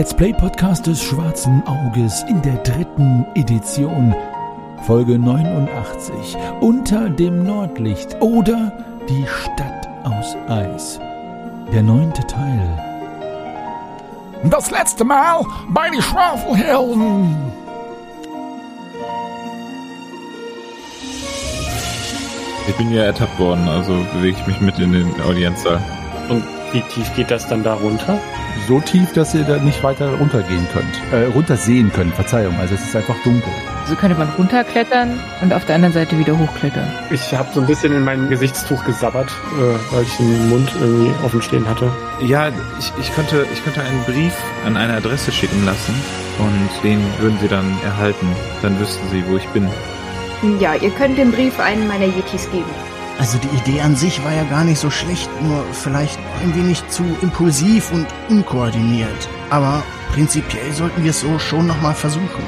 Let's 0.00 0.14
Play 0.14 0.32
Podcast 0.32 0.86
des 0.86 1.02
Schwarzen 1.02 1.62
Auges 1.66 2.24
in 2.26 2.40
der 2.40 2.56
dritten 2.62 3.26
Edition, 3.34 4.14
Folge 4.86 5.18
89, 5.18 6.38
unter 6.62 7.10
dem 7.10 7.44
Nordlicht 7.44 8.16
oder 8.22 8.72
die 9.10 9.26
Stadt 9.26 9.86
aus 10.04 10.34
Eis. 10.48 10.98
Der 11.70 11.82
neunte 11.82 12.26
Teil. 12.26 12.78
Das 14.44 14.70
letzte 14.70 15.04
Mal 15.04 15.44
bei 15.68 15.90
den 15.90 16.00
Schwafelhelden. 16.00 17.36
Ich 22.68 22.76
bin 22.76 22.90
ja 22.90 23.02
ertappt 23.02 23.38
worden, 23.38 23.68
also 23.68 23.92
bewege 24.14 24.38
ich 24.40 24.46
mich 24.46 24.60
mit 24.62 24.78
in 24.78 24.94
den 24.94 25.20
Audienzsaal. 25.20 25.78
Und 26.30 26.42
wie 26.72 26.82
tief 26.82 27.14
geht 27.14 27.30
das 27.30 27.46
dann 27.48 27.62
da 27.62 27.74
runter? 27.74 28.18
So 28.68 28.80
tief, 28.80 29.12
dass 29.12 29.34
ihr 29.34 29.44
da 29.44 29.56
nicht 29.58 29.82
weiter 29.82 30.14
runtergehen 30.18 30.66
könnt. 30.72 31.12
Äh, 31.12 31.26
runtersehen 31.26 31.92
könnt, 31.92 32.14
Verzeihung. 32.14 32.56
Also 32.58 32.74
es 32.74 32.82
ist 32.82 32.96
einfach 32.96 33.16
dunkel. 33.24 33.52
So 33.86 33.96
könnte 33.96 34.16
man 34.16 34.28
runterklettern 34.38 35.18
und 35.40 35.52
auf 35.52 35.64
der 35.64 35.76
anderen 35.76 35.92
Seite 35.92 36.18
wieder 36.18 36.38
hochklettern. 36.38 36.86
Ich 37.10 37.34
habe 37.34 37.48
so 37.52 37.60
ein 37.60 37.66
bisschen 37.66 37.92
in 37.92 38.04
mein 38.04 38.28
Gesichtstuch 38.28 38.84
gesabbert, 38.84 39.30
äh, 39.30 39.94
weil 39.94 40.02
ich 40.04 40.16
den 40.16 40.48
Mund 40.48 40.70
irgendwie 40.80 41.12
offen 41.24 41.42
stehen 41.42 41.68
hatte. 41.68 41.90
Ja, 42.20 42.48
ich, 42.78 42.92
ich, 43.00 43.12
könnte, 43.14 43.46
ich 43.52 43.64
könnte 43.64 43.80
einen 43.80 44.04
Brief 44.04 44.34
an 44.64 44.76
eine 44.76 44.94
Adresse 44.94 45.32
schicken 45.32 45.64
lassen 45.64 45.94
und 46.38 46.84
den 46.84 47.00
würden 47.18 47.38
sie 47.40 47.48
dann 47.48 47.76
erhalten. 47.84 48.26
Dann 48.62 48.78
wüssten 48.78 49.08
sie, 49.10 49.24
wo 49.26 49.36
ich 49.36 49.46
bin. 49.48 49.68
Ja, 50.58 50.74
ihr 50.74 50.90
könnt 50.90 51.18
den 51.18 51.32
Brief 51.32 51.58
einen 51.58 51.86
meiner 51.88 52.06
Yetis 52.06 52.50
geben. 52.50 52.70
Also 53.20 53.36
die 53.36 53.54
Idee 53.54 53.82
an 53.82 53.96
sich 53.96 54.24
war 54.24 54.32
ja 54.32 54.44
gar 54.44 54.64
nicht 54.64 54.80
so 54.80 54.88
schlecht, 54.88 55.28
nur 55.42 55.62
vielleicht 55.72 56.18
ein 56.42 56.54
wenig 56.56 56.82
zu 56.88 57.04
impulsiv 57.20 57.92
und 57.92 58.06
unkoordiniert. 58.30 59.28
Aber 59.50 59.82
prinzipiell 60.14 60.72
sollten 60.72 61.04
wir 61.04 61.10
es 61.10 61.20
so 61.20 61.38
schon 61.38 61.66
nochmal 61.66 61.94
versuchen. 61.94 62.42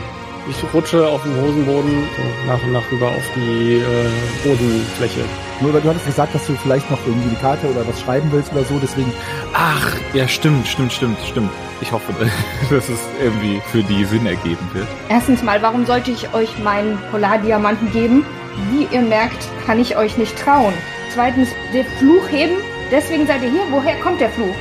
Ich 0.49 0.57
rutsche 0.73 1.07
auf 1.07 1.23
dem 1.25 1.37
Hosenboden 1.37 1.91
so 2.17 2.51
nach 2.51 2.63
und 2.65 2.73
nach 2.73 2.91
rüber 2.91 3.09
auf 3.09 3.23
die 3.37 3.75
äh, 3.75 4.09
Bodenfläche. 4.43 5.21
Nur 5.61 5.75
weil 5.75 5.83
du 5.83 5.91
hattest 5.91 6.07
gesagt, 6.07 6.35
dass 6.35 6.47
du 6.47 6.55
vielleicht 6.55 6.91
noch 6.91 6.99
irgendwie 7.07 7.29
eine 7.29 7.39
Karte 7.39 7.69
oder 7.69 7.87
was 7.87 8.01
schreiben 8.01 8.33
willst 8.33 8.51
oder 8.53 8.65
so, 8.65 8.79
deswegen. 8.83 9.13
Ach, 9.53 9.95
ja, 10.15 10.27
stimmt, 10.27 10.67
stimmt, 10.67 10.93
stimmt, 10.95 11.19
stimmt. 11.29 11.51
Ich 11.83 11.93
hoffe, 11.93 12.15
dass 12.71 12.89
es 12.89 12.99
irgendwie 13.23 13.61
für 13.71 13.83
die 13.83 14.07
Sinn 14.07 14.25
ergeben 14.25 14.69
wird. 14.73 14.89
Erstens 15.11 15.43
mal, 15.43 15.61
warum 15.61 15.85
sollte 15.85 16.11
ich 16.11 16.33
euch 16.33 16.59
meinen 16.59 16.99
Polardiamanten 17.11 17.93
geben? 17.93 18.25
Wie 18.71 18.87
ihr 18.91 19.03
merkt, 19.03 19.49
kann 19.67 19.81
ich 19.81 19.97
euch 19.97 20.17
nicht 20.17 20.39
trauen. 20.39 20.75
Zweitens, 21.13 21.49
der 21.73 21.85
Fluch 21.85 22.29
heben. 22.29 22.57
Deswegen 22.91 23.27
seid 23.27 23.43
ihr 23.43 23.51
hier. 23.51 23.63
Woher 23.71 23.99
kommt 24.01 24.21
der 24.21 24.31
Fluch? 24.31 24.55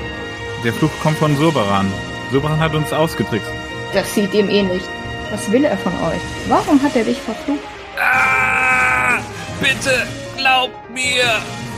Der 0.63 0.73
Fluch 0.73 0.91
kommt 1.01 1.17
von 1.17 1.35
Surbaran. 1.37 1.91
Surbaran 2.31 2.59
hat 2.59 2.75
uns 2.75 2.93
ausgetrickst. 2.93 3.51
Das 3.93 4.13
sieht 4.13 4.33
ihm 4.33 4.49
eh 4.49 4.63
nicht. 4.63 4.87
Was 5.31 5.51
will 5.51 5.65
er 5.65 5.77
von 5.77 5.93
euch? 5.93 6.21
Warum 6.47 6.81
hat 6.81 6.95
er 6.95 7.03
dich 7.03 7.19
verflucht? 7.19 7.59
Ah, 7.97 9.19
bitte, 9.59 10.07
glaubt 10.37 10.89
mir. 10.93 11.23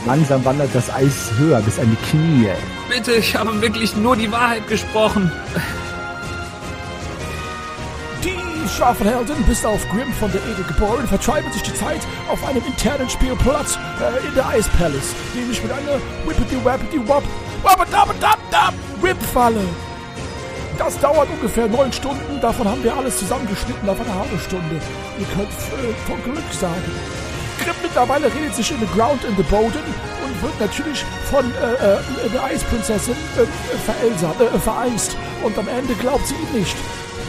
Langsam 0.06 0.44
wandert 0.44 0.74
das 0.74 0.92
Eis 0.92 1.30
höher 1.38 1.60
bis 1.62 1.78
an 1.78 1.90
die 1.90 2.10
Knie. 2.10 2.50
Bitte, 2.88 3.12
ich 3.12 3.34
habe 3.36 3.60
wirklich 3.62 3.96
nur 3.96 4.16
die 4.16 4.30
Wahrheit 4.30 4.68
gesprochen. 4.68 5.32
Die 8.64 8.70
Schwafelhelden, 8.70 9.44
bis 9.44 9.62
auf 9.62 9.86
Grimm 9.90 10.10
von 10.14 10.32
der 10.32 10.40
Ede 10.46 10.62
geboren, 10.62 11.06
vertreiben 11.06 11.52
sich 11.52 11.60
die 11.60 11.74
Zeit 11.74 12.00
auf 12.30 12.42
einem 12.48 12.64
internen 12.64 13.10
Spielplatz 13.10 13.76
äh, 14.00 14.26
in 14.26 14.34
der 14.34 14.46
Ice 14.56 14.70
Palace, 14.78 15.14
nämlich 15.34 15.62
mit 15.62 15.70
einer 15.70 16.00
Whippity-Wappity-Wop, 16.24 17.22
Wappity-Dab-Dab-Dab, 17.62 18.72
Whip-Falle. 19.02 19.60
Das 20.78 20.98
dauert 20.98 21.28
ungefähr 21.28 21.68
neun 21.68 21.92
Stunden, 21.92 22.40
davon 22.40 22.66
haben 22.66 22.82
wir 22.82 22.96
alles 22.96 23.18
zusammengeschnitten 23.18 23.86
auf 23.86 24.00
eine 24.00 24.14
halbe 24.14 24.38
Stunde. 24.38 24.80
Ihr 25.18 25.26
könnt 25.26 25.50
äh, 25.50 25.92
von 26.06 26.22
Glück 26.24 26.52
sagen. 26.58 26.90
Grimm 27.62 27.76
mittlerweile 27.82 28.32
redet 28.32 28.54
sich 28.54 28.70
in 28.70 28.80
the 28.80 28.88
ground 28.96 29.22
in 29.24 29.36
the 29.36 29.42
Boden 29.42 29.84
und 30.24 30.42
wird 30.42 30.58
natürlich 30.58 31.04
von 31.30 31.44
äh, 31.44 31.96
äh, 31.96 32.30
der 32.32 32.44
Eisprinzessin 32.44 33.14
äh, 33.36 33.76
verelsam, 33.84 34.32
äh, 34.40 34.58
vereist. 34.58 35.16
Und 35.42 35.58
am 35.58 35.68
Ende 35.68 35.94
glaubt 35.96 36.26
sie 36.26 36.34
ihm 36.34 36.60
nicht. 36.60 36.76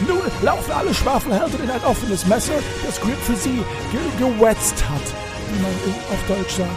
Nun 0.06 0.20
laufen 0.42 0.72
alle 0.72 0.92
Schwafelhelden 0.92 1.62
in 1.62 1.70
ein 1.70 1.84
offenes 1.84 2.26
Messer, 2.26 2.54
das 2.84 3.00
Grimm 3.00 3.16
für 3.24 3.36
sie 3.36 3.62
ge 3.92 4.00
gewetzt 4.18 4.84
hat, 4.88 5.02
wie 5.50 5.60
man 5.60 5.72
auf 6.10 6.26
Deutsch 6.28 6.56
sagt. 6.56 6.70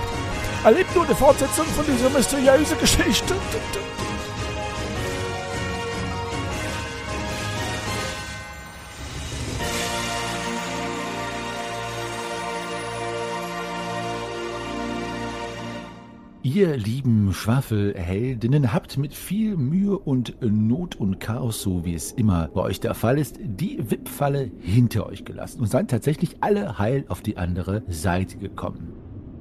Erlebt 0.63 0.93
nur 0.95 1.05
eine 1.05 1.15
Fortsetzung 1.15 1.65
von 1.67 1.85
dieser 1.85 2.09
mysteriösen 2.09 2.77
Geschichte. 2.79 3.33
Ihr 16.41 16.77
lieben 16.77 17.33
Schwafelheldinnen 17.33 18.71
habt 18.71 18.97
mit 18.97 19.13
viel 19.13 19.57
Mühe 19.57 19.99
und 19.99 20.37
Not 20.41 20.95
und 20.95 21.19
Chaos, 21.19 21.61
so 21.61 21.83
wie 21.83 21.93
es 21.93 22.13
immer 22.13 22.47
bei 22.53 22.61
euch 22.61 22.79
der 22.79 22.93
Fall 22.93 23.19
ist, 23.19 23.37
die 23.41 23.91
Wippfalle 23.91 24.49
hinter 24.59 25.05
euch 25.05 25.25
gelassen 25.25 25.59
und 25.59 25.67
seid 25.67 25.89
tatsächlich 25.89 26.37
alle 26.39 26.79
heil 26.79 27.03
auf 27.09 27.21
die 27.21 27.35
andere 27.35 27.83
Seite 27.89 28.37
gekommen. 28.37 28.93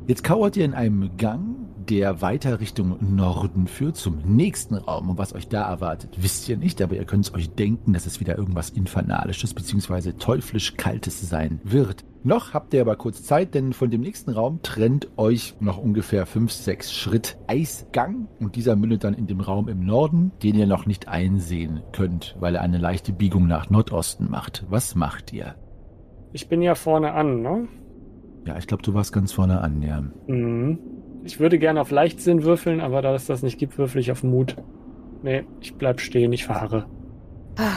Jetzt 0.08 0.25
kauert 0.25 0.56
ihr 0.56 0.64
in 0.64 0.75
einem 0.75 1.16
Gang, 1.16 1.68
der 1.88 2.21
weiter 2.21 2.60
Richtung 2.60 2.97
Norden 3.00 3.66
führt, 3.66 3.97
zum 3.97 4.19
nächsten 4.25 4.75
Raum. 4.75 5.10
Und 5.10 5.19
was 5.19 5.34
euch 5.34 5.49
da 5.49 5.69
erwartet, 5.69 6.19
wisst 6.21 6.49
ihr 6.49 6.56
nicht, 6.56 6.82
aber 6.82 6.97
ihr 6.97 7.04
könnt 7.04 7.26
es 7.26 7.34
euch 7.34 7.50
denken, 7.50 7.93
dass 7.93 8.06
es 8.06 8.21
wieder 8.21 8.37
irgendwas 8.37 8.71
Infernalisches 8.71 9.54
bzw. 9.54 10.12
teuflisch 10.12 10.76
Kaltes 10.76 11.21
sein 11.28 11.60
wird. 11.65 12.04
Noch 12.25 12.53
habt 12.53 12.75
ihr 12.75 12.81
aber 12.81 12.97
kurz 12.97 13.22
Zeit, 13.22 13.54
denn 13.54 13.72
von 13.72 13.91
dem 13.91 14.00
nächsten 14.00 14.31
Raum 14.31 14.60
trennt 14.62 15.09
euch 15.16 15.54
noch 15.60 15.78
ungefähr 15.78 16.26
5, 16.26 16.50
6 16.50 16.93
Schritt 16.93 17.38
Eisgang 17.47 18.28
und 18.41 18.56
dieser 18.56 18.76
mündet 18.76 19.05
dann 19.05 19.15
in 19.15 19.26
dem 19.26 19.41
Raum 19.41 19.69
im 19.69 19.84
Norden, 19.84 20.32
den 20.43 20.56
ihr 20.56 20.66
noch 20.66 20.84
nicht 20.84 21.09
einsehen 21.09 21.81
könnt, 21.93 22.37
weil 22.41 22.56
er 22.56 22.62
eine 22.62 22.78
leichte 22.78 23.12
Biegung 23.12 23.47
nach 23.47 23.70
Nordosten 23.70 24.28
macht. 24.31 24.66
Was 24.69 24.94
macht 24.94 25.32
ihr? 25.32 25.55
Ich 26.32 26.49
bin 26.49 26.60
ja 26.60 26.75
vorne 26.75 27.12
an, 27.12 27.41
ne? 27.41 27.69
Ja, 28.47 28.59
ich 28.59 28.66
glaube, 28.66 28.82
du 28.82 28.94
warst 28.94 29.12
ganz 29.12 29.32
vorne 29.32 29.60
an, 29.60 29.82
ja. 29.82 30.03
Mhm. 30.26 30.78
Ich 31.28 31.39
würde 31.39 31.59
gerne 31.59 31.83
auf 31.83 31.91
Leichtsinn 31.91 32.43
würfeln, 32.43 32.81
aber 32.81 33.03
da 33.03 33.15
es 33.15 33.27
das 33.27 33.43
nicht 33.43 33.59
gibt, 33.59 33.77
würfel 33.77 34.00
ich 34.00 34.11
auf 34.11 34.22
Mut. 34.25 34.56
Nee, 35.22 35.44
ich 35.61 35.75
bleib 35.75 36.00
stehen, 36.00 36.33
ich 36.33 36.47
fahre. 36.47 36.87
Ah, 37.59 37.77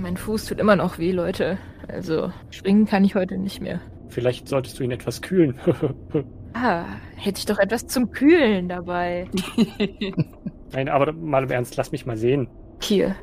mein 0.00 0.16
Fuß 0.16 0.44
tut 0.46 0.60
immer 0.60 0.76
noch 0.76 0.98
weh, 0.98 1.10
Leute. 1.10 1.58
Also 1.88 2.30
springen 2.50 2.86
kann 2.86 3.04
ich 3.04 3.16
heute 3.16 3.38
nicht 3.38 3.60
mehr. 3.60 3.80
Vielleicht 4.08 4.46
solltest 4.46 4.78
du 4.78 4.84
ihn 4.84 4.92
etwas 4.92 5.20
kühlen. 5.20 5.58
ah, 6.54 6.84
hätte 7.16 7.38
ich 7.40 7.46
doch 7.46 7.58
etwas 7.58 7.88
zum 7.88 8.12
Kühlen 8.12 8.68
dabei. 8.68 9.26
Nein, 10.72 10.88
aber 10.88 11.12
mal 11.12 11.42
im 11.42 11.50
Ernst, 11.50 11.76
lass 11.76 11.90
mich 11.90 12.06
mal 12.06 12.16
sehen. 12.16 12.46
Hier. 12.80 13.16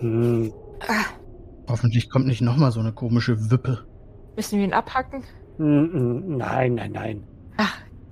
Hm. 0.00 0.50
Ah, 0.88 1.04
Hoffentlich 1.68 2.08
kommt 2.08 2.26
nicht 2.26 2.40
nochmal 2.40 2.72
so 2.72 2.80
eine 2.80 2.92
komische 2.92 3.50
Wippe. 3.50 3.84
müssen 4.34 4.58
wir 4.58 4.64
ihn 4.64 4.72
abhacken? 4.72 5.24
Mm, 5.58 5.64
mm, 5.64 6.36
Nein, 6.38 6.74
nein, 6.76 6.92
nein. 6.92 7.24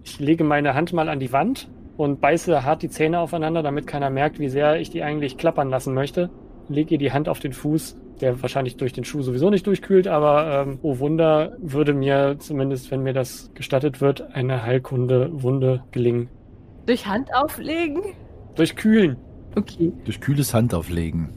Ich 0.04 0.18
lege 0.18 0.44
meine 0.44 0.74
Hand 0.74 0.92
mal 0.92 1.08
an 1.08 1.20
die 1.20 1.32
Wand 1.32 1.68
und 1.96 2.20
beiße 2.20 2.64
hart 2.64 2.82
die 2.82 2.88
Zähne 2.88 3.20
aufeinander, 3.20 3.62
damit 3.62 3.86
keiner 3.86 4.10
merkt, 4.10 4.38
wie 4.38 4.48
sehr 4.48 4.80
ich 4.80 4.90
die 4.90 5.02
eigentlich 5.02 5.36
klappern 5.36 5.68
lassen 5.68 5.94
möchte. 5.94 6.30
Lege 6.68 6.94
ihr 6.94 6.98
die 6.98 7.12
Hand 7.12 7.28
auf 7.28 7.40
den 7.40 7.52
Fuß, 7.52 7.98
der 8.20 8.40
wahrscheinlich 8.42 8.76
durch 8.76 8.92
den 8.92 9.04
Schuh 9.04 9.22
sowieso 9.22 9.50
nicht 9.50 9.66
durchkühlt, 9.66 10.08
aber 10.08 10.66
ähm, 10.66 10.78
oh 10.82 10.98
Wunder, 10.98 11.56
würde 11.60 11.92
mir 11.92 12.36
zumindest, 12.38 12.90
wenn 12.90 13.02
mir 13.02 13.12
das 13.12 13.50
gestattet 13.54 14.00
wird, 14.00 14.34
eine 14.34 14.62
Heilkunde 14.62 15.42
Wunde 15.42 15.84
gelingen. 15.90 16.28
durch 16.86 17.06
Hand 17.06 17.34
auflegen? 17.34 18.02
Durch 18.54 18.76
Kühlen. 18.76 19.16
Okay. 19.56 19.92
Durch 20.04 20.20
kühles 20.20 20.54
Handauflegen. 20.54 21.28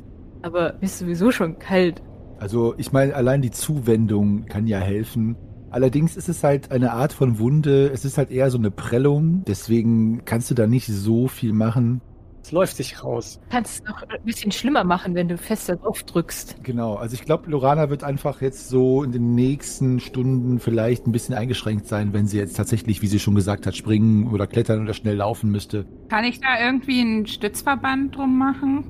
Aber 0.44 0.82
ist 0.82 1.00
sowieso 1.00 1.32
schon 1.32 1.58
kalt. 1.58 2.02
Also 2.40 2.76
ich 2.78 2.92
meine, 2.92 3.16
allein 3.16 3.42
die 3.42 3.52
Zuwendung 3.52 4.46
kann 4.46 4.68
ja 4.68 4.80
helfen. 4.80 5.36
Allerdings 5.74 6.16
ist 6.16 6.30
es 6.30 6.44
halt 6.44 6.72
eine 6.72 6.94
Art 6.94 7.14
von 7.14 7.40
Wunde. 7.40 7.90
Es 7.92 8.06
ist 8.06 8.20
halt 8.20 8.30
eher 8.30 8.52
so 8.52 8.60
eine 8.60 8.70
Prellung. 8.70 9.44
Deswegen 9.48 10.24
kannst 10.24 10.52
du 10.52 10.54
da 10.54 10.68
nicht 10.68 10.86
so 10.86 11.28
viel 11.28 11.52
machen. 11.52 12.00
Es 12.44 12.52
läuft 12.52 12.76
sich 12.76 13.04
raus. 13.04 13.40
Kannst 13.50 13.82
es 13.82 13.90
noch 13.90 14.04
ein 14.04 14.24
bisschen 14.24 14.52
schlimmer 14.52 14.84
machen, 14.84 15.16
wenn 15.16 15.30
du 15.30 15.38
fester 15.38 15.78
drauf 15.78 16.04
drückst. 16.04 16.58
Genau. 16.62 16.94
Also 16.94 17.16
ich 17.16 17.26
glaube, 17.26 17.50
Lorana 17.50 17.90
wird 17.90 18.04
einfach 18.04 18.42
jetzt 18.42 18.70
so 18.70 19.02
in 19.02 19.12
den 19.12 19.34
nächsten 19.34 20.00
Stunden 20.00 20.60
vielleicht 20.60 21.08
ein 21.08 21.12
bisschen 21.12 21.34
eingeschränkt 21.34 21.88
sein, 21.88 22.14
wenn 22.14 22.28
sie 22.28 22.38
jetzt 22.38 22.56
tatsächlich, 22.56 23.02
wie 23.02 23.08
sie 23.08 23.20
schon 23.20 23.34
gesagt 23.34 23.66
hat, 23.66 23.76
springen 23.76 24.28
oder 24.28 24.46
klettern 24.46 24.84
oder 24.84 24.94
schnell 24.94 25.16
laufen 25.16 25.50
müsste. 25.50 25.88
Kann 26.10 26.24
ich 26.24 26.40
da 26.40 26.64
irgendwie 26.64 27.02
einen 27.02 27.26
Stützverband 27.26 28.16
drum 28.16 28.38
machen? 28.38 28.84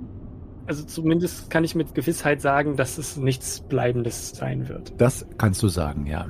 Also 0.66 0.84
zumindest 0.84 1.50
kann 1.50 1.64
ich 1.64 1.76
mit 1.76 1.96
Gewissheit 1.96 2.42
sagen, 2.42 2.76
dass 2.76 2.98
es 2.98 3.16
nichts 3.16 3.62
Bleibendes 3.62 4.32
sein 4.32 4.68
wird. 4.68 5.00
Das 5.00 5.26
kannst 5.38 5.64
du 5.64 5.70
sagen, 5.70 6.08
ja. 6.08 6.28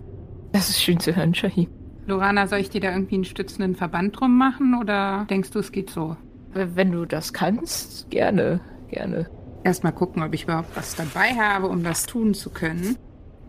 Das 0.53 0.69
ist 0.69 0.81
schön 0.81 0.99
zu 1.01 1.15
hören, 1.15 1.33
Shahi. 1.33 1.67
Lorana, 2.05 2.47
soll 2.47 2.59
ich 2.59 2.69
dir 2.69 2.81
da 2.81 2.91
irgendwie 2.91 3.15
einen 3.15 3.25
stützenden 3.25 3.75
Verband 3.75 4.19
drum 4.19 4.37
machen 4.37 4.75
oder 4.79 5.25
denkst 5.29 5.51
du, 5.51 5.59
es 5.59 5.71
geht 5.71 5.89
so? 5.89 6.17
W- 6.53 6.67
Wenn 6.75 6.91
du 6.91 7.05
das 7.05 7.33
kannst, 7.33 8.09
gerne, 8.09 8.61
gerne. 8.87 9.29
Erstmal 9.63 9.93
gucken, 9.93 10.23
ob 10.23 10.33
ich 10.33 10.43
überhaupt 10.43 10.75
was 10.75 10.95
dabei 10.95 11.33
habe, 11.35 11.67
um 11.69 11.83
das 11.83 12.05
tun 12.05 12.33
zu 12.33 12.51
können. 12.51 12.97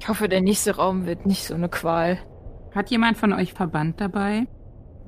Ich 0.00 0.08
hoffe, 0.08 0.28
der 0.28 0.40
nächste 0.42 0.76
Raum 0.76 1.06
wird 1.06 1.26
nicht 1.26 1.44
so 1.46 1.54
eine 1.54 1.68
Qual. 1.68 2.18
Hat 2.72 2.90
jemand 2.90 3.18
von 3.18 3.32
euch 3.32 3.54
Verband 3.54 4.00
dabei? 4.00 4.46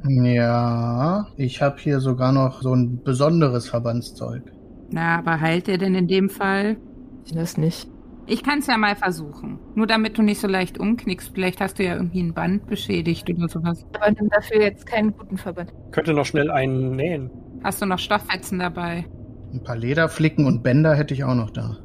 Ja, 0.09 1.27
ich 1.37 1.61
habe 1.61 1.77
hier 1.81 2.01
sogar 2.01 2.33
noch 2.33 2.63
so 2.63 2.75
ein 2.75 3.03
besonderes 3.03 3.69
Verbandszeug. 3.69 4.55
Na, 4.91 5.19
aber 5.19 5.41
heilt 5.41 5.69
er 5.69 5.79
denn 5.79 5.95
in 5.95 6.09
dem 6.09 6.29
Fall? 6.31 6.79
Ich 7.25 7.33
das 7.33 7.57
nicht. 7.57 7.89
Ich 8.29 8.43
kann 8.43 8.59
es 8.59 8.67
ja 8.67 8.77
mal 8.77 8.97
versuchen. 8.97 9.61
Nur 9.75 9.87
damit 9.87 10.19
du 10.19 10.23
nicht 10.23 10.41
so 10.41 10.49
leicht 10.49 10.79
umknickst. 10.79 11.31
Vielleicht 11.33 11.61
hast 11.61 11.79
du 11.79 11.85
ja 11.85 11.95
irgendwie 11.95 12.21
ein 12.21 12.35
Band 12.35 12.67
beschädigt 12.67 13.31
oder 13.31 13.49
sowas. 13.49 13.87
Aber 13.95 14.11
nimm 14.11 14.29
dafür 14.31 14.61
jetzt 14.63 14.85
keinen 14.87 15.17
guten 15.17 15.39
Verband. 15.39 15.73
Könnte 15.93 16.13
noch 16.13 16.27
schnell 16.27 16.51
einen 16.51 16.97
nähen. 16.97 17.31
Hast 17.63 17.81
du 17.81 17.87
noch 17.87 18.01
Stoffwetzen 18.01 18.59
dabei? 18.59 19.05
Ein 19.53 19.63
paar 19.63 19.77
Lederflicken 19.77 20.45
und 20.45 20.63
Bänder 20.63 20.95
hätte 20.97 21.15
ich 21.15 21.23
auch 21.23 21.35
noch 21.35 21.51
da. 21.51 21.79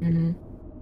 Mhm. 0.00 0.36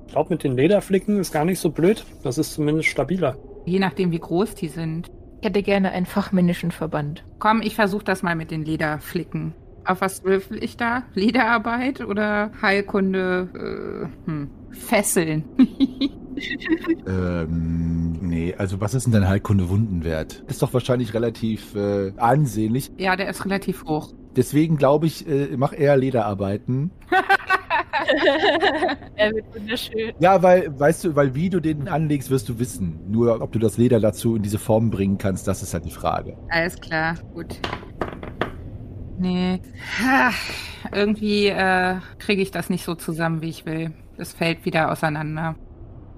Ich 0.06 0.12
glaube, 0.12 0.34
mit 0.34 0.43
den 0.43 0.56
Lederflicken 0.56 1.19
ist 1.20 1.32
gar 1.32 1.44
nicht 1.44 1.60
so 1.60 1.70
blöd. 1.70 2.05
Das 2.25 2.37
ist 2.37 2.55
zumindest 2.55 2.88
stabiler. 2.88 3.37
Je 3.67 3.78
nachdem, 3.78 4.10
wie 4.10 4.19
groß 4.19 4.55
die 4.56 4.69
sind. 4.69 5.10
Ich 5.40 5.46
hätte 5.46 5.62
gerne 5.62 5.93
einen 5.93 6.06
fachmännischen 6.06 6.70
Verband. 6.70 7.25
Komm, 7.38 7.62
ich 7.62 7.75
versuche 7.75 8.05
das 8.05 8.22
mal 8.22 8.34
mit 8.34 8.50
den 8.50 8.64
Lederflicken. 8.64 9.55
Auf 9.84 10.00
was 10.00 10.25
würfel 10.25 10.62
ich 10.62 10.76
da? 10.76 11.02
Lederarbeit 11.14 12.00
oder 12.00 12.50
Heilkunde? 12.62 14.10
Äh, 14.26 14.31
hm. 14.31 14.50
Fesseln. 14.70 15.44
Ähm, 17.06 18.12
nee, 18.20 18.54
also 18.56 18.81
was 18.81 18.94
ist 18.94 19.04
denn 19.04 19.12
dein 19.12 19.28
Heilkunde-Wundenwert? 19.28 20.44
Ist 20.48 20.62
doch 20.62 20.72
wahrscheinlich 20.75 21.14
relativ 21.14 21.75
äh, 21.75 22.12
ansehnlich. 22.16 22.90
ja, 22.98 23.16
der 23.16 23.28
ist 23.28 23.44
relativ 23.44 23.84
hoch. 23.84 24.12
Deswegen 24.36 24.76
glaube 24.76 25.06
ich, 25.06 25.28
äh, 25.28 25.56
mach 25.56 25.72
eher 25.72 25.96
Lederarbeiten. 25.96 26.90
er 29.14 29.32
wird 29.32 29.54
wunderschön. 29.54 30.12
Ja, 30.19 30.42
weil, 30.42 30.78
weißt 30.78 31.04
du, 31.04 31.16
weil 31.16 31.34
wie 31.34 31.50
du 31.50 31.60
den 31.60 31.88
anlegst, 31.88 32.31
wirst 32.31 32.48
du 32.48 32.58
wissen. 32.58 33.00
Nur 33.08 33.40
ob 33.40 33.52
du 33.52 33.58
das 33.58 33.78
Leder 33.78 34.00
dazu 34.00 34.36
in 34.36 34.42
diese 34.42 34.58
Form 34.58 34.90
bringen 34.90 35.19
kannst, 35.19 35.46
das 35.46 35.62
ist 35.62 35.72
halt 35.72 35.84
die 35.84 35.90
Frage. 35.90 36.36
Alles 36.50 36.81
klar, 36.81 37.14
gut. 37.32 37.60
Nee. 39.16 39.61
Ha, 40.02 40.31
irgendwie 40.93 41.46
äh, 41.49 42.00
kriege 42.19 42.43
ich 42.43 42.50
das 42.50 42.69
nicht 42.70 42.84
so 42.84 42.94
zusammen, 42.94 43.43
wie 43.43 43.49
ich 43.50 43.64
will. 43.66 43.93
Das 44.16 44.32
fällt 44.32 44.64
wieder 44.64 44.90
auseinander. 44.93 45.56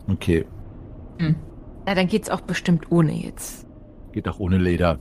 Okay, 0.08 0.46
Na, 1.86 1.94
dann 1.94 2.08
geht's 2.08 2.30
auch 2.30 2.40
bestimmt 2.42 2.90
ohne 2.90 3.12
jetzt. 3.12 3.66
geht 4.12 4.28
auch 4.28 4.38
ohne 4.40 4.58
Leder. 4.58 4.98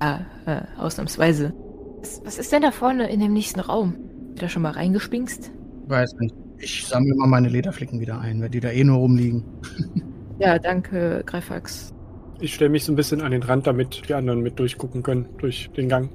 Ah, 0.00 0.20
äh, 0.46 0.62
ausnahmsweise. 0.76 1.52
Was, 2.00 2.20
was 2.24 2.38
ist 2.38 2.52
denn 2.52 2.62
da 2.62 2.70
vorne 2.70 3.08
in 3.10 3.20
dem 3.20 3.32
nächsten 3.32 3.60
Raum? 3.60 3.96
Da 4.36 4.48
schon 4.48 4.62
mal 4.62 4.72
reingespinkst? 4.72 5.52
Weiß 5.86 6.14
nicht. 6.20 6.34
Ich 6.58 6.86
sammle 6.86 7.14
mal 7.16 7.26
meine 7.28 7.48
Lederflicken 7.48 8.00
wieder 8.00 8.20
ein, 8.20 8.40
weil 8.40 8.50
die 8.50 8.60
da 8.60 8.70
eh 8.70 8.84
nur 8.84 8.98
rumliegen. 8.98 9.44
Ja, 10.38 10.58
danke, 10.58 11.22
Greifax. 11.26 11.94
Ich 12.40 12.54
stelle 12.54 12.70
mich 12.70 12.84
so 12.84 12.92
ein 12.92 12.96
bisschen 12.96 13.20
an 13.20 13.30
den 13.30 13.44
Rand, 13.44 13.68
damit 13.68 14.08
die 14.08 14.14
anderen 14.14 14.40
mit 14.42 14.58
durchgucken 14.58 15.04
können, 15.04 15.28
durch 15.38 15.70
den 15.76 15.88
Gang. 15.88 16.10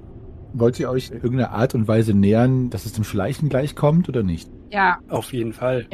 Wollt 0.53 0.79
ihr 0.79 0.89
euch 0.89 1.09
in 1.11 1.15
irgendeiner 1.15 1.51
Art 1.51 1.75
und 1.75 1.87
Weise 1.87 2.13
nähern, 2.13 2.69
dass 2.69 2.85
es 2.85 2.93
dem 2.93 3.03
Schleichen 3.03 3.49
gleichkommt 3.49 4.09
oder 4.09 4.23
nicht? 4.23 4.49
Ja, 4.71 4.97
Auf 5.09 5.33
jeden 5.33 5.53
Fall. 5.53 5.85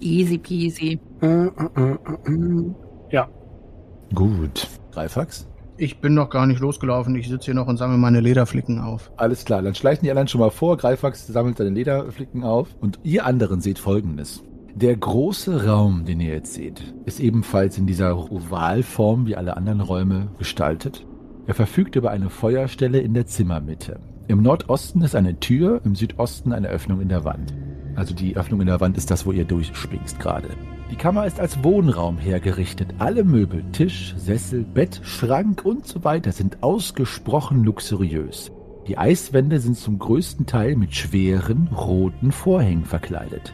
easy 0.00 0.38
peasy. 0.38 0.98
Äh, 1.22 1.26
äh, 1.26 1.50
äh. 2.26 2.74
Ja, 3.10 3.28
Gut. 4.14 4.68
Greifax? 4.92 5.48
Ich 5.78 5.98
bin 5.98 6.14
noch 6.14 6.30
gar 6.30 6.46
nicht 6.46 6.60
losgelaufen. 6.60 7.14
Ich 7.16 7.28
sitze 7.28 7.46
hier 7.46 7.54
noch 7.54 7.66
und 7.66 7.76
sammle 7.76 7.98
meine 7.98 8.20
Lederflicken 8.20 8.80
auf. 8.80 9.10
Alles 9.16 9.44
klar, 9.44 9.60
dann 9.60 9.74
schleichen 9.74 10.04
die 10.04 10.10
anderen 10.10 10.28
schon 10.28 10.40
mal 10.40 10.50
vor. 10.50 10.76
Greifax 10.78 11.26
sammelt 11.26 11.58
seine 11.58 11.70
Lederflicken 11.70 12.44
auf. 12.44 12.74
Und 12.80 12.98
ihr 13.02 13.26
anderen 13.26 13.60
seht 13.60 13.78
folgendes. 13.78 14.42
Der 14.74 14.96
große 14.96 15.66
Raum, 15.66 16.04
den 16.04 16.20
ihr 16.20 16.34
jetzt 16.34 16.54
seht, 16.54 16.94
ist 17.04 17.20
ebenfalls 17.20 17.76
in 17.78 17.86
dieser 17.86 18.16
Ovalform 18.30 19.26
wie 19.26 19.36
alle 19.36 19.56
anderen 19.56 19.80
Räume 19.80 20.28
gestaltet. 20.38 21.06
Er 21.46 21.54
verfügt 21.54 21.94
über 21.94 22.10
eine 22.10 22.28
Feuerstelle 22.28 22.98
in 22.98 23.14
der 23.14 23.26
Zimmermitte. 23.26 24.00
Im 24.26 24.42
Nordosten 24.42 25.02
ist 25.02 25.14
eine 25.14 25.38
Tür, 25.38 25.80
im 25.84 25.94
Südosten 25.94 26.52
eine 26.52 26.68
Öffnung 26.68 27.00
in 27.00 27.08
der 27.08 27.24
Wand. 27.24 27.54
Also 27.94 28.14
die 28.14 28.36
Öffnung 28.36 28.60
in 28.60 28.66
der 28.66 28.80
Wand 28.80 28.96
ist 28.96 29.12
das, 29.12 29.26
wo 29.26 29.32
ihr 29.32 29.44
durchspringst 29.44 30.18
gerade. 30.18 30.48
Die 30.90 30.96
Kammer 30.96 31.24
ist 31.24 31.38
als 31.38 31.62
Wohnraum 31.62 32.18
hergerichtet. 32.18 32.94
Alle 32.98 33.22
Möbel, 33.22 33.62
Tisch, 33.70 34.14
Sessel, 34.16 34.64
Bett, 34.64 35.00
Schrank 35.04 35.64
und 35.64 35.86
so 35.86 36.02
weiter 36.02 36.32
sind 36.32 36.62
ausgesprochen 36.64 37.62
luxuriös. 37.62 38.50
Die 38.88 38.98
Eiswände 38.98 39.60
sind 39.60 39.76
zum 39.76 40.00
größten 40.00 40.46
Teil 40.46 40.74
mit 40.74 40.94
schweren, 40.96 41.68
roten 41.68 42.32
Vorhängen 42.32 42.84
verkleidet. 42.84 43.52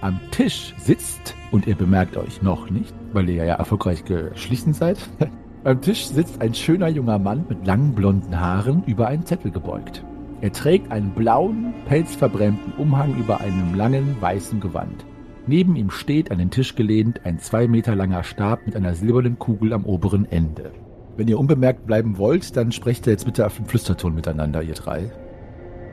Am 0.00 0.20
Tisch 0.30 0.74
sitzt, 0.78 1.34
und 1.50 1.66
ihr 1.66 1.76
bemerkt 1.76 2.16
euch 2.16 2.42
noch 2.42 2.70
nicht, 2.70 2.94
weil 3.12 3.28
ihr 3.28 3.44
ja 3.44 3.54
erfolgreich 3.54 4.04
geschlichen 4.04 4.74
seid, 4.74 4.98
am 5.64 5.80
Tisch 5.80 6.06
sitzt 6.06 6.40
ein 6.40 6.54
schöner 6.54 6.88
junger 6.88 7.18
Mann 7.18 7.44
mit 7.48 7.66
langen 7.66 7.94
blonden 7.94 8.38
Haaren 8.38 8.82
über 8.86 9.06
einen 9.06 9.26
Zettel 9.26 9.50
gebeugt. 9.50 10.04
Er 10.40 10.52
trägt 10.52 10.90
einen 10.90 11.10
blauen, 11.10 11.72
pelzverbrämten 11.86 12.72
Umhang 12.78 13.16
über 13.16 13.40
einem 13.40 13.74
langen, 13.74 14.16
weißen 14.20 14.58
Gewand. 14.58 15.04
Neben 15.46 15.76
ihm 15.76 15.90
steht, 15.90 16.32
an 16.32 16.38
den 16.38 16.50
Tisch 16.50 16.74
gelehnt, 16.74 17.20
ein 17.24 17.38
zwei 17.38 17.68
Meter 17.68 17.94
langer 17.94 18.24
Stab 18.24 18.66
mit 18.66 18.74
einer 18.74 18.94
silbernen 18.94 19.38
Kugel 19.38 19.72
am 19.72 19.84
oberen 19.84 20.30
Ende. 20.30 20.72
Wenn 21.16 21.28
ihr 21.28 21.38
unbemerkt 21.38 21.86
bleiben 21.86 22.18
wollt, 22.18 22.56
dann 22.56 22.72
sprecht 22.72 23.06
ihr 23.06 23.12
jetzt 23.12 23.24
bitte 23.24 23.46
auf 23.46 23.56
den 23.56 23.66
Flüsterton 23.66 24.14
miteinander, 24.14 24.62
ihr 24.62 24.74
drei. 24.74 25.12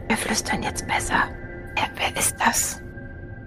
Wir 0.08 0.17
flüstern 0.17 0.63
jetzt 0.63 0.88
besser. 0.88 1.22
Wer, 1.75 1.89
wer 1.96 2.20
ist 2.20 2.36
das? 2.39 2.82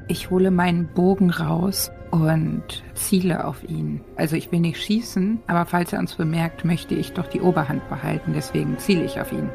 Ich 0.07 0.31
hole 0.31 0.51
meinen 0.51 0.87
Bogen 0.95 1.31
raus 1.31 1.91
und 2.13 2.63
ziele 2.95 3.45
auf 3.45 3.65
ihn. 3.65 4.01
Also 4.17 4.37
ich 4.37 4.53
will 4.53 4.61
nicht 4.61 4.81
schießen, 4.81 5.41
aber 5.49 5.67
falls 5.67 5.93
er 5.93 5.99
uns 5.99 6.15
bemerkt, 6.15 6.65
möchte 6.65 6.95
ich 6.95 7.13
doch 7.13 7.27
die 7.27 7.41
Oberhand 7.41 7.89
behalten. 7.89 8.33
Deswegen 8.35 8.79
ziele 8.79 9.05
ich 9.05 9.21
auf 9.21 9.33
ihn. 9.33 9.49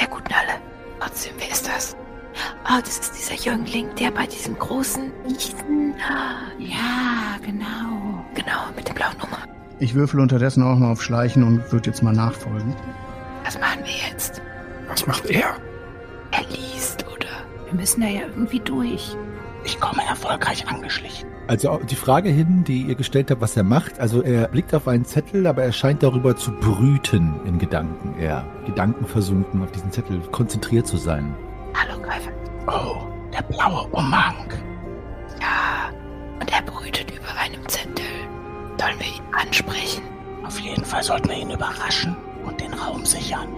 Der 0.00 0.06
guten 0.06 0.32
Alle. 0.32 0.58
Trotzdem, 1.00 1.34
wer 1.38 1.50
ist 1.50 1.68
das? 1.68 1.96
Ah, 2.64 2.80
das 2.80 2.98
ist 2.98 3.12
dieser 3.18 3.52
Jüngling, 3.52 3.88
der 3.98 4.10
bei 4.10 4.26
diesem 4.26 4.58
großen 4.58 5.12
Riesen... 5.26 5.94
Ja, 6.58 7.36
genau. 7.44 8.24
Genau, 8.34 8.60
mit 8.74 8.88
dem 8.88 8.94
blauen 8.94 9.16
Nummer. 9.18 9.38
Ich 9.80 9.94
würfel 9.94 10.20
unterdessen 10.20 10.62
auch 10.62 10.78
mal 10.78 10.92
auf 10.92 11.02
Schleichen 11.02 11.42
und 11.42 11.70
würde 11.72 11.90
jetzt 11.90 12.02
mal 12.02 12.14
nachfolgen. 12.14 12.74
Was 13.44 13.58
machen 13.60 13.80
wir 13.84 14.10
jetzt? 14.10 14.40
Was 14.88 15.06
macht 15.06 15.26
er? 15.26 15.56
Er 16.30 16.42
liest, 16.48 17.04
oder? 17.06 17.44
Wir 17.66 17.74
müssen 17.74 18.00
da 18.00 18.08
ja 18.08 18.22
irgendwie 18.22 18.60
durch. 18.60 19.16
Ich 19.64 19.80
komme 19.80 20.02
erfolgreich 20.06 20.68
angeschlichen. 20.68 21.28
Also 21.46 21.78
die 21.78 21.96
Frage 21.96 22.28
hin, 22.28 22.64
die 22.64 22.82
ihr 22.82 22.94
gestellt 22.94 23.30
habt, 23.30 23.40
was 23.40 23.56
er 23.56 23.64
macht, 23.64 23.98
also 23.98 24.22
er 24.22 24.48
blickt 24.48 24.74
auf 24.74 24.88
einen 24.88 25.04
Zettel, 25.04 25.46
aber 25.46 25.62
er 25.62 25.72
scheint 25.72 26.02
darüber 26.02 26.36
zu 26.36 26.52
brüten 26.52 27.40
in 27.44 27.58
Gedanken. 27.58 28.14
Er 28.18 28.46
Gedanken 28.66 29.06
versunken 29.06 29.62
auf 29.62 29.70
diesen 29.72 29.90
Zettel, 29.90 30.20
konzentriert 30.30 30.86
zu 30.86 30.96
sein. 30.96 31.34
Hallo, 31.74 32.00
Greifax. 32.00 32.34
Oh, 32.66 33.06
der 33.32 33.42
blaue 33.42 33.86
Umhang. 33.88 34.48
Ja, 35.40 35.90
und 36.40 36.52
er 36.52 36.62
brütet 36.62 37.10
über 37.10 37.34
einem 37.38 37.66
Zettel. 37.68 38.04
Sollen 38.80 38.98
wir 38.98 39.06
ihn 39.06 39.34
ansprechen? 39.34 40.02
Auf 40.44 40.58
jeden 40.60 40.84
Fall 40.84 41.02
sollten 41.02 41.28
wir 41.28 41.36
ihn 41.36 41.50
überraschen 41.50 42.16
und 42.46 42.60
den 42.60 42.72
Raum 42.74 43.04
sichern. 43.04 43.48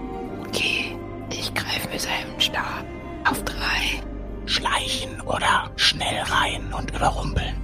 Okay, 0.47 0.97
ich 1.29 1.53
greife 1.53 1.89
mit 1.89 2.01
seinem 2.01 2.39
Stab. 2.39 2.85
Auf 3.29 3.43
drei. 3.43 4.01
Schleichen 4.47 5.21
oder 5.21 5.69
schnell 5.75 6.21
rein 6.23 6.73
und 6.73 6.91
überrumpeln. 6.91 7.55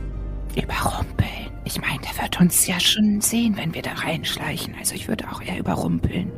Überrumpeln. 0.56 1.30
Ich 1.66 1.80
meine, 1.80 2.00
der 2.02 2.22
wird 2.22 2.40
uns 2.40 2.68
ja 2.68 2.80
schon 2.80 3.22
sehen, 3.22 3.56
wenn 3.58 3.74
wir 3.74 3.82
da 3.82 3.94
reinschleichen. 3.94 4.76
Also 4.78 4.94
ich 4.94 5.08
würde 5.08 5.26
auch 5.32 5.42
eher 5.42 5.58
überrumpeln. 5.58 6.32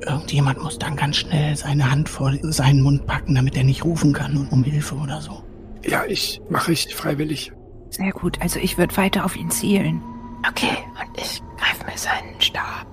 Irgendjemand 0.00 0.60
muss 0.62 0.78
dann 0.78 0.96
ganz 0.96 1.16
schnell 1.16 1.54
seine 1.56 1.90
Hand 1.90 2.08
vor 2.08 2.32
seinen 2.42 2.80
Mund 2.80 3.06
packen, 3.06 3.34
damit 3.34 3.56
er 3.56 3.64
nicht 3.64 3.84
rufen 3.84 4.12
kann 4.12 4.36
und 4.36 4.50
um 4.50 4.64
Hilfe 4.64 4.96
oder 4.96 5.20
so. 5.20 5.44
Ja, 5.84 6.04
ich 6.06 6.40
mache 6.48 6.72
ich 6.72 6.92
freiwillig. 6.94 7.52
Sehr 7.90 8.10
gut. 8.12 8.40
Also 8.40 8.58
ich 8.58 8.78
würde 8.78 8.96
weiter 8.96 9.24
auf 9.24 9.36
ihn 9.36 9.50
zielen. 9.50 10.00
Okay, 10.48 10.76
und 10.98 11.20
ich 11.20 11.40
greife 11.56 11.84
mir 11.84 11.96
seinen 11.96 12.40
Stab. 12.40 12.91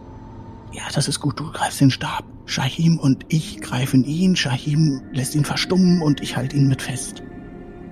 Ja, 0.72 0.84
das 0.94 1.08
ist 1.08 1.20
gut. 1.20 1.40
Du 1.40 1.52
greifst 1.52 1.82
den 1.82 1.92
Stab. 1.92 2.24
Shahim 2.46 3.00
und 3.00 3.26
ich 3.30 3.62
greifen 3.62 4.04
ihn. 4.04 4.36
Shahim 4.36 5.02
lässt 5.12 5.36
ihn 5.36 5.46
verstummen 5.46 6.02
und 6.02 6.22
ich 6.22 6.36
halte 6.36 6.58
ihn 6.58 6.68
mit 6.68 6.82
fest. 6.82 7.24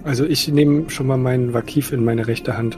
Also 0.04 0.26
ich 0.26 0.48
nehme 0.48 0.90
schon 0.90 1.08
mal 1.08 1.18
meinen 1.18 1.54
Wakif 1.54 1.92
in 1.92 2.04
meine 2.04 2.28
rechte 2.28 2.58
Hand. 2.58 2.78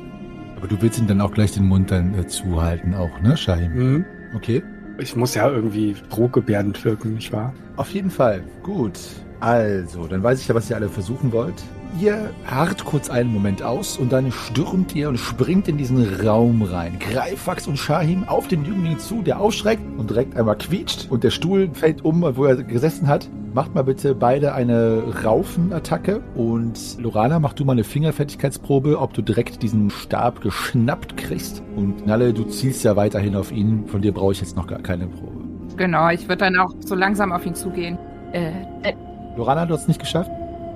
Aber 0.58 0.68
du 0.68 0.82
willst 0.82 1.00
ihm 1.00 1.08
dann 1.08 1.22
auch 1.22 1.32
gleich 1.32 1.52
den 1.54 1.66
Mund 1.68 1.92
dann 1.92 2.18
äh, 2.18 2.28
zuhalten 2.28 2.94
auch, 2.94 3.22
ne, 3.22 3.38
Shahim? 3.38 3.74
Mhm. 3.74 4.06
Okay. 4.36 4.64
Ich 4.98 5.16
muss 5.16 5.36
ja 5.36 5.50
irgendwie 5.50 5.96
drohgebärdend 6.10 6.84
wirken, 6.84 7.14
nicht 7.14 7.32
wahr? 7.32 7.54
Auf 7.78 7.92
jeden 7.92 8.10
Fall. 8.10 8.44
Gut. 8.64 9.00
Also, 9.40 10.08
dann 10.08 10.22
weiß 10.22 10.42
ich 10.42 10.48
ja, 10.50 10.56
was 10.56 10.70
ihr 10.70 10.76
alle 10.76 10.90
versuchen 10.90 11.32
wollt. 11.32 11.64
Ihr 11.98 12.30
harrt 12.46 12.86
kurz 12.86 13.10
einen 13.10 13.34
Moment 13.34 13.64
aus 13.64 13.98
und 13.98 14.12
dann 14.12 14.32
stürmt 14.32 14.96
ihr 14.96 15.10
und 15.10 15.18
springt 15.18 15.68
in 15.68 15.78
diesen 15.78 16.22
Raum 16.24 16.62
rein. 16.62 17.00
Greifax 17.00 17.68
und 17.68 17.78
Shahim 17.78 18.24
auf 18.26 18.48
den 18.48 18.64
Jüngling 18.64 19.00
zu, 19.00 19.22
der 19.24 19.40
aufschreckt 19.40 19.82
und 19.98 20.10
direkt 20.10 20.38
einmal 20.38 20.58
quietscht 20.58 21.08
und 21.10 21.24
der 21.24 21.32
Stuhl 21.32 21.70
fällt 21.74 22.06
um, 22.06 22.22
wo 22.36 22.46
er 22.46 22.58
gesessen 22.58 23.08
hat. 23.08 23.28
Macht 23.54 23.74
mal 23.74 23.84
bitte 23.84 24.14
beide 24.14 24.54
eine 24.54 25.02
Raufenattacke 25.26 26.22
und 26.36 27.00
Lorana, 27.00 27.40
mach 27.40 27.54
du 27.54 27.66
mal 27.66 27.72
eine 27.74 27.84
Fingerfertigkeitsprobe, 27.84 29.00
ob 29.00 29.14
du 29.14 29.24
direkt 29.24 29.64
diesen 29.64 29.90
Stab 29.90 30.42
geschnappt 30.42 31.18
kriegst. 31.18 31.64
Und 31.76 32.06
Nalle, 32.06 32.34
du 32.34 32.44
zielst 32.44 32.84
ja 32.84 32.96
weiterhin 32.96 33.36
auf 33.36 33.52
ihn. 33.52 33.88
Von 33.88 34.04
dir 34.04 34.14
brauche 34.14 34.34
ich 34.34 34.42
jetzt 34.42 34.56
noch 34.56 34.68
gar 34.68 34.80
keine 34.80 35.08
Probe. 35.08 35.44
Genau, 35.76 36.10
ich 36.10 36.30
würde 36.30 36.46
dann 36.46 36.58
auch 36.58 36.72
so 36.86 36.94
langsam 36.94 37.32
auf 37.32 37.46
ihn 37.46 37.56
zugehen. 37.56 37.98
Äh, 38.32 38.52
äh, 38.84 38.94
Lorana, 39.36 39.66
du 39.66 39.74
hast 39.74 39.82
es 39.82 39.88
nicht 39.88 40.00
geschafft? 40.00 40.30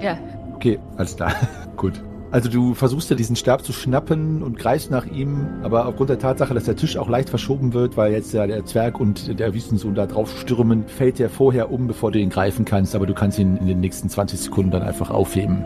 ja. 0.03 0.17
Okay, 0.55 0.79
alles 0.97 1.15
klar. 1.15 1.33
Gut. 1.77 2.01
Also 2.33 2.49
du 2.49 2.73
versuchst 2.73 3.11
ja 3.11 3.15
diesen 3.15 3.35
Stab 3.35 3.63
zu 3.63 3.71
schnappen 3.71 4.41
und 4.41 4.57
greifst 4.57 4.89
nach 4.89 5.05
ihm, 5.05 5.47
aber 5.61 5.85
aufgrund 5.85 6.09
der 6.09 6.17
Tatsache, 6.17 6.55
dass 6.55 6.63
der 6.63 6.75
Tisch 6.75 6.97
auch 6.97 7.07
leicht 7.07 7.29
verschoben 7.29 7.73
wird, 7.73 7.95
weil 7.95 8.11
jetzt 8.11 8.33
ja 8.33 8.47
der 8.47 8.65
Zwerg 8.65 8.99
und 8.99 9.39
der 9.39 9.53
Wüstensohn 9.53 9.93
da 9.93 10.07
drauf 10.07 10.35
stürmen, 10.39 10.87
fällt 10.87 11.19
der 11.19 11.29
vorher 11.29 11.71
um, 11.71 11.85
bevor 11.85 12.11
du 12.11 12.17
ihn 12.17 12.31
greifen 12.31 12.65
kannst, 12.65 12.95
aber 12.95 13.05
du 13.05 13.13
kannst 13.13 13.37
ihn 13.37 13.57
in 13.57 13.67
den 13.67 13.81
nächsten 13.81 14.09
20 14.09 14.39
Sekunden 14.39 14.71
dann 14.71 14.81
einfach 14.81 15.11
aufheben. 15.11 15.63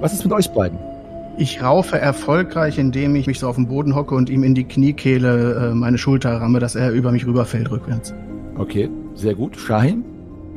Was 0.00 0.12
ist 0.12 0.24
mit 0.24 0.34
euch 0.34 0.50
beiden? 0.50 0.78
Ich 1.38 1.62
raufe 1.62 1.98
erfolgreich, 1.98 2.78
indem 2.78 3.16
ich 3.16 3.26
mich 3.26 3.38
so 3.38 3.48
auf 3.48 3.56
den 3.56 3.66
Boden 3.66 3.94
hocke 3.94 4.14
und 4.14 4.28
ihm 4.28 4.44
in 4.44 4.54
die 4.54 4.64
Kniekehle 4.64 5.70
äh, 5.70 5.74
meine 5.74 5.96
Schulter 5.96 6.38
ramme, 6.38 6.60
dass 6.60 6.74
er 6.74 6.92
über 6.92 7.12
mich 7.12 7.26
rüberfällt 7.26 7.70
rückwärts. 7.70 8.12
Okay, 8.58 8.90
sehr 9.14 9.34
gut. 9.34 9.56
Shahin? 9.56 10.04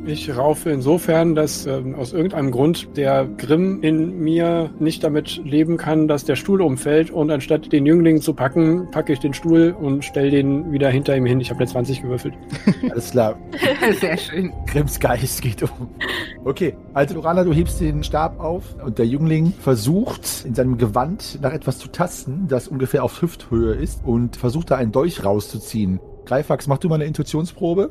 Ich 0.06 0.34
raufe 0.34 0.70
insofern, 0.70 1.34
dass 1.34 1.66
ähm, 1.66 1.94
aus 1.94 2.12
irgendeinem 2.12 2.50
Grund 2.50 2.96
der 2.96 3.26
Grimm 3.26 3.82
in 3.82 4.18
mir 4.20 4.70
nicht 4.78 5.04
damit 5.04 5.40
leben 5.44 5.76
kann, 5.76 6.08
dass 6.08 6.24
der 6.24 6.36
Stuhl 6.36 6.62
umfällt 6.62 7.10
und 7.10 7.30
anstatt 7.30 7.72
den 7.72 7.84
Jüngling 7.84 8.20
zu 8.20 8.32
packen, 8.32 8.90
packe 8.90 9.12
ich 9.12 9.18
den 9.18 9.34
Stuhl 9.34 9.76
und 9.78 10.04
stelle 10.04 10.30
den 10.30 10.72
wieder 10.72 10.88
hinter 10.88 11.16
ihm 11.16 11.26
hin. 11.26 11.40
Ich 11.40 11.50
habe 11.50 11.60
eine 11.60 11.68
20 11.68 12.02
gewürfelt. 12.02 12.34
Alles 12.90 13.10
klar. 13.10 13.38
Sehr 14.00 14.16
schön. 14.16 14.52
Grimms 14.66 14.98
Geist 14.98 15.42
geht 15.42 15.62
um. 15.62 15.88
Okay, 16.44 16.74
also 16.94 17.14
Lorana, 17.14 17.44
du 17.44 17.52
hebst 17.52 17.80
den 17.80 18.02
Stab 18.02 18.40
auf 18.40 18.76
und 18.82 18.98
der 18.98 19.06
Jüngling 19.06 19.52
versucht 19.52 20.44
in 20.46 20.54
seinem 20.54 20.78
Gewand 20.78 21.38
nach 21.42 21.52
etwas 21.52 21.78
zu 21.78 21.88
tasten, 21.88 22.46
das 22.48 22.68
ungefähr 22.68 23.04
auf 23.04 23.20
Hüfthöhe 23.20 23.74
ist 23.74 24.04
und 24.04 24.36
versucht 24.36 24.70
da 24.70 24.76
einen 24.76 24.92
Dolch 24.92 25.24
rauszuziehen. 25.24 26.00
Greifax, 26.24 26.66
mach 26.66 26.78
du 26.78 26.88
mal 26.88 26.96
eine 26.96 27.04
Intuitionsprobe. 27.04 27.90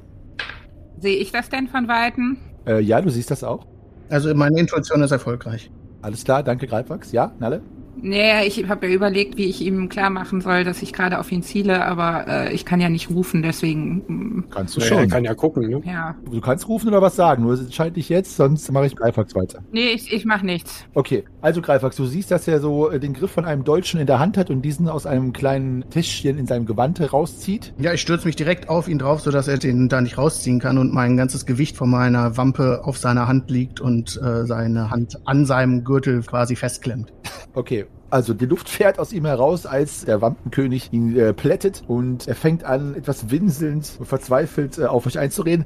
Sehe 1.00 1.18
ich 1.18 1.32
das 1.32 1.50
denn 1.50 1.68
von 1.68 1.88
Weitem? 1.88 2.38
Äh, 2.66 2.82
ja, 2.82 3.02
du 3.02 3.10
siehst 3.10 3.32
das 3.32 3.44
auch. 3.44 3.66
Also 4.10 4.34
meine 4.34 4.60
Intuition 4.60 5.02
ist 5.02 5.12
erfolgreich. 5.12 5.72
Alles 6.02 6.24
klar, 6.24 6.44
danke 6.44 6.68
Greifax. 6.68 7.12
Ja, 7.12 7.32
Nalle? 7.40 7.62
Nee, 8.02 8.46
ich 8.46 8.68
habe 8.70 8.88
ja 8.88 8.94
überlegt, 8.94 9.38
wie 9.38 9.46
ich 9.46 9.62
ihm 9.62 9.90
klar 9.90 10.10
machen 10.10 10.42
soll, 10.42 10.64
dass 10.64 10.82
ich 10.82 10.94
gerade 10.94 11.20
auf 11.20 11.32
ihn 11.32 11.42
ziele, 11.44 11.84
aber 11.86 12.28
äh, 12.28 12.54
ich 12.54 12.64
kann 12.66 12.80
ja 12.80 12.90
nicht 12.90 13.10
rufen, 13.10 13.42
deswegen. 13.42 14.04
mm, 14.08 14.46
Kannst 14.50 14.76
du 14.78 14.82
Ja, 14.82 14.88
schon. 14.88 14.98
er 15.00 15.08
kann 15.08 15.24
ja 15.26 15.34
gucken, 15.34 15.68
ne? 15.70 15.82
Ja. 15.86 16.16
Du 16.30 16.40
kannst 16.40 16.68
rufen 16.68 16.88
oder 16.90 17.02
was 17.02 17.16
sagen, 17.16 17.44
nur 17.44 17.58
entscheid 17.60 17.96
dich 17.96 18.10
jetzt, 18.10 18.36
sonst 18.38 18.72
mache 18.72 18.86
ich 18.86 18.96
Greifax 18.96 19.34
weiter. 19.36 19.60
Nee, 19.72 19.90
ich, 19.96 20.14
ich 20.14 20.26
mach 20.26 20.44
nichts. 20.44 20.86
Okay, 20.94 21.24
also 21.42 21.62
Greifax, 21.62 21.96
du 21.96 22.06
siehst, 22.06 22.30
dass 22.32 22.48
er 22.48 22.60
so 22.60 22.90
äh, 22.92 23.00
den 23.00 23.14
Griff 23.14 23.32
von 23.32 23.46
einem 23.46 23.64
Deutschen 23.64 24.00
in 24.00 24.06
der 24.08 24.20
Hand 24.20 24.38
hat 24.38 24.50
und 24.52 24.62
diesen 24.62 24.88
aus 24.90 25.06
einem 25.08 25.34
kleinen 25.34 25.90
Täschchen 25.90 26.38
in 26.38 26.46
seinem 26.46 26.66
Gewand 26.68 27.02
rauszieht. 27.12 27.74
Ja, 27.80 27.94
ich 27.94 28.02
stürze 28.02 28.28
mich 28.28 28.36
direkt 28.36 28.70
auf 28.70 28.88
ihn 28.88 29.00
drauf, 29.00 29.22
sodass 29.22 29.48
er 29.48 29.58
den 29.58 29.90
da 29.90 30.02
nicht 30.02 30.18
rausziehen 30.20 30.60
kann 30.60 30.78
und 30.78 30.94
mein 30.94 31.18
ganzes 31.18 31.46
Gewicht 31.48 31.76
von 31.76 31.90
meiner 31.90 32.38
Wampe 32.38 32.82
auf 32.84 32.98
seiner 33.00 33.28
Hand 33.28 33.50
liegt 33.50 33.82
und 33.82 34.20
äh, 34.24 34.46
seine 34.46 34.92
Hand 34.92 35.18
an 35.26 35.46
seinem 35.48 35.84
Gürtel 35.84 36.22
quasi 36.22 36.56
festklemmt. 36.56 37.12
Okay, 37.56 37.87
also 38.10 38.34
die 38.34 38.46
Luft 38.46 38.70
fährt 38.78 39.00
aus 39.00 39.14
ihm 39.14 39.26
heraus, 39.26 39.66
als 39.66 40.06
der 40.06 40.22
Wampenkönig 40.22 40.92
ihn 40.92 41.18
äh, 41.18 41.34
plättet 41.34 41.84
und 41.88 42.28
er 42.28 42.36
fängt 42.36 42.64
an, 42.64 42.96
etwas 42.96 43.30
winselnd 43.30 43.98
und 44.00 44.06
verzweifelt 44.06 44.78
äh, 44.78 44.86
auf 44.86 45.06
euch 45.06 45.20
einzureden. 45.20 45.66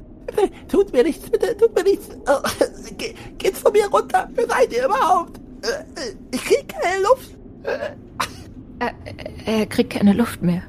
Tut 0.68 0.92
mir 0.92 1.02
nichts, 1.02 1.28
bitte, 1.28 1.56
tut 1.56 1.74
mir 1.74 1.84
nichts. 1.84 2.08
Oh, 2.26 2.64
ge 2.96 3.14
geht's 3.38 3.58
von 3.58 3.72
mir 3.72 3.86
runter? 3.88 4.28
Wer 4.34 4.46
seid 4.46 4.72
ihr 4.72 4.86
überhaupt? 4.86 5.38
Äh, 5.62 5.68
äh, 6.00 6.14
Ich 6.30 6.44
krieg 6.44 6.68
keine 6.68 7.02
Luft. 7.02 7.36
Äh, 7.64 8.90
er 9.44 9.66
kriegt 9.66 9.90
keine 9.90 10.12
Luft 10.12 10.42
mehr. 10.42 10.62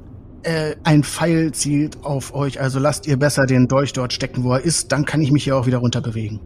Äh, 0.43 0.75
ein 0.83 1.03
Pfeil 1.03 1.53
zielt 1.53 2.03
auf 2.03 2.35
euch, 2.35 2.59
also 2.59 2.77
lasst 2.77 3.07
ihr 3.07 3.17
besser 3.17 3.45
den 3.45 3.67
Dolch 3.67 3.93
dort 3.93 4.11
stecken, 4.11 4.43
wo 4.43 4.51
er 4.51 4.61
ist, 4.61 4.91
dann 4.91 5.05
kann 5.05 5.21
ich 5.21 5.31
mich 5.31 5.45
hier 5.45 5.55
auch 5.55 5.65
wieder 5.65 5.77
runter 5.77 6.01
bewegen. 6.01 6.41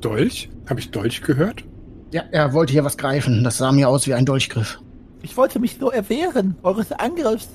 Dolch? 0.00 0.48
Habe 0.68 0.78
ich 0.78 0.90
Dolch 0.92 1.20
gehört? 1.22 1.64
Ja, 2.12 2.22
er 2.30 2.52
wollte 2.52 2.72
hier 2.72 2.84
was 2.84 2.96
greifen. 2.96 3.44
Das 3.44 3.58
sah 3.58 3.70
mir 3.72 3.88
aus 3.88 4.06
wie 4.06 4.14
ein 4.14 4.26
Dolchgriff. 4.26 4.80
Ich 5.22 5.36
wollte 5.36 5.58
mich 5.60 5.78
nur 5.80 5.94
erwehren, 5.94 6.56
eures 6.62 6.92
Angriffs. 6.92 7.48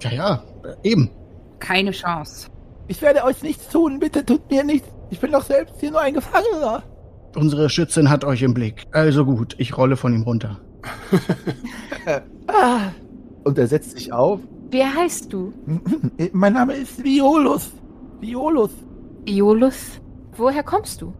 Ja, 0.00 0.10
ja, 0.12 0.42
eben. 0.82 1.10
Keine 1.58 1.90
Chance. 1.90 2.48
Ich 2.88 3.02
werde 3.02 3.24
euch 3.24 3.42
nichts 3.42 3.68
tun, 3.68 3.98
bitte 3.98 4.24
tut 4.24 4.50
mir 4.50 4.64
nichts. 4.64 4.88
Ich 5.10 5.20
bin 5.20 5.32
doch 5.32 5.44
selbst 5.44 5.74
hier 5.80 5.90
nur 5.90 6.00
ein 6.00 6.14
Gefangener. 6.14 6.82
Unsere 7.36 7.68
Schützin 7.70 8.08
hat 8.10 8.24
euch 8.24 8.42
im 8.42 8.54
Blick. 8.54 8.84
Also 8.92 9.24
gut, 9.24 9.54
ich 9.58 9.76
rolle 9.76 9.96
von 9.96 10.14
ihm 10.14 10.22
runter. 10.22 10.58
Ah, 12.48 12.90
Und 13.44 13.58
er 13.58 13.66
setzt 13.66 13.92
sich 13.92 14.12
auf. 14.12 14.40
Wie 14.70 14.82
heißt 14.84 15.32
du? 15.32 15.52
mein 16.32 16.54
Name 16.54 16.74
ist 16.74 17.02
Violus. 17.02 17.70
Violus. 18.20 18.70
Iolus? 19.26 20.00
Woher 20.36 20.62
kommst 20.62 21.00
du? 21.02 21.12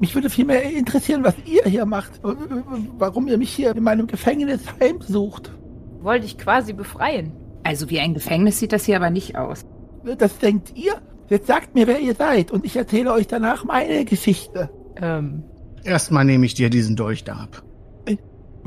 Mich 0.00 0.14
würde 0.14 0.30
vielmehr 0.30 0.62
interessieren, 0.62 1.24
was 1.24 1.34
ihr 1.44 1.64
hier 1.64 1.86
macht. 1.86 2.22
und 2.22 2.90
Warum 2.98 3.28
ihr 3.28 3.38
mich 3.38 3.52
hier 3.52 3.74
in 3.74 3.82
meinem 3.82 4.06
Gefängnis 4.06 4.60
heimsucht. 4.80 5.52
Wollte 6.00 6.26
ich 6.26 6.38
quasi 6.38 6.72
befreien. 6.72 7.32
Also 7.64 7.90
wie 7.90 8.00
ein 8.00 8.14
Gefängnis 8.14 8.58
sieht 8.58 8.72
das 8.72 8.84
hier 8.84 8.96
aber 8.96 9.10
nicht 9.10 9.36
aus. 9.36 9.64
Das 10.18 10.38
denkt 10.38 10.72
ihr? 10.76 10.94
Jetzt 11.28 11.48
sagt 11.48 11.74
mir, 11.74 11.86
wer 11.86 11.98
ihr 11.98 12.14
seid 12.14 12.52
und 12.52 12.64
ich 12.64 12.76
erzähle 12.76 13.12
euch 13.12 13.26
danach 13.26 13.64
meine 13.64 14.04
Geschichte. 14.04 14.70
Ähm, 15.00 15.42
Erstmal 15.82 16.24
nehme 16.24 16.46
ich 16.46 16.54
dir 16.54 16.70
diesen 16.70 16.94
Dolch 16.94 17.24
da 17.24 17.34
ab. 17.34 17.64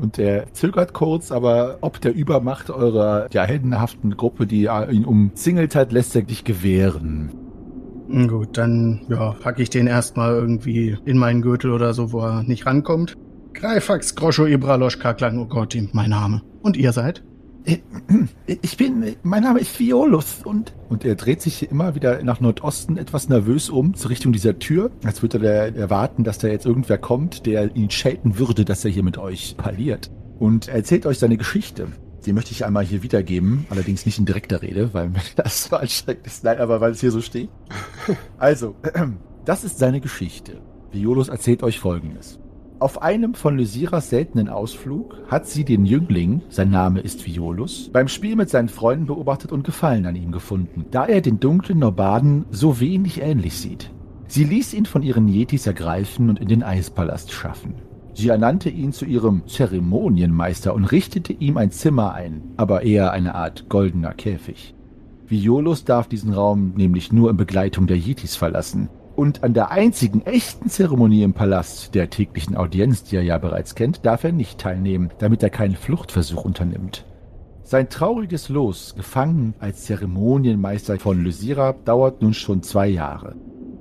Und 0.00 0.18
er 0.18 0.50
zögert 0.54 0.94
kurz, 0.94 1.30
aber 1.30 1.78
ob 1.82 2.00
der 2.00 2.14
Übermacht 2.14 2.70
eurer 2.70 3.26
ja, 3.32 3.44
heldenhaften 3.44 4.16
Gruppe, 4.16 4.46
die 4.46 4.64
äh, 4.64 4.90
ihn 4.90 5.04
umzingelt 5.04 5.74
hat, 5.74 5.92
lässt 5.92 6.16
er 6.16 6.22
dich 6.22 6.44
gewähren. 6.44 7.30
Gut, 8.10 8.58
dann 8.58 9.02
ja, 9.08 9.36
packe 9.40 9.62
ich 9.62 9.70
den 9.70 9.86
erstmal 9.86 10.34
irgendwie 10.34 10.98
in 11.04 11.16
meinen 11.16 11.42
Gürtel 11.42 11.70
oder 11.70 11.94
so, 11.94 12.12
wo 12.12 12.20
er 12.20 12.42
nicht 12.42 12.66
rankommt. 12.66 13.16
Greifax 13.54 14.14
Groscho 14.14 14.46
Ibraloschka 14.46 15.14
Klang, 15.14 15.38
oh 15.38 15.66
mein 15.92 16.10
Name. 16.10 16.42
Und 16.62 16.76
ihr 16.76 16.92
seid? 16.92 17.22
Ich 18.46 18.76
bin, 18.76 19.16
mein 19.22 19.42
Name 19.42 19.60
ist 19.60 19.78
Violus 19.78 20.40
und 20.44 20.72
Und 20.88 21.04
er 21.04 21.14
dreht 21.14 21.42
sich 21.42 21.70
immer 21.70 21.94
wieder 21.94 22.22
nach 22.22 22.40
Nordosten 22.40 22.96
etwas 22.96 23.28
nervös 23.28 23.68
um, 23.68 23.94
zur 23.94 24.10
Richtung 24.10 24.32
dieser 24.32 24.58
Tür, 24.58 24.90
als 25.04 25.22
würde 25.22 25.46
er 25.46 25.76
erwarten, 25.76 26.24
dass 26.24 26.38
da 26.38 26.48
jetzt 26.48 26.66
irgendwer 26.66 26.98
kommt, 26.98 27.46
der 27.46 27.76
ihn 27.76 27.90
schelten 27.90 28.38
würde, 28.38 28.64
dass 28.64 28.84
er 28.84 28.90
hier 28.90 29.04
mit 29.04 29.18
euch 29.18 29.56
parliert. 29.56 30.10
Und 30.38 30.68
er 30.68 30.76
erzählt 30.76 31.06
euch 31.06 31.18
seine 31.18 31.36
Geschichte. 31.36 31.88
Die 32.26 32.32
möchte 32.32 32.52
ich 32.52 32.64
einmal 32.64 32.84
hier 32.84 33.02
wiedergeben, 33.02 33.66
allerdings 33.70 34.04
nicht 34.04 34.18
in 34.18 34.26
direkter 34.26 34.62
Rede, 34.62 34.92
weil 34.92 35.08
mir 35.08 35.20
das 35.36 35.64
so 35.64 35.76
anstrengend 35.76 36.26
ist. 36.26 36.44
Nein, 36.44 36.58
aber 36.58 36.80
weil 36.80 36.92
es 36.92 37.00
hier 37.00 37.10
so 37.10 37.20
steht. 37.20 37.50
Also, 38.38 38.74
das 39.44 39.64
ist 39.64 39.78
seine 39.78 40.00
Geschichte. 40.00 40.60
Violus 40.92 41.28
erzählt 41.28 41.62
euch 41.62 41.78
Folgendes. 41.78 42.40
Auf 42.80 43.02
einem 43.02 43.34
von 43.34 43.58
Lysiras 43.58 44.08
seltenen 44.08 44.48
Ausflug 44.48 45.14
hat 45.28 45.46
sie 45.46 45.66
den 45.66 45.84
Jüngling, 45.84 46.40
sein 46.48 46.70
Name 46.70 47.00
ist 47.00 47.26
Violus, 47.26 47.90
beim 47.92 48.08
Spiel 48.08 48.36
mit 48.36 48.48
seinen 48.48 48.70
Freunden 48.70 49.04
beobachtet 49.04 49.52
und 49.52 49.64
Gefallen 49.64 50.06
an 50.06 50.16
ihm 50.16 50.32
gefunden, 50.32 50.86
da 50.90 51.04
er 51.04 51.20
den 51.20 51.40
dunklen 51.40 51.78
Nobaden 51.78 52.46
so 52.50 52.80
wenig 52.80 53.20
ähnlich 53.20 53.58
sieht. 53.58 53.90
Sie 54.28 54.44
ließ 54.44 54.72
ihn 54.72 54.86
von 54.86 55.02
ihren 55.02 55.28
Yetis 55.28 55.66
ergreifen 55.66 56.30
und 56.30 56.40
in 56.40 56.48
den 56.48 56.62
Eispalast 56.62 57.32
schaffen. 57.32 57.74
Sie 58.14 58.28
ernannte 58.28 58.68
ihn 58.68 58.92
zu 58.92 59.04
ihrem 59.04 59.46
Zeremonienmeister 59.46 60.74
und 60.74 60.84
richtete 60.84 61.32
ihm 61.32 61.56
ein 61.56 61.70
Zimmer 61.70 62.12
ein, 62.12 62.42
aber 62.56 62.82
eher 62.82 63.12
eine 63.12 63.34
Art 63.34 63.68
goldener 63.68 64.14
Käfig. 64.14 64.74
Violus 65.26 65.84
darf 65.84 66.08
diesen 66.08 66.32
Raum 66.32 66.72
nämlich 66.76 67.12
nur 67.12 67.30
in 67.30 67.36
Begleitung 67.36 67.86
der 67.86 67.96
Yetis 67.96 68.34
verlassen. 68.34 68.88
Und 69.14 69.44
an 69.44 69.54
der 69.54 69.70
einzigen 69.70 70.22
echten 70.22 70.68
Zeremonie 70.68 71.22
im 71.22 71.34
Palast, 71.34 71.94
der 71.94 72.10
täglichen 72.10 72.56
Audienz, 72.56 73.04
die 73.04 73.16
er 73.16 73.22
ja 73.22 73.38
bereits 73.38 73.74
kennt, 73.74 74.04
darf 74.04 74.24
er 74.24 74.32
nicht 74.32 74.58
teilnehmen, 74.58 75.10
damit 75.18 75.42
er 75.42 75.50
keinen 75.50 75.76
Fluchtversuch 75.76 76.44
unternimmt. 76.44 77.04
Sein 77.62 77.88
trauriges 77.88 78.48
Los, 78.48 78.94
gefangen 78.96 79.54
als 79.60 79.84
Zeremonienmeister 79.84 80.98
von 80.98 81.22
Lysira, 81.22 81.74
dauert 81.84 82.22
nun 82.22 82.34
schon 82.34 82.62
zwei 82.62 82.88
Jahre. 82.88 83.36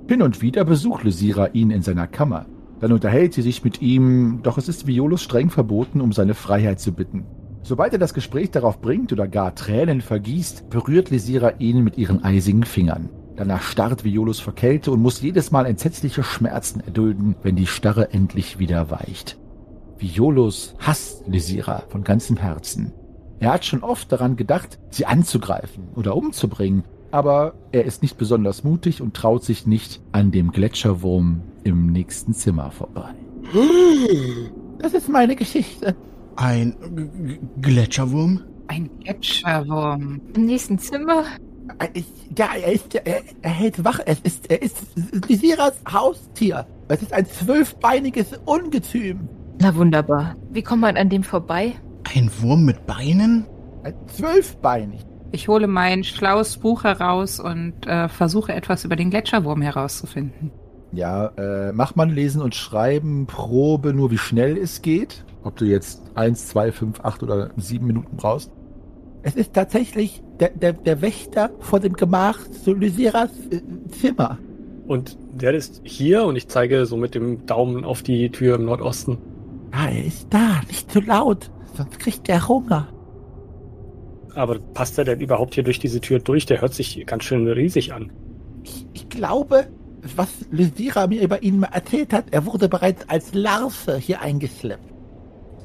Hin 0.08 0.22
und 0.22 0.42
wieder 0.42 0.66
besucht 0.66 1.04
Lysira 1.04 1.48
ihn 1.54 1.72
in 1.72 1.82
seiner 1.82 2.06
Kammer. 2.06 2.46
Dann 2.80 2.92
unterhält 2.92 3.34
sie 3.34 3.42
sich 3.42 3.64
mit 3.64 3.82
ihm, 3.82 4.40
doch 4.44 4.58
es 4.58 4.70
ist 4.70 4.88
Violus 4.88 5.22
streng 5.22 5.50
verboten, 5.50 6.02
um 6.02 6.14
seine 6.14 6.34
Freiheit 6.34 6.80
zu 6.80 6.94
bitten. 6.94 7.26
Sobald 7.62 7.94
er 7.94 8.00
das 8.00 8.14
Gespräch 8.14 8.52
darauf 8.52 8.80
bringt 8.80 9.12
oder 9.12 9.28
gar 9.28 9.54
Tränen 9.54 10.02
vergießt, 10.02 10.70
berührt 10.70 11.10
Lysira 11.10 11.54
ihn 11.60 11.84
mit 11.84 11.98
ihren 11.98 12.24
eisigen 12.24 12.64
Fingern. 12.64 13.10
Danach 13.36 13.62
starrt 13.62 14.04
Violus 14.04 14.40
vor 14.40 14.54
Kälte 14.54 14.92
und 14.92 15.02
muss 15.02 15.22
jedes 15.22 15.52
Mal 15.52 15.66
entsetzliche 15.66 16.24
Schmerzen 16.24 16.82
erdulden, 16.82 17.36
wenn 17.42 17.56
die 17.56 17.68
Starre 17.68 18.12
endlich 18.14 18.60
wieder 18.60 18.92
weicht. 18.92 19.38
Violos 19.98 20.76
hasst 20.80 21.28
Lysira 21.28 21.84
von 21.90 22.04
ganzem 22.04 22.38
Herzen. 22.38 22.94
Er 23.40 23.54
hat 23.54 23.66
schon 23.66 23.84
oft 23.84 24.12
daran 24.12 24.36
gedacht, 24.36 24.80
sie 24.90 25.06
anzugreifen 25.06 25.90
oder 25.96 26.16
umzubringen, 26.16 26.84
aber 27.12 27.54
er 27.72 27.86
ist 27.86 28.02
nicht 28.02 28.18
besonders 28.18 28.64
mutig 28.64 29.02
und 29.02 29.16
traut 29.16 29.44
sich 29.44 29.66
nicht 29.66 30.02
an 30.12 30.32
dem 30.32 30.52
Gletscherwurm 30.52 31.42
im 31.64 31.88
nächsten 31.92 32.34
Zimmer 32.34 32.72
vorbei. 32.72 33.14
Das 34.82 34.94
ist 34.94 35.10
meine 35.10 35.36
Geschichte. 35.36 35.94
Ein 36.38 36.74
G 36.96 37.34
G 37.34 37.40
Gletscherwurm? 37.60 38.40
Ein 38.68 38.90
Gletscherwurm. 39.02 40.22
Im 40.34 40.46
nächsten 40.46 40.80
Zimmer? 40.80 41.26
Ich, 41.94 42.06
ja, 42.38 42.48
er, 42.56 42.72
ist, 42.72 42.96
er, 42.96 43.22
er 43.42 43.50
hält 43.50 43.84
wach. 43.84 44.00
Es 44.06 44.22
ist, 44.22 44.50
er 44.50 44.62
ist 44.62 44.78
Lysiras 45.28 45.74
Haustier. 45.92 46.66
Es 46.88 47.02
ist 47.02 47.12
ein 47.12 47.26
zwölfbeiniges 47.26 48.40
Ungetüm. 48.46 49.28
Na 49.60 49.76
wunderbar. 49.76 50.38
Wie 50.52 50.62
kommt 50.62 50.82
man 50.82 50.96
an 50.96 51.10
dem 51.10 51.24
vorbei? 51.24 51.74
Ein 52.16 52.32
Wurm 52.40 52.64
mit 52.64 52.86
Beinen? 52.88 53.46
Ein 53.84 53.96
zwölfbeinig. 54.08 55.06
Ich 55.32 55.48
hole 55.48 55.68
mein 55.68 56.04
schlaues 56.04 56.58
Buch 56.58 56.84
heraus 56.84 57.40
und 57.40 57.86
äh, 57.86 58.10
versuche 58.10 58.54
etwas 58.54 58.84
über 58.84 58.96
den 58.96 59.12
Gletscherwurm 59.12 59.62
herauszufinden. 59.62 60.52
Ja, 60.92 61.28
äh, 61.38 61.72
mach 61.72 61.96
mal 61.96 62.10
Lesen 62.10 62.42
und 62.42 62.56
Schreiben 62.56 63.28
Probe 63.28 63.94
nur, 63.94 64.10
wie 64.10 64.18
schnell 64.18 64.58
es 64.58 64.82
geht. 64.82 65.24
Ob 65.44 65.56
du 65.56 65.66
jetzt 65.66 66.02
eins, 66.16 66.48
zwei, 66.48 66.72
fünf, 66.72 67.00
acht 67.02 67.22
oder 67.22 67.52
sieben 67.58 67.86
Minuten 67.86 68.18
brauchst. 68.18 68.52
Es 69.22 69.36
ist 69.36 69.54
tatsächlich 69.54 70.24
der, 70.40 70.50
der, 70.50 70.74
der 70.74 71.02
Wächter 71.02 71.52
vor 71.60 71.80
dem 71.80 71.94
Gemach 71.94 72.40
zu 72.64 72.74
Lysiras 72.74 73.30
äh, 73.52 73.62
Zimmer. 73.92 74.40
Und 74.88 75.18
der 75.34 75.54
ist 75.54 75.82
hier 75.84 76.24
und 76.24 76.36
ich 76.36 76.48
zeige 76.48 76.88
so 76.88 76.98
mit 76.98 77.14
dem 77.14 77.46
Daumen 77.46 77.86
auf 77.86 78.02
die 78.02 78.32
Tür 78.32 78.56
im 78.56 78.66
Nordosten. 78.66 79.20
Ja, 79.72 79.90
er 79.90 80.06
ist 80.06 80.28
da. 80.32 80.62
Nicht 80.68 80.92
zu 80.92 81.00
laut, 81.02 81.52
sonst 81.76 82.00
kriegt 82.00 82.28
er 82.28 82.48
Hunger. 82.48 82.88
Aber 84.40 84.58
passt 84.58 84.98
er 84.98 85.04
denn 85.04 85.20
überhaupt 85.20 85.56
hier 85.56 85.64
durch 85.64 85.80
diese 85.80 86.00
Tür 86.00 86.20
durch? 86.20 86.46
Der 86.46 86.62
hört 86.62 86.74
sich 86.74 87.06
ganz 87.06 87.26
schön 87.26 87.46
riesig 87.46 87.92
an. 87.92 88.10
Ich, 88.64 88.88
ich 88.94 89.10
glaube, 89.10 89.68
was 90.16 90.30
Lysira 90.50 91.08
mir 91.08 91.22
über 91.22 91.44
ihn 91.44 91.62
erzählt 91.64 92.14
hat, 92.14 92.28
er 92.32 92.46
wurde 92.46 92.70
bereits 92.70 93.10
als 93.10 93.34
Larve 93.34 93.98
hier 93.98 94.22
eingeschleppt. 94.22 94.94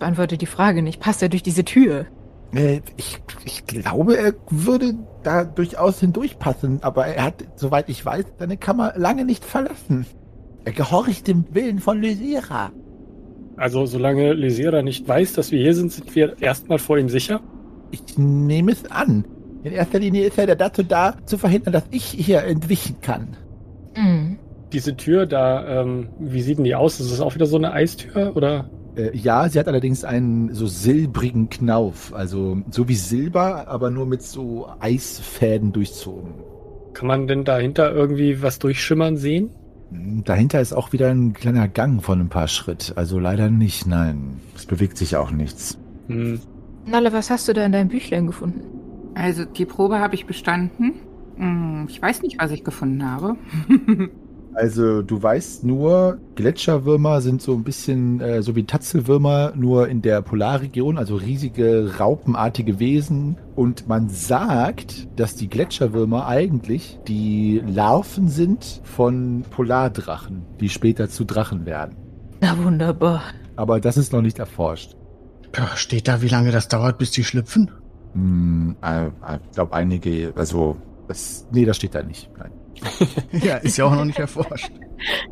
Beantworte 0.01 0.39
die 0.39 0.47
Frage 0.47 0.83
nicht. 0.83 0.99
Passt 0.99 1.23
er 1.23 1.29
durch 1.29 1.45
diese 1.45 1.65
Tür? 1.65 2.07
Äh, 2.53 2.81
ich, 2.97 3.21
ich 3.45 3.65
glaube, 3.65 4.17
er 4.17 4.35
würde 4.51 4.95
da 5.23 5.45
durchaus 5.45 6.01
hindurchpassen, 6.01 6.83
aber 6.83 7.07
er 7.07 7.27
hat, 7.27 7.45
soweit 7.55 7.89
ich 7.89 8.05
weiß, 8.05 8.25
seine 8.41 8.57
Kammer 8.57 8.95
lange 8.97 9.25
nicht 9.25 9.45
verlassen. 9.45 10.05
Er 10.65 10.73
gehorcht 10.73 11.29
dem 11.29 11.45
Willen 11.53 11.79
von 11.79 12.03
Lysira. 12.03 12.73
Also 13.57 13.87
solange 13.87 14.33
Lysira 14.33 14.83
nicht 14.83 15.07
weiß, 15.07 15.35
dass 15.35 15.53
wir 15.53 15.61
hier 15.61 15.77
sind, 15.77 15.93
sind 15.93 16.13
wir 16.17 16.43
erstmal 16.43 16.81
vor 16.81 16.99
ihm 16.99 17.09
sicher? 17.09 17.41
Ich 17.91 18.19
nehme 18.19 18.73
es 18.73 18.91
an. 18.91 19.25
In 19.63 19.73
erster 19.73 19.99
Linie 19.99 20.27
ist 20.27 20.39
er 20.39 20.55
dazu 20.57 20.83
da, 20.83 21.15
zu 21.25 21.39
verhindern, 21.39 21.73
dass 21.73 21.85
ich 21.91 22.05
hier 22.05 22.43
entwischen 22.45 23.01
kann. 23.01 23.37
Mhm. 23.97 24.39
Diese 24.73 24.97
Tür 24.97 25.27
da, 25.27 25.83
ähm, 25.83 26.09
wie 26.19 26.43
sieht 26.43 26.59
denn 26.59 26.65
die 26.65 26.75
aus? 26.75 27.01
Ist 27.01 27.13
das 27.13 27.21
auch 27.21 27.35
wieder 27.35 27.47
so 27.47 27.57
eine 27.57 27.73
Eistür 27.73 28.37
oder? 28.37 28.69
Äh, 28.97 29.17
ja, 29.17 29.49
sie 29.49 29.59
hat 29.59 29.69
allerdings 29.69 30.05
einen 30.05 30.53
so 30.53 30.67
silbrigen 30.67 31.49
Knauf, 31.49 32.13
also 32.15 32.59
so 32.71 32.89
wie 32.89 32.95
Silber, 32.95 33.69
aber 33.69 33.91
nur 33.91 34.07
mit 34.07 34.23
so 34.23 34.69
Eisfäden 34.81 35.73
durchzogen. 35.73 36.35
Kann 36.93 37.09
man 37.09 37.27
denn 37.27 37.45
dahinter 37.45 37.93
irgendwie 37.93 38.43
was 38.43 38.59
durchschimmern 38.59 39.17
sehen? 39.17 39.51
Hm, 39.91 40.25
Dahinter 40.25 40.61
ist 40.61 40.73
auch 40.73 40.93
wieder 40.93 41.11
ein 41.11 41.33
kleiner 41.33 41.69
Gang 41.69 42.03
von 42.03 42.21
ein 42.21 42.29
paar 42.29 42.49
Schritt. 42.49 42.93
Also 42.97 43.19
leider 43.19 43.51
nicht, 43.51 43.87
nein. 43.87 44.41
Es 44.55 44.67
bewegt 44.67 44.97
sich 44.97 45.17
auch 45.17 45.31
nichts. 45.31 45.79
Hm. 46.09 46.41
Nalle, 46.87 47.13
was 47.13 47.31
hast 47.31 47.49
du 47.49 47.53
da 47.53 47.65
in 47.65 47.73
deinem 47.73 47.89
Büchlein 47.89 48.27
gefunden? 48.27 48.61
Also 49.15 49.45
die 49.45 49.65
Probe 49.65 49.99
habe 50.01 50.15
ich 50.15 50.27
bestanden. 50.27 50.95
Hm, 51.37 51.87
Ich 51.89 52.01
weiß 52.01 52.23
nicht, 52.23 52.39
was 52.41 52.51
ich 52.51 52.65
gefunden 52.65 53.05
habe. 53.09 53.37
Also 54.57 55.03
du 55.03 55.21
weißt 55.21 55.65
nur, 55.65 56.19
Gletscherwürmer 56.37 57.21
sind 57.21 57.43
so 57.43 57.55
ein 57.55 57.65
bisschen 57.65 58.21
äh, 58.21 58.41
so 58.41 58.55
wie 58.55 58.63
Tatzelwürmer, 58.63 59.53
nur 59.57 59.89
in 59.89 60.01
der 60.01 60.23
Polarregion, 60.23 60.97
also 60.97 61.17
riesige 61.17 61.99
raupenartige 61.99 62.79
Wesen. 62.79 63.37
Und 63.57 63.89
man 63.89 64.09
sagt, 64.09 65.09
dass 65.19 65.35
die 65.35 65.49
Gletscherwürmer 65.49 66.29
eigentlich 66.29 67.01
die 67.09 67.63
Larven 67.67 68.29
sind 68.29 68.81
von 68.85 69.43
Polardrachen, 69.51 70.43
die 70.61 70.69
später 70.69 71.09
zu 71.09 71.25
Drachen 71.25 71.67
werden. 71.67 71.97
Na 72.41 72.57
wunderbar. 72.63 73.23
Aber 73.57 73.81
das 73.81 73.97
ist 73.97 74.13
noch 74.13 74.23
nicht 74.23 74.39
erforscht. 74.39 74.95
Ja, 75.57 75.77
steht 75.77 76.09
da, 76.09 76.23
wie 76.23 76.29
lange 76.29 76.51
das 76.51 76.69
dauert, 76.69 76.99
bis 76.99 77.11
die 77.11 77.25
schlüpfen? 77.25 77.71
Hm, 78.15 78.77
äh, 78.83 79.07
ich 79.07 79.53
glaube 79.55 79.75
einige, 79.75 80.33
also 80.37 80.77
das, 81.09 81.47
nee, 81.53 81.65
das 81.65 81.77
steht 81.77 81.95
da 81.95 82.03
nicht. 82.03 82.31
Nein. 82.39 82.51
Ja, 83.33 83.57
ist 83.57 83.77
ja 83.77 83.85
auch 83.85 83.95
noch 83.95 84.05
nicht 84.05 84.19
erforscht. 84.19 84.71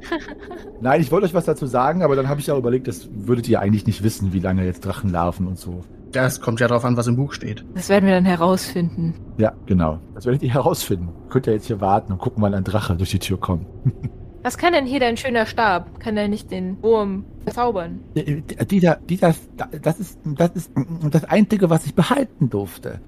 Nein, 0.81 1.01
ich 1.01 1.11
wollte 1.11 1.27
euch 1.27 1.35
was 1.35 1.45
dazu 1.45 1.67
sagen, 1.67 2.03
aber 2.03 2.17
dann 2.17 2.29
habe 2.29 2.41
ich 2.41 2.47
ja 2.47 2.57
überlegt, 2.57 2.89
das 2.89 3.09
würdet 3.13 3.49
ihr 3.49 3.61
eigentlich 3.61 3.87
nicht 3.87 4.03
wissen, 4.03 4.33
wie 4.33 4.41
lange 4.41 4.65
jetzt 4.65 4.85
Drachenlarven 4.85 5.47
und 5.47 5.59
so. 5.59 5.81
Das 6.13 6.41
kommt 6.41 6.61
ja 6.61 6.69
drauf 6.69 6.85
an, 6.85 6.97
was 6.97 7.07
im 7.07 7.17
Buch 7.17 7.33
steht. 7.33 7.65
Das 7.75 7.89
werden 7.89 8.05
wir 8.07 8.15
dann 8.15 8.27
herausfinden. 8.27 9.15
Ja, 9.39 9.53
genau. 9.67 9.99
Das 10.15 10.27
werdet 10.27 10.43
ihr 10.43 10.53
herausfinden. 10.53 11.09
Könnt 11.31 11.47
ihr 11.47 11.55
jetzt 11.55 11.67
hier 11.67 11.81
warten 11.81 12.13
und 12.13 12.19
gucken, 12.19 12.43
wann 12.43 12.55
ein 12.55 12.65
Drache 12.65 12.97
durch 12.97 13.11
die 13.11 13.19
Tür 13.19 13.41
kommt. 13.41 13.67
Was 14.43 14.59
kann 14.59 14.73
denn 14.73 14.87
hier 14.87 14.99
dein 15.01 15.17
schöner 15.17 15.47
Stab? 15.47 16.01
Kann 16.01 16.17
er 16.17 16.27
nicht 16.27 16.51
den 16.51 16.83
Wurm 16.83 17.25
verzaubern? 17.45 18.01
Äh, 18.15 18.43
Dieser, 18.67 18.97
dieser, 18.97 19.35
das 19.81 20.01
ist, 20.01 20.19
das 20.25 20.51
ist 20.55 20.71
das 21.11 21.25
Einzige, 21.25 21.71
was 21.71 21.87
ich 21.87 21.95
behalten 21.95 22.51
durfte. 22.51 23.01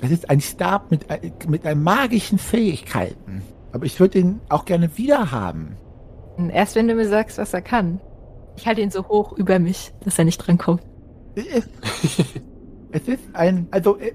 Es 0.00 0.10
ist 0.12 0.30
ein 0.30 0.40
Stab 0.40 0.90
mit, 0.92 1.04
mit 1.48 1.66
einem 1.66 1.82
magischen 1.82 2.38
Fähigkeiten. 2.38 3.42
Aber 3.72 3.84
ich 3.84 3.98
würde 3.98 4.20
ihn 4.20 4.40
auch 4.48 4.64
gerne 4.64 4.96
wieder 4.96 5.32
haben. 5.32 5.76
Erst 6.52 6.76
wenn 6.76 6.86
du 6.86 6.94
mir 6.94 7.08
sagst, 7.08 7.38
was 7.38 7.52
er 7.52 7.62
kann. 7.62 8.00
Ich 8.56 8.66
halte 8.66 8.80
ihn 8.80 8.90
so 8.90 9.06
hoch 9.08 9.32
über 9.32 9.58
mich, 9.58 9.92
dass 10.04 10.18
er 10.18 10.24
nicht 10.24 10.38
drankommt. 10.38 10.82
Es 12.92 13.08
ist 13.08 13.22
ein, 13.32 13.66
also 13.70 13.96
äh, 13.98 14.12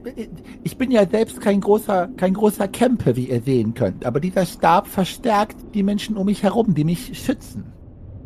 ich 0.64 0.78
bin 0.78 0.92
ja 0.92 1.08
selbst 1.08 1.42
kein 1.42 1.62
großer, 1.62 2.10
kein 2.18 2.34
großer 2.34 2.68
Camper, 2.68 3.16
wie 3.16 3.30
ihr 3.30 3.42
sehen 3.42 3.74
könnt. 3.74 4.06
Aber 4.06 4.20
dieser 4.20 4.46
Stab 4.46 4.88
verstärkt 4.88 5.58
die 5.74 5.84
Menschen 5.84 6.18
um 6.18 6.26
mich 6.26 6.44
herum, 6.44 6.74
die 6.74 6.84
mich 6.84 7.18
schützen. 7.20 7.72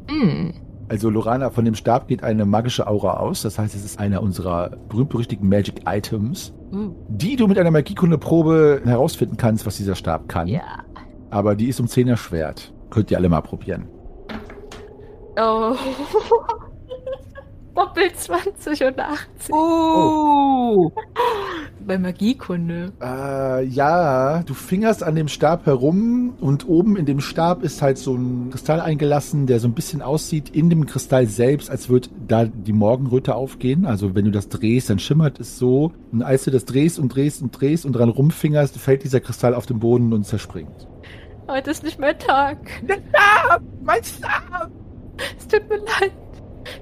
Hm. 0.10 0.54
Also 0.88 1.10
Lorana, 1.10 1.50
von 1.50 1.66
dem 1.66 1.74
Stab 1.74 2.08
geht 2.08 2.24
eine 2.24 2.46
magische 2.46 2.86
Aura 2.86 3.18
aus. 3.18 3.42
Das 3.42 3.58
heißt, 3.58 3.74
es 3.74 3.84
ist 3.84 4.00
einer 4.00 4.22
unserer 4.22 4.70
berühmt-berüchtigten 4.90 5.50
Magic 5.50 5.82
Items, 5.88 6.54
Uh. 6.72 6.94
die 7.08 7.36
du 7.36 7.48
mit 7.48 7.58
einer 7.58 7.72
Magiekunde-Probe 7.72 8.82
herausfinden 8.86 9.38
kannst, 9.38 9.66
was 9.66 9.78
dieser 9.78 9.96
Stab 9.96 10.28
kann. 10.28 10.48
Ja. 10.48 10.84
Aber 11.30 11.56
die 11.56 11.68
ist 11.70 11.80
um 11.80 11.88
10 11.88 12.08
erschwert. 12.08 12.74
Könnt 12.90 13.12
ihr 13.12 13.18
alle 13.18 13.30
mal 13.30 13.42
probieren. 13.42 13.88
Oh. 15.38 15.76
Doppelt 17.76 18.18
20 18.18 18.84
und 18.86 19.00
80. 19.00 19.54
Oh! 19.54 20.92
Bei 21.86 21.98
Magiekunde. 22.00 22.94
Äh, 23.02 23.66
ja, 23.66 24.44
du 24.44 24.54
fingerst 24.54 25.04
an 25.04 25.16
dem 25.16 25.28
Stab 25.28 25.66
herum 25.66 26.34
und 26.40 26.68
oben 26.68 26.96
in 26.96 27.06
dem 27.06 27.20
Stab 27.20 27.64
ist 27.64 27.82
halt 27.82 27.98
so 27.98 28.16
ein 28.16 28.50
Kristall 28.50 28.80
eingelassen, 28.80 29.46
der 29.46 29.60
so 29.60 29.68
ein 29.68 29.74
bisschen 29.74 30.02
aussieht 30.02 30.50
in 30.50 30.70
dem 30.70 30.86
Kristall 30.86 31.28
selbst, 31.28 31.70
als 31.70 31.90
würde 31.90 32.10
da 32.28 32.46
die 32.46 32.74
Morgenröte 32.74 33.36
aufgehen. 33.36 33.86
Also 33.86 34.16
wenn 34.16 34.26
du 34.26 34.32
das 34.32 34.48
drehst, 34.48 34.90
dann 34.90 34.98
schimmert 34.98 35.40
es 35.40 35.60
so. 35.60 35.92
Und 36.12 36.24
als 36.24 36.46
du 36.46 36.52
das 36.52 36.66
drehst 36.66 36.98
und 36.98 37.10
drehst 37.10 37.42
und 37.42 37.52
drehst 37.52 37.86
und 37.86 37.92
dran 37.94 38.10
rumfingerst, 38.10 38.78
fällt 38.78 39.04
dieser 39.04 39.20
Kristall 39.20 39.54
auf 39.54 39.66
den 39.66 39.80
Boden 39.80 40.14
und 40.14 40.24
zerspringt. 40.24 40.88
Heute 41.48 41.72
ist 41.72 41.84
nicht 41.84 42.00
mehr 42.00 42.18
Tag. 42.18 42.58
Der 42.88 42.98
Stab! 43.10 43.62
Mein 43.84 44.04
Stab! 44.04 44.72
Es 45.38 45.48
tut 45.48 45.70
mir 45.70 45.78
leid. 45.78 46.12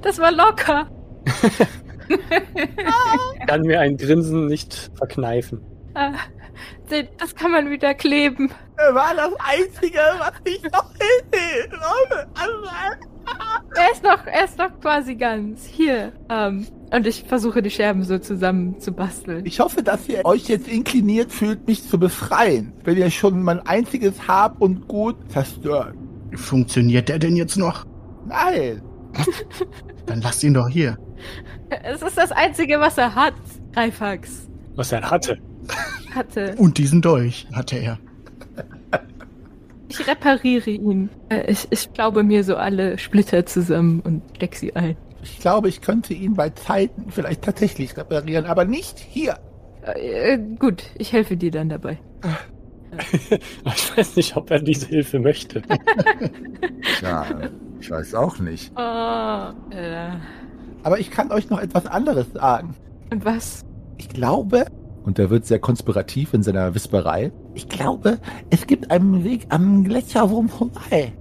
Das 0.02 0.20
war 0.20 0.32
locker. 0.32 0.88
Kann 3.48 3.62
mir 3.62 3.80
ein 3.80 3.98
Grinsen 3.98 4.48
nicht 4.48 4.92
verkneifen. 4.96 5.62
Ah, 5.96 6.12
Das 7.20 7.36
kann 7.36 7.52
man 7.52 7.70
wieder 7.70 7.94
kleben. 7.94 8.50
War 8.92 9.14
das 9.16 9.32
Einzige, 9.40 10.00
was 10.20 10.34
ich 10.46 10.64
noch 10.64 10.92
Er 13.76 13.92
ist 13.92 14.04
noch, 14.04 14.26
er 14.26 14.46
ist 14.46 14.58
noch 14.58 14.80
quasi 14.80 15.16
ganz. 15.16 15.66
Hier. 15.66 16.12
Ähm, 16.30 16.68
und 16.92 17.08
ich 17.08 17.24
versuche 17.24 17.62
die 17.62 17.72
Scherben 17.72 18.04
so 18.04 18.20
zusammen 18.20 18.80
zu 18.80 18.92
basteln. 18.92 19.46
Ich 19.46 19.60
hoffe, 19.60 19.82
dass 19.82 20.08
ihr 20.08 20.24
euch 20.26 20.48
jetzt 20.48 20.68
inkliniert 20.68 21.32
fühlt, 21.32 21.66
mich 21.68 21.88
zu 21.88 21.98
befreien, 21.98 22.74
wenn 22.84 22.98
ihr 22.98 23.10
schon 23.10 23.42
mein 23.42 23.66
einziges 23.66 24.28
Hab 24.28 24.62
und 24.62 24.88
Gut 24.88 25.16
zerstört. 25.32 25.96
Funktioniert 26.36 27.10
der 27.10 27.20
denn 27.20 27.36
jetzt 27.36 27.58
noch? 27.58 27.86
Nein! 28.28 28.82
Dann 30.06 30.22
lasst 30.22 30.44
ihn 30.44 30.54
doch 30.54 30.68
hier. 30.68 30.98
Es 31.84 32.02
ist 32.02 32.18
das 32.18 32.32
Einzige, 32.32 32.80
was 32.80 32.98
er 32.98 33.16
hat. 33.16 33.34
Greifax 33.74 34.48
Was 34.76 34.92
er 34.92 35.10
hatte. 35.10 35.38
hatte. 36.14 36.56
Und 36.58 36.78
diesen 36.78 37.02
Dolch 37.02 37.48
hatte 37.54 37.78
er. 37.78 37.98
Ich 39.90 40.08
repariere 40.08 40.70
ihn. 40.72 41.10
Äh, 41.30 41.52
Ich, 41.52 41.68
ich 41.70 41.94
glaube 41.94 42.24
mir 42.24 42.44
so 42.44 42.56
alle 42.56 42.98
Splitter 42.98 43.46
zusammen 43.46 44.00
und 44.02 44.22
steck 44.36 44.56
sie 44.56 44.76
ein. 44.76 44.96
Ich 45.22 45.40
glaube, 45.40 45.70
ich 45.70 45.82
könnte 45.82 46.14
ihn 46.14 46.34
bei 46.34 46.50
Zeiten 46.50 47.10
vielleicht 47.10 47.44
tatsächlich 47.44 47.96
reparieren, 47.96 48.46
aber 48.46 48.66
nicht 48.66 49.00
hier. 49.00 49.38
Äh, 49.84 50.38
gut, 50.60 50.84
ich 50.98 51.14
helfe 51.14 51.38
dir 51.38 51.52
dann 51.52 51.70
dabei. 51.70 51.98
ich 53.66 53.98
weiß 53.98 54.16
nicht, 54.16 54.36
ob 54.36 54.52
er 54.52 54.60
diese 54.60 54.88
Hilfe 54.88 55.20
möchte. 55.20 55.62
Ja, 57.02 57.26
ich 57.80 57.90
weiß 57.90 58.16
auch 58.16 58.40
nicht. 58.40 58.72
Oh, 58.76 58.80
äh, 58.80 60.12
Aber 60.84 61.00
ich 61.00 61.12
kann 61.12 61.32
euch 61.32 61.50
noch 61.50 61.60
etwas 61.60 61.86
anderes 61.86 62.32
sagen. 62.34 62.76
und 63.10 63.26
was? 63.26 63.64
Ich 63.98 64.10
glaube, 64.10 64.66
und 65.04 65.20
er 65.20 65.30
wird 65.30 65.46
sehr 65.46 65.60
konspirativ 65.60 66.34
in 66.34 66.44
seiner 66.44 66.76
Wisperei, 66.76 67.32
ich 67.54 67.68
glaube, 67.70 68.20
es 68.50 68.68
gibt 68.68 68.92
einen 68.92 69.24
Weg 69.24 69.48
am 69.50 69.84
Gletscherwurm 69.84 70.50
vorbei. 70.50 71.14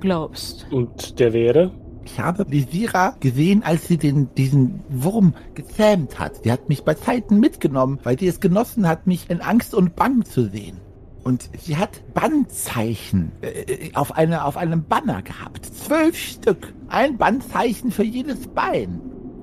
Glaubst. 0.00 0.66
Und 0.70 1.18
der 1.18 1.32
wäre? 1.32 1.70
Ich 2.04 2.18
habe 2.18 2.44
Lisira 2.48 3.14
gesehen, 3.20 3.62
als 3.62 3.86
sie 3.86 3.98
den, 3.98 4.28
diesen 4.34 4.80
Wurm 4.88 5.34
gezähmt 5.54 6.18
hat. 6.18 6.42
Sie 6.42 6.50
hat 6.50 6.68
mich 6.68 6.82
bei 6.82 6.94
Zeiten 6.94 7.40
mitgenommen, 7.40 7.98
weil 8.02 8.18
sie 8.18 8.26
es 8.26 8.40
genossen 8.40 8.88
hat, 8.88 9.06
mich 9.06 9.28
in 9.30 9.40
Angst 9.40 9.74
und 9.74 9.96
Bang 9.96 10.24
zu 10.24 10.48
sehen. 10.48 10.78
Und 11.22 11.50
sie 11.58 11.76
hat 11.76 12.02
Bandzeichen 12.14 13.32
äh, 13.42 13.90
auf, 13.94 14.16
eine, 14.16 14.44
auf 14.44 14.56
einem 14.56 14.84
Banner 14.84 15.22
gehabt. 15.22 15.66
Zwölf 15.66 16.16
Stück. 16.16 16.72
Ein 16.88 17.18
Bandzeichen 17.18 17.90
für 17.90 18.04
jedes 18.04 18.46
Bein. 18.48 19.00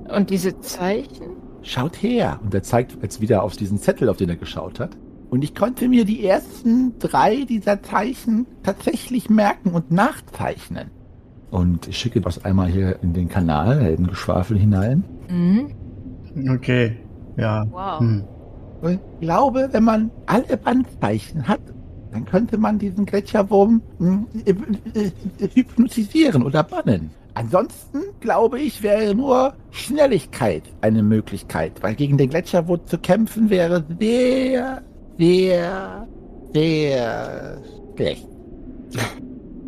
Und 0.10 0.30
diese 0.30 0.60
Zeichen? 0.60 1.36
Schaut 1.62 2.02
her. 2.02 2.40
Und 2.44 2.54
er 2.54 2.63
zeigt 2.63 2.98
jetzt 3.02 3.22
wieder 3.22 3.44
auf 3.44 3.56
diesen 3.56 3.78
Zettel, 3.78 4.10
auf 4.10 4.18
den 4.18 4.30
er 4.30 4.38
geschaut 4.38 4.80
hat. 4.80 4.98
Und 5.30 5.44
ich 5.44 5.54
konnte 5.54 5.90
mir 5.90 6.06
die 6.06 6.26
ersten 6.26 6.98
drei 7.00 7.44
dieser 7.44 7.84
Zeichen 7.84 8.48
tatsächlich 8.63 9.30
merken 9.30 9.72
und 9.72 9.92
nachzeichnen. 9.92 10.90
Und 11.52 11.88
ich 11.88 11.98
schicke 11.98 12.22
das 12.22 12.44
einmal 12.44 12.70
hier 12.70 13.00
in 13.02 13.13
den 13.13 13.28
Kanal, 13.28 13.82
Heldengeschwafel 13.82 14.58
hinein. 14.58 15.04
Mhm. 15.30 15.72
Okay, 16.50 16.98
ja. 17.36 17.66
Wow. 17.70 18.00
Hm. 18.00 18.24
Und 18.82 18.94
ich 18.94 19.20
glaube, 19.22 19.70
wenn 19.72 19.84
man 19.84 20.12
alle 20.26 20.58
Bandzeichen 20.58 21.48
hat, 21.48 21.62
dann 22.12 22.26
könnte 22.26 22.58
man 22.58 22.80
diesen 22.80 23.06
Gletscherwurm 23.06 23.82
hm, 24.00 24.28
äh, 24.46 24.52
äh, 24.52 25.12
äh, 25.40 25.50
hypnotisieren 25.54 26.44
oder 26.44 26.63
bannen. 26.63 27.12
Ansonsten, 27.34 28.02
glaube 28.20 28.60
ich, 28.60 28.82
wäre 28.82 29.13
nur 29.13 29.54
Schnelligkeit 29.70 30.63
eine 30.82 31.04
Möglichkeit, 31.04 31.84
weil 31.84 31.94
gegen 31.94 32.18
den 32.18 32.30
Gletscherwurm 32.30 32.86
zu 32.86 32.98
kämpfen 32.98 33.50
wäre 33.50 33.86
sehr, 34.00 34.82
sehr, 35.20 36.08
sehr 36.54 37.62
schlecht. 37.96 38.28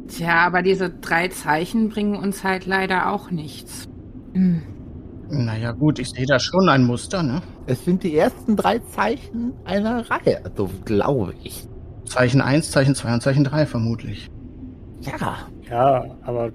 Tja, 0.08 0.48
aber 0.48 0.64
diese 0.64 0.90
drei 0.90 1.28
Zeichen 1.28 1.90
bringen 1.90 2.16
uns 2.16 2.44
halt 2.44 2.66
leider 2.66 3.12
auch 3.12 3.30
nichts. 3.30 3.88
Hm. 4.34 4.64
Naja, 5.30 5.72
gut, 5.74 6.00
ich 6.00 6.10
sehe 6.10 6.26
da 6.26 6.40
schon 6.40 6.68
ein 6.70 6.84
Muster, 6.84 7.22
ne? 7.22 7.42
Es 7.70 7.86
sind 7.86 8.02
die 8.02 8.18
ersten 8.18 8.56
drei 8.56 8.80
Zeichen 8.80 9.54
einer 9.64 10.10
Reihe, 10.10 10.42
so 10.58 10.68
glaube 10.86 11.36
ich. 11.44 11.68
Zeichen 12.06 12.42
1, 12.42 12.72
Zeichen 12.72 12.96
2 12.96 13.14
und 13.14 13.22
Zeichen 13.22 13.44
3 13.44 13.68
vermutlich. 13.68 14.32
Ja, 15.02 15.38
Ja, 15.70 16.18
aber 16.24 16.52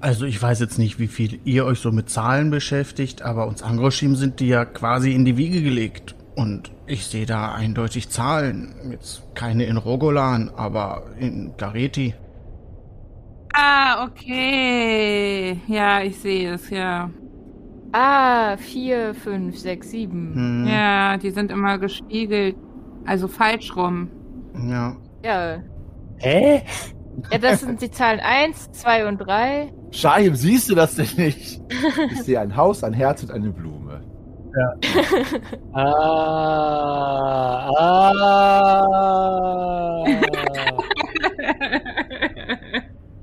Also 0.00 0.24
ich 0.24 0.40
weiß 0.40 0.60
jetzt 0.60 0.78
nicht, 0.78 0.98
wie 0.98 1.06
viel 1.06 1.38
ihr 1.44 1.66
euch 1.66 1.80
so 1.80 1.92
mit 1.92 2.08
Zahlen 2.08 2.50
beschäftigt, 2.50 3.20
aber 3.20 3.46
uns 3.46 3.62
Angroschim 3.62 4.16
sind 4.16 4.40
die 4.40 4.48
ja 4.48 4.64
quasi 4.64 5.12
in 5.12 5.26
die 5.26 5.36
Wiege 5.36 5.62
gelegt. 5.62 6.14
Und 6.34 6.72
ich 6.86 7.04
sehe 7.04 7.26
da 7.26 7.52
eindeutig 7.52 8.08
Zahlen. 8.08 8.74
Jetzt 8.90 9.22
keine 9.34 9.64
in 9.64 9.76
Rogolan, 9.76 10.50
aber 10.56 11.04
in 11.18 11.52
Gareti. 11.58 12.14
Ah, 13.52 14.04
okay. 14.06 15.60
Ja, 15.68 16.00
ich 16.00 16.18
sehe 16.18 16.54
es, 16.54 16.70
ja. 16.70 17.10
Ah, 17.96 18.56
vier, 18.56 19.14
fünf, 19.14 19.56
sechs, 19.56 19.90
sieben. 19.90 20.34
Hm, 20.34 20.66
Ja, 20.66 21.16
die 21.16 21.30
sind 21.30 21.52
immer 21.52 21.78
gespiegelt. 21.78 22.56
Also 23.06 23.28
falsch 23.28 23.76
rum. 23.76 24.10
ja. 24.68 24.96
Ja. 25.22 25.58
Hä? 26.18 26.62
Ja, 27.30 27.38
das 27.38 27.60
sind 27.60 27.80
die 27.80 27.90
Zahlen 27.90 28.18
eins, 28.20 28.70
zwei 28.72 29.06
und 29.06 29.18
drei. 29.18 29.72
Shahim, 29.92 30.34
siehst 30.34 30.68
du 30.68 30.74
das 30.74 30.96
denn 30.96 31.06
nicht? 31.16 31.60
Ich 32.10 32.22
sehe 32.24 32.40
ein 32.40 32.56
Haus, 32.56 32.82
ein 32.82 32.92
Herz 32.92 33.22
und 33.22 33.30
eine 33.30 33.50
Blume. 33.50 34.00
Ah, 35.72 37.70
ah. 37.78 40.04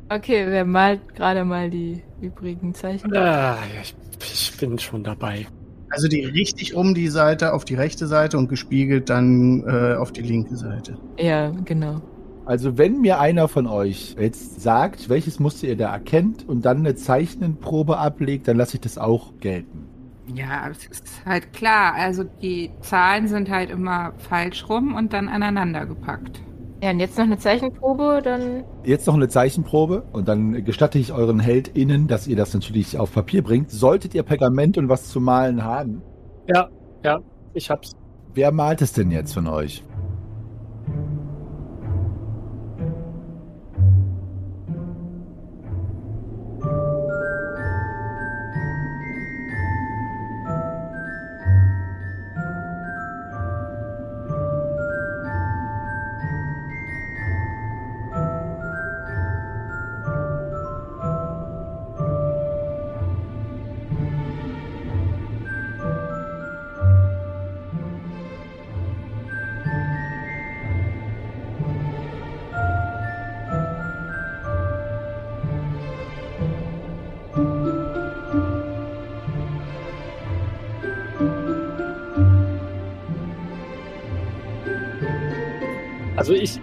Okay, 0.09 0.45
wer 0.47 0.65
malt 0.65 1.15
gerade 1.15 1.45
mal 1.45 1.69
die 1.69 2.03
übrigen 2.19 2.73
Zeichen? 2.73 3.15
ah 3.15 3.55
ja, 3.73 3.81
ich, 3.81 3.95
ich 4.23 4.57
bin 4.57 4.77
schon 4.79 5.03
dabei. 5.03 5.47
Also 5.89 6.07
die 6.07 6.23
richtig 6.23 6.73
um 6.73 6.93
die 6.93 7.09
Seite 7.09 7.53
auf 7.53 7.65
die 7.65 7.75
rechte 7.75 8.07
Seite 8.07 8.37
und 8.37 8.47
gespiegelt 8.47 9.09
dann 9.09 9.63
äh, 9.67 9.95
auf 9.95 10.11
die 10.11 10.21
linke 10.21 10.55
Seite. 10.55 10.97
Ja, 11.19 11.49
genau. 11.65 12.01
Also 12.45 12.77
wenn 12.77 13.01
mir 13.01 13.19
einer 13.19 13.47
von 13.47 13.67
euch 13.67 14.15
jetzt 14.17 14.61
sagt, 14.61 15.09
welches 15.09 15.39
Muster 15.39 15.67
ihr 15.67 15.77
da 15.77 15.91
erkennt 15.93 16.47
und 16.47 16.65
dann 16.65 16.79
eine 16.79 16.95
Zeichnenprobe 16.95 17.97
ablegt, 17.97 18.47
dann 18.47 18.57
lasse 18.57 18.77
ich 18.77 18.81
das 18.81 18.97
auch 18.97 19.33
gelten. 19.39 19.87
Ja, 20.33 20.69
es 20.69 20.85
ist 20.87 21.25
halt 21.25 21.51
klar. 21.53 21.93
Also 21.93 22.23
die 22.23 22.71
Zahlen 22.81 23.27
sind 23.27 23.49
halt 23.49 23.69
immer 23.69 24.13
falsch 24.17 24.67
rum 24.69 24.95
und 24.95 25.13
dann 25.13 25.27
aneinander 25.27 25.85
gepackt. 25.85 26.41
Ja, 26.81 26.89
und 26.89 26.99
jetzt 26.99 27.17
noch 27.17 27.25
eine 27.25 27.37
Zeichenprobe, 27.37 28.21
dann. 28.23 28.63
Jetzt 28.83 29.05
noch 29.05 29.13
eine 29.13 29.27
Zeichenprobe 29.27 30.03
und 30.13 30.27
dann 30.27 30.65
gestatte 30.65 30.97
ich 30.97 31.13
euren 31.13 31.39
HeldInnen, 31.39 32.07
dass 32.07 32.27
ihr 32.27 32.35
das 32.35 32.53
natürlich 32.55 32.97
auf 32.97 33.13
Papier 33.13 33.43
bringt. 33.43 33.69
Solltet 33.69 34.15
ihr 34.15 34.23
Pergament 34.23 34.77
und 34.79 34.89
was 34.89 35.07
zu 35.09 35.19
malen 35.21 35.63
haben, 35.63 36.01
Ja, 36.47 36.69
ja, 37.03 37.19
ich 37.53 37.69
hab's. 37.69 37.91
wer 38.33 38.51
malt 38.51 38.81
es 38.81 38.93
denn 38.93 39.11
jetzt 39.11 39.33
von 39.33 39.45
euch? 39.47 39.83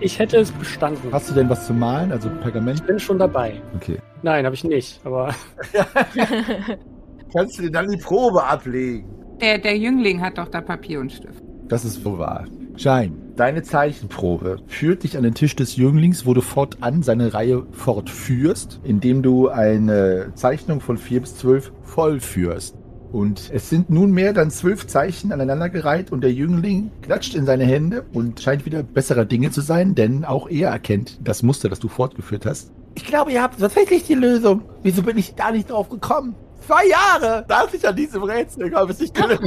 Ich, 0.00 0.18
hätte 0.18 0.38
es 0.38 0.50
bestanden. 0.52 1.12
Hast 1.12 1.30
du 1.30 1.34
denn 1.34 1.48
was 1.48 1.66
zu 1.66 1.74
malen? 1.74 2.12
Also 2.12 2.28
Pergament? 2.42 2.80
Ich 2.80 2.86
bin 2.86 2.98
schon 2.98 3.18
dabei. 3.18 3.60
Okay. 3.76 3.98
Nein, 4.22 4.44
habe 4.44 4.54
ich 4.54 4.64
nicht. 4.64 5.00
Aber 5.04 5.34
Kannst 7.32 7.58
du 7.58 7.62
dir 7.62 7.70
dann 7.70 7.88
die 7.88 7.98
Probe 7.98 8.42
ablegen? 8.42 9.06
Der, 9.40 9.58
der 9.58 9.76
Jüngling 9.76 10.20
hat 10.20 10.38
doch 10.38 10.48
da 10.48 10.60
Papier 10.60 11.00
und 11.00 11.12
Stift. 11.12 11.42
Das 11.68 11.84
ist 11.84 12.04
wohl 12.04 12.18
wahr. 12.18 12.46
Schein, 12.76 13.32
deine 13.36 13.62
Zeichenprobe 13.62 14.58
führt 14.66 15.02
dich 15.02 15.16
an 15.16 15.24
den 15.24 15.34
Tisch 15.34 15.54
des 15.56 15.76
Jünglings, 15.76 16.26
wo 16.26 16.32
du 16.32 16.40
fortan 16.40 17.02
seine 17.02 17.34
Reihe 17.34 17.66
fortführst, 17.72 18.80
indem 18.84 19.22
du 19.22 19.48
eine 19.48 20.32
Zeichnung 20.34 20.80
von 20.80 20.96
4 20.96 21.20
bis 21.20 21.36
12 21.36 21.72
vollführst. 21.82 22.77
Und 23.12 23.50
es 23.52 23.70
sind 23.70 23.88
nunmehr 23.88 24.32
dann 24.34 24.50
zwölf 24.50 24.86
Zeichen 24.86 25.32
aneinandergereiht 25.32 26.12
und 26.12 26.20
der 26.20 26.32
Jüngling 26.32 26.90
klatscht 27.00 27.34
in 27.34 27.46
seine 27.46 27.64
Hände 27.64 28.04
und 28.12 28.40
scheint 28.40 28.66
wieder 28.66 28.82
besserer 28.82 29.24
Dinge 29.24 29.50
zu 29.50 29.62
sein, 29.62 29.94
denn 29.94 30.24
auch 30.24 30.48
er 30.48 30.70
erkennt 30.70 31.18
das 31.22 31.42
Muster, 31.42 31.68
das 31.70 31.78
du 31.78 31.88
fortgeführt 31.88 32.44
hast. 32.44 32.70
Ich 32.94 33.06
glaube, 33.06 33.32
ihr 33.32 33.42
habt 33.42 33.60
tatsächlich 33.60 34.04
die 34.04 34.14
Lösung. 34.14 34.62
Wieso 34.82 35.02
bin 35.02 35.16
ich 35.16 35.34
da 35.34 35.50
nicht 35.50 35.70
drauf 35.70 35.88
gekommen? 35.88 36.34
Zwei 36.66 36.86
Jahre 36.88 37.46
saß 37.48 37.72
ich 37.72 37.88
an 37.88 37.96
diesem 37.96 38.22
Rätsel, 38.24 38.74
habe 38.74 38.92
es 38.92 39.00
nicht 39.00 39.14
gelöst. 39.14 39.42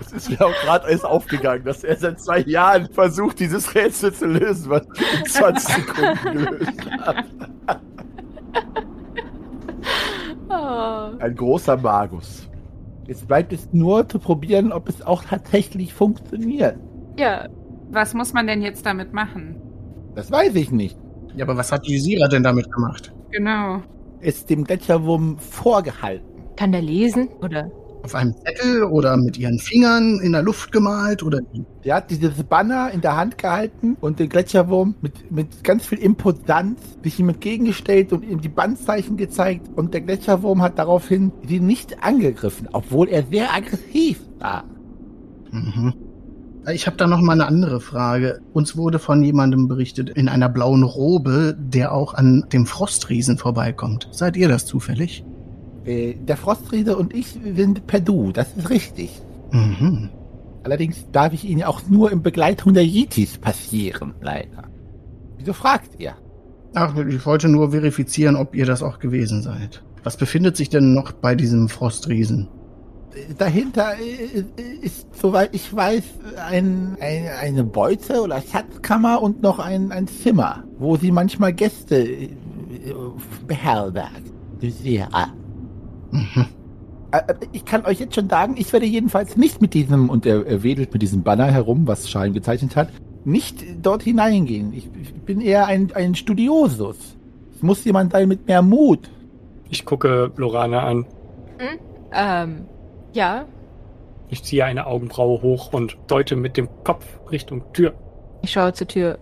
Es 0.00 0.12
ist 0.12 0.30
mir 0.30 0.40
auch 0.40 0.54
gerade 0.62 0.88
erst 0.88 1.04
aufgegangen, 1.04 1.64
dass 1.64 1.84
er 1.84 1.96
seit 1.96 2.20
zwei 2.20 2.38
Jahren 2.40 2.88
versucht, 2.90 3.40
dieses 3.40 3.74
Rätsel 3.74 4.14
zu 4.14 4.26
lösen, 4.26 4.70
was 4.70 4.86
in 5.18 5.26
20 5.26 5.74
Sekunden 5.74 6.32
gelöst 6.32 6.90
habe. 7.00 7.24
Oh. 10.48 11.16
Ein 11.18 11.34
großer 11.34 11.76
Magus. 11.76 12.48
Jetzt 13.06 13.26
bleibt 13.28 13.52
es 13.52 13.72
nur 13.72 14.08
zu 14.08 14.18
probieren, 14.18 14.72
ob 14.72 14.88
es 14.88 15.00
auch 15.02 15.22
tatsächlich 15.24 15.92
funktioniert. 15.94 16.76
Ja, 17.18 17.48
Was 17.90 18.14
muss 18.14 18.32
man 18.32 18.46
denn 18.48 18.62
jetzt 18.62 18.84
damit 18.84 19.12
machen? 19.12 19.60
Das 20.16 20.30
weiß 20.30 20.54
ich 20.56 20.72
nicht. 20.72 20.98
Ja, 21.36 21.44
aber 21.44 21.56
was 21.56 21.70
hat 21.70 21.86
die 21.86 21.98
Sira 21.98 22.26
denn 22.28 22.42
damit 22.42 22.70
gemacht? 22.72 23.12
Genau. 23.30 23.80
ist 24.20 24.48
dem 24.50 24.64
Gletscherwurm 24.64 25.38
vorgehalten. 25.38 26.42
Kann 26.56 26.72
der 26.72 26.82
lesen? 26.82 27.28
Oder? 27.42 27.70
Auf 28.06 28.14
einem 28.14 28.36
Zettel 28.36 28.84
oder 28.84 29.16
mit 29.16 29.36
ihren 29.36 29.58
Fingern 29.58 30.20
in 30.20 30.30
der 30.30 30.42
Luft 30.42 30.70
gemalt 30.70 31.24
oder 31.24 31.40
wie? 31.50 31.64
Der 31.84 31.96
hat 31.96 32.08
dieses 32.08 32.40
Banner 32.44 32.92
in 32.92 33.00
der 33.00 33.16
Hand 33.16 33.36
gehalten 33.36 33.96
und 34.00 34.20
den 34.20 34.28
Gletscherwurm 34.28 34.94
mit, 35.00 35.32
mit 35.32 35.64
ganz 35.64 35.86
viel 35.86 35.98
Imposanz 35.98 36.78
sich 37.02 37.18
ihm 37.18 37.30
entgegengestellt 37.30 38.12
und 38.12 38.22
ihm 38.22 38.40
die 38.40 38.48
Bandzeichen 38.48 39.16
gezeigt. 39.16 39.66
Und 39.74 39.92
der 39.92 40.02
Gletscherwurm 40.02 40.62
hat 40.62 40.78
daraufhin 40.78 41.32
sie 41.48 41.58
nicht 41.58 42.04
angegriffen, 42.04 42.68
obwohl 42.72 43.08
er 43.08 43.24
sehr 43.24 43.52
aggressiv 43.52 44.20
war. 44.38 44.62
Mhm. 45.50 45.92
Ich 46.72 46.86
habe 46.86 46.96
da 46.96 47.08
noch 47.08 47.20
mal 47.20 47.32
eine 47.32 47.46
andere 47.46 47.80
Frage. 47.80 48.38
Uns 48.52 48.76
wurde 48.76 49.00
von 49.00 49.20
jemandem 49.20 49.66
berichtet 49.66 50.10
in 50.10 50.28
einer 50.28 50.48
blauen 50.48 50.84
Robe, 50.84 51.56
der 51.58 51.92
auch 51.92 52.14
an 52.14 52.44
dem 52.52 52.66
Frostriesen 52.66 53.36
vorbeikommt. 53.36 54.08
Seid 54.12 54.36
ihr 54.36 54.48
das 54.48 54.64
zufällig? 54.64 55.24
Äh, 55.86 56.14
der 56.14 56.36
Frostriese 56.36 56.96
und 56.96 57.14
ich 57.14 57.38
sind 57.54 57.86
per 57.86 58.00
Du, 58.00 58.32
das 58.32 58.48
ist 58.56 58.70
richtig. 58.70 59.22
Mhm. 59.52 60.10
Allerdings 60.64 61.06
darf 61.12 61.32
ich 61.32 61.44
ihn 61.44 61.62
auch 61.62 61.82
nur 61.88 62.10
in 62.10 62.22
Begleitung 62.22 62.74
der 62.74 62.84
Yetis 62.84 63.38
passieren, 63.38 64.14
leider. 64.20 64.64
Wieso 65.38 65.52
fragt 65.52 66.00
ihr? 66.00 66.14
Ach, 66.74 66.96
ich 66.96 67.24
wollte 67.24 67.48
nur 67.48 67.70
verifizieren, 67.70 68.34
ob 68.34 68.54
ihr 68.54 68.66
das 68.66 68.82
auch 68.82 68.98
gewesen 68.98 69.42
seid. 69.42 69.84
Was 70.02 70.16
befindet 70.16 70.56
sich 70.56 70.68
denn 70.68 70.92
noch 70.92 71.12
bei 71.12 71.36
diesem 71.36 71.68
Frostriesen? 71.68 72.48
Dahinter 73.38 73.94
äh, 73.98 74.44
ist, 74.82 75.06
soweit 75.14 75.54
ich 75.54 75.74
weiß, 75.74 76.02
ein, 76.50 76.96
ein, 77.00 77.28
eine 77.40 77.64
Beute 77.64 78.20
oder 78.20 78.42
Schatzkammer 78.42 79.22
und 79.22 79.42
noch 79.42 79.60
ein, 79.60 79.92
ein 79.92 80.08
Zimmer, 80.08 80.64
wo 80.78 80.96
sie 80.96 81.12
manchmal 81.12 81.52
Gäste 81.52 81.96
äh, 81.96 82.30
beherbergt. 83.46 84.32
Ja. 84.82 85.32
Mhm. 86.16 86.46
Äh, 87.12 87.34
Ich 87.52 87.64
kann 87.64 87.84
euch 87.86 88.00
jetzt 88.00 88.14
schon 88.14 88.28
sagen, 88.28 88.54
ich 88.56 88.72
werde 88.72 88.86
jedenfalls 88.86 89.36
nicht 89.36 89.60
mit 89.60 89.74
diesem, 89.74 90.10
und 90.10 90.26
er, 90.26 90.46
er 90.46 90.62
wedelt 90.62 90.92
mit 90.92 91.02
diesem 91.02 91.22
Banner 91.22 91.46
herum, 91.46 91.86
was 91.86 92.08
Schein 92.10 92.32
gezeichnet 92.32 92.76
hat, 92.76 92.88
nicht 93.24 93.64
dort 93.82 94.02
hineingehen. 94.02 94.72
Ich, 94.72 94.88
ich 95.00 95.14
bin 95.14 95.40
eher 95.40 95.66
ein, 95.66 95.90
ein 95.94 96.14
Studiosus. 96.14 97.16
Es 97.54 97.62
muss 97.62 97.84
jemand 97.84 98.12
sein 98.12 98.28
mit 98.28 98.46
mehr 98.46 98.62
Mut. 98.62 99.10
Ich 99.70 99.84
gucke 99.84 100.30
Lorana 100.36 100.82
an. 100.84 101.06
Hm? 101.58 101.78
Ähm, 102.12 102.64
ja. 103.12 103.46
Ich 104.28 104.42
ziehe 104.44 104.64
eine 104.64 104.86
Augenbraue 104.86 105.42
hoch 105.42 105.72
und 105.72 105.96
deute 106.06 106.36
mit 106.36 106.56
dem 106.56 106.68
Kopf 106.84 107.04
Richtung 107.30 107.62
Tür. 107.72 107.94
Ich 108.42 108.52
schaue 108.52 108.72
zur 108.72 108.86
Tür. 108.86 109.18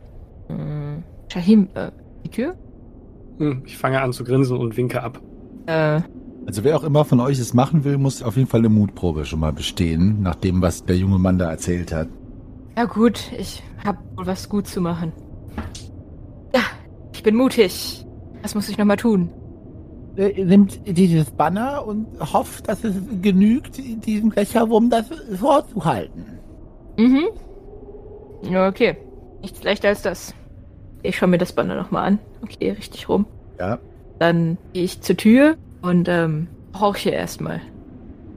Hm, 0.49 1.03
Shahim, 1.33 1.69
äh, 1.75 1.91
die 2.25 2.29
Tür? 2.31 2.55
Hm, 3.39 3.63
Ich 3.65 3.77
fange 3.79 4.01
an 4.03 4.13
zu 4.13 4.25
grinsen 4.25 4.59
und 4.59 4.77
winke 4.77 5.03
ab. 5.03 5.21
Äh, 5.67 6.01
Also 6.47 6.63
wer 6.65 6.77
auch 6.77 6.85
immer 6.85 7.05
von 7.05 7.21
euch 7.21 7.39
es 7.39 7.55
machen 7.55 7.85
will, 7.85 7.97
muss 7.99 8.23
auf 8.23 8.37
jeden 8.37 8.49
Fall 8.49 8.61
eine 8.61 8.69
Mutprobe 8.69 9.25
schon 9.25 9.41
mal 9.41 9.53
bestehen, 9.53 10.23
nach 10.23 10.35
dem, 10.35 10.61
was 10.63 10.85
der 10.85 10.97
junge 10.97 11.19
Mann 11.19 11.39
da 11.39 11.51
erzählt 11.51 11.93
hat. 11.93 12.09
ja 12.77 12.85
gut, 12.85 13.33
ich 13.39 13.63
hab 13.85 13.99
wohl 14.17 14.27
was 14.27 14.49
gut 14.49 14.67
zu 14.67 14.81
machen. 14.81 15.13
Ja, 16.55 16.61
ich 17.13 17.23
bin 17.23 17.35
mutig. 17.37 18.05
Was 18.43 18.55
muss 18.55 18.69
ich 18.69 18.77
nochmal 18.77 18.97
tun? 18.99 19.31
Äh, 20.17 20.45
Nimmt 20.45 20.81
dieses 20.87 21.31
Banner 21.31 21.87
und 21.87 22.07
hofft, 22.33 22.69
dass 22.69 22.85
es 22.85 22.95
genügt, 23.23 23.79
diesem 24.07 24.31
Gletscherwurm 24.31 24.91
das 24.91 25.07
vorzuhalten. 25.39 26.25
Mhm. 26.99 27.25
Ja, 28.43 28.69
okay. 28.69 28.97
Nichts 29.41 29.63
leichter 29.63 29.89
als 29.89 30.03
das. 30.03 30.35
Ich 31.03 31.17
schaue 31.17 31.29
mir 31.31 31.39
das 31.39 31.53
Banner 31.53 31.75
nochmal 31.75 32.07
an. 32.07 32.19
Okay, 32.43 32.71
richtig 32.71 33.09
rum. 33.09 33.27
Ja. 33.59 33.79
Dann 34.19 34.59
gehe 34.73 34.85
ich 34.85 35.01
zur 35.01 35.17
Tür 35.17 35.57
und 35.85 36.09
ähm, 36.09 36.49
horche 36.79 37.11
erstmal. 37.11 37.61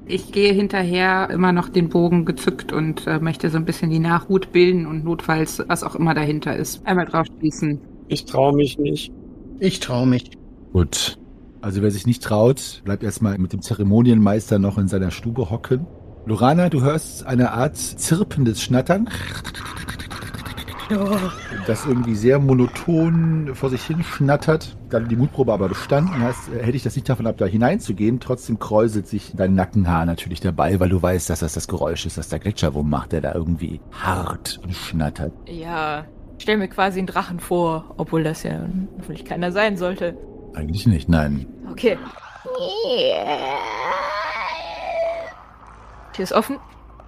Ich 0.06 0.32
gehe 0.32 0.54
hinterher 0.54 1.30
immer 1.30 1.52
noch 1.52 1.70
den 1.70 1.90
Bogen 1.90 2.26
gezückt 2.26 2.72
und 2.72 3.08
äh, 3.08 3.20
möchte 3.20 3.50
so 3.50 3.58
ein 3.58 3.66
bisschen 3.66 3.90
die 3.90 4.00
Nachhut 4.00 4.52
bilden 4.52 4.86
und 4.86 5.04
notfalls 5.04 5.64
was 5.68 5.84
auch 5.84 5.96
immer 5.96 6.14
dahinter 6.14 6.56
ist. 6.56 6.86
Einmal 6.86 7.06
drauf 7.06 7.26
schließen. 7.40 7.80
Ich 8.08 8.26
traue 8.26 8.56
mich 8.56 8.78
nicht. 8.78 9.12
Ich 9.60 9.80
traue 9.80 10.08
mich. 10.08 10.32
Gut. 10.72 11.18
Also 11.62 11.82
wer 11.82 11.92
sich 11.92 12.06
nicht 12.06 12.24
traut, 12.24 12.82
bleibt 12.86 13.04
erstmal 13.04 13.38
mit 13.38 13.52
dem 13.52 13.62
Zeremonienmeister 13.62 14.60
noch 14.60 14.78
in 14.78 14.88
seiner 14.88 15.12
Stube 15.12 15.50
hocken. 15.50 15.88
Lorana, 16.26 16.70
du 16.70 16.82
hörst 16.82 17.26
eine 17.26 17.52
Art 17.52 17.76
zirpendes 17.76 18.62
Schnattern. 18.62 19.10
Das 21.68 21.86
irgendwie 21.86 22.16
sehr 22.16 22.40
monoton 22.40 23.52
vor 23.54 23.70
sich 23.70 23.84
hin 23.84 24.04
schnattert. 24.04 24.78
Dann 24.90 25.10
die 25.10 25.16
Mutprobe 25.16 25.54
aber 25.54 25.68
bestanden 25.68 26.22
hast, 26.22 26.50
äh, 26.50 26.64
hätte 26.64 26.78
ich 26.78 26.84
das 26.84 26.96
nicht 26.96 27.10
davon 27.10 27.28
ab, 27.28 27.38
da 27.38 27.46
hineinzugehen. 27.46 28.20
Trotzdem 28.20 28.60
kräuselt 28.60 29.08
sich 29.08 29.34
dein 29.36 29.56
Nackenhaar 29.56 30.06
natürlich 30.06 30.40
dabei, 30.40 30.80
weil 30.80 30.90
du 30.90 31.02
weißt, 31.02 31.30
dass 31.30 31.40
das 31.40 31.54
das 31.54 31.68
Geräusch 31.68 32.06
ist, 32.06 32.18
das 32.18 32.30
der 32.30 32.40
Gletscherwurm 32.40 32.90
macht, 32.90 33.12
der 33.12 33.22
da 33.22 33.34
irgendwie 33.34 33.82
hart 33.92 34.60
und 34.64 34.74
schnattert. 34.74 35.34
Ja, 35.46 36.06
ich 36.38 36.44
stell 36.44 36.58
mir 36.58 36.68
quasi 36.68 37.00
einen 37.00 37.08
Drachen 37.08 37.40
vor, 37.40 37.96
obwohl 37.98 38.24
das 38.24 38.44
ja 38.44 38.60
natürlich 38.98 39.26
keiner 39.26 39.52
sein 39.52 39.76
sollte. 39.78 40.18
Eigentlich 40.54 40.88
nicht, 40.88 41.10
nein. 41.10 41.48
Okay. 41.70 41.98
Tür 46.14 46.24
ist 46.24 46.34
offen. 46.34 46.58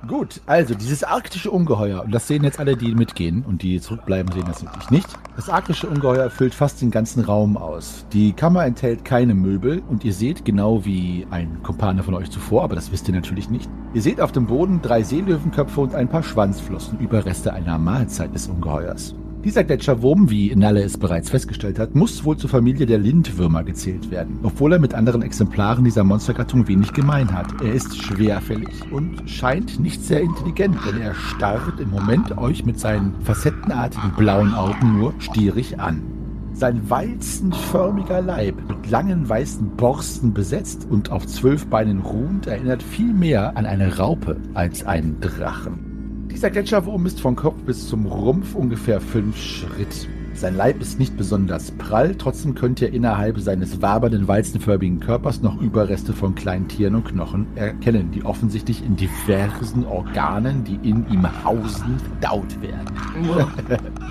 Gut, 0.07 0.39
also 0.45 0.75
dieses 0.75 1.03
arktische 1.03 1.51
Ungeheuer, 1.51 2.03
und 2.03 2.11
das 2.11 2.25
sehen 2.27 2.45
jetzt 2.45 2.57
alle, 2.57 2.77
die 2.77 2.95
mitgehen 2.95 3.43
und 3.45 3.61
die 3.63 3.81
zurückbleiben, 3.81 4.31
sehen 4.31 4.45
das 4.47 4.63
natürlich 4.63 4.91
nicht. 4.91 5.07
Das 5.35 5.49
arktische 5.49 5.87
Ungeheuer 5.87 6.29
füllt 6.29 6.53
fast 6.53 6.81
den 6.81 6.89
ganzen 6.89 7.23
Raum 7.23 7.57
aus. 7.57 8.05
Die 8.13 8.31
Kammer 8.31 8.65
enthält 8.65 9.03
keine 9.03 9.35
Möbel 9.35 9.83
und 9.89 10.05
ihr 10.05 10.13
seht 10.13 10.45
genau 10.45 10.85
wie 10.85 11.27
ein 11.31 11.61
Kumpane 11.63 12.01
von 12.01 12.13
euch 12.13 12.31
zuvor, 12.31 12.63
aber 12.63 12.75
das 12.75 12.93
wisst 12.93 13.09
ihr 13.09 13.13
natürlich 13.13 13.49
nicht. 13.49 13.69
Ihr 13.93 14.01
seht 14.01 14.21
auf 14.21 14.31
dem 14.31 14.47
Boden 14.47 14.81
drei 14.81 15.03
Seelöwenköpfe 15.03 15.81
und 15.81 15.95
ein 15.95 16.07
paar 16.07 16.23
Schwanzflossen, 16.23 16.99
Überreste 16.99 17.53
einer 17.53 17.77
Mahlzeit 17.77 18.33
des 18.33 18.47
Ungeheuers. 18.47 19.15
Dieser 19.45 19.63
Gletscherwurm, 19.63 20.29
wie 20.29 20.53
Nalle 20.53 20.83
es 20.83 20.97
bereits 20.97 21.29
festgestellt 21.29 21.79
hat, 21.79 21.95
muss 21.95 22.25
wohl 22.25 22.35
zur 22.35 22.49
Familie 22.49 22.85
der 22.85 22.97
Lindwürmer 22.97 23.63
gezählt 23.63 24.11
werden, 24.11 24.37
obwohl 24.43 24.73
er 24.73 24.79
mit 24.79 24.93
anderen 24.93 25.21
Exemplaren 25.21 25.85
dieser 25.85 26.03
Monstergattung 26.03 26.67
wenig 26.67 26.91
gemein 26.91 27.31
hat. 27.33 27.61
Er 27.61 27.71
ist 27.71 27.95
schwerfällig 27.95 28.91
und 28.91 29.29
scheint 29.29 29.79
nicht 29.79 30.03
sehr 30.03 30.19
intelligent, 30.19 30.75
denn 30.85 30.99
er 30.99 31.15
starrt 31.15 31.79
im 31.79 31.89
Moment 31.89 32.37
euch 32.37 32.65
mit 32.65 32.81
seinen 32.81 33.13
facettenartigen 33.23 34.11
blauen 34.17 34.53
Augen 34.53 34.99
nur 34.99 35.13
stierig 35.19 35.79
an. 35.79 36.03
Sein 36.51 36.89
walzenförmiger 36.89 38.21
Leib, 38.21 38.55
mit 38.67 38.91
langen 38.91 39.29
weißen 39.29 39.77
Borsten 39.77 40.33
besetzt 40.33 40.85
und 40.89 41.11
auf 41.11 41.25
zwölf 41.25 41.65
Beinen 41.67 41.99
ruhend, 41.99 42.47
erinnert 42.47 42.83
viel 42.83 43.13
mehr 43.13 43.55
an 43.55 43.65
eine 43.65 43.99
Raupe 43.99 44.35
als 44.53 44.85
einen 44.85 45.21
Drachen. 45.21 45.88
Dieser 46.31 46.51
Gletscherwurm 46.51 47.05
ist 47.05 47.19
von 47.19 47.35
Kopf 47.35 47.57
bis 47.65 47.87
zum 47.89 48.05
Rumpf 48.05 48.55
ungefähr 48.55 49.01
fünf 49.01 49.37
Schritt. 49.37 50.07
Sein 50.39 50.55
Leib 50.55 50.79
ist 50.79 50.99
nicht 50.99 51.17
besonders 51.17 51.71
prall, 51.71 52.15
trotzdem 52.15 52.55
könnt 52.55 52.79
ihr 52.79 52.93
innerhalb 52.93 53.41
seines 53.41 53.81
wabernden, 53.81 54.29
walzenförmigen 54.29 55.01
Körpers 55.01 55.41
noch 55.41 55.59
Überreste 55.59 56.13
von 56.13 56.33
kleinen 56.33 56.69
Tieren 56.69 56.95
und 56.95 57.03
Knochen 57.03 57.45
erkennen, 57.55 58.11
die 58.11 58.23
offensichtlich 58.23 58.81
in 58.81 58.95
diversen 58.95 59.85
Organen, 59.85 60.63
die 60.63 60.79
in 60.89 61.05
ihm 61.09 61.27
hausen, 61.43 61.97
verdaut 61.99 62.61
werden. 62.61 62.87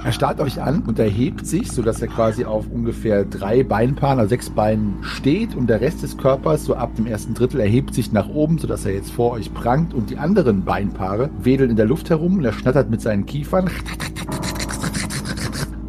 er 0.04 0.12
starrt 0.12 0.42
euch 0.42 0.60
an 0.60 0.82
und 0.82 0.98
erhebt 0.98 1.46
sich, 1.46 1.72
sodass 1.72 2.02
er 2.02 2.08
quasi 2.08 2.44
auf 2.44 2.66
ungefähr 2.70 3.24
drei 3.24 3.62
Beinpaaren, 3.62 4.18
also 4.18 4.28
sechs 4.28 4.50
Beinen 4.50 4.98
steht 5.00 5.54
und 5.54 5.70
der 5.70 5.80
Rest 5.80 6.02
des 6.02 6.18
Körpers, 6.18 6.66
so 6.66 6.74
ab 6.74 6.94
dem 6.96 7.06
ersten 7.06 7.32
Drittel, 7.32 7.58
erhebt 7.58 7.94
sich 7.94 8.12
nach 8.12 8.28
oben, 8.28 8.58
sodass 8.58 8.84
er 8.84 8.92
jetzt 8.92 9.12
vor 9.12 9.32
euch 9.32 9.54
prangt 9.54 9.94
und 9.94 10.10
die 10.10 10.18
anderen 10.18 10.66
Beinpaare 10.66 11.30
wedeln 11.42 11.70
in 11.70 11.76
der 11.76 11.86
Luft 11.86 12.10
herum 12.10 12.36
und 12.36 12.44
er 12.44 12.52
schnattert 12.52 12.90
mit 12.90 13.00
seinen 13.00 13.24
Kiefern 13.24 13.70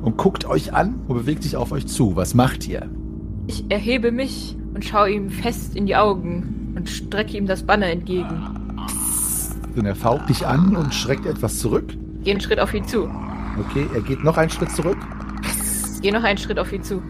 und 0.02 0.18
guckt 0.18 0.46
euch 0.46 0.74
an 0.74 1.02
und 1.08 1.16
bewegt 1.16 1.44
sich 1.44 1.56
auf 1.56 1.72
euch 1.72 1.88
zu. 1.88 2.16
Was 2.16 2.34
macht 2.34 2.68
ihr? 2.68 2.90
Ich 3.48 3.70
erhebe 3.70 4.12
mich 4.12 4.56
und 4.74 4.86
schaue 4.86 5.12
ihm 5.12 5.30
fest 5.30 5.76
in 5.76 5.86
die 5.86 5.96
Augen 5.96 6.74
und 6.76 6.90
strecke 6.90 7.38
ihm 7.38 7.48
das 7.48 7.64
Banner 7.64 7.88
entgegen. 7.88 8.56
Und 9.76 9.86
er 9.86 9.96
faucht 9.96 10.30
dich 10.30 10.46
an 10.46 10.76
und 10.76 10.94
schreckt 10.94 11.26
etwas 11.26 11.60
zurück. 11.60 11.94
Gehe 12.24 12.34
einen 12.34 12.42
Schritt 12.42 12.60
auf 12.60 12.74
ihn 12.74 12.86
zu. 12.86 13.10
Okay, 13.60 13.88
er 13.94 14.02
geht 14.02 14.24
noch 14.24 14.38
einen 14.38 14.50
Schritt 14.50 14.72
zurück 14.72 14.98
Gehe 16.02 16.14
noch 16.14 16.24
einen 16.24 16.38
Schritt 16.38 16.60
auf 16.60 16.72
ihn 16.72 16.84
zu. 16.84 17.02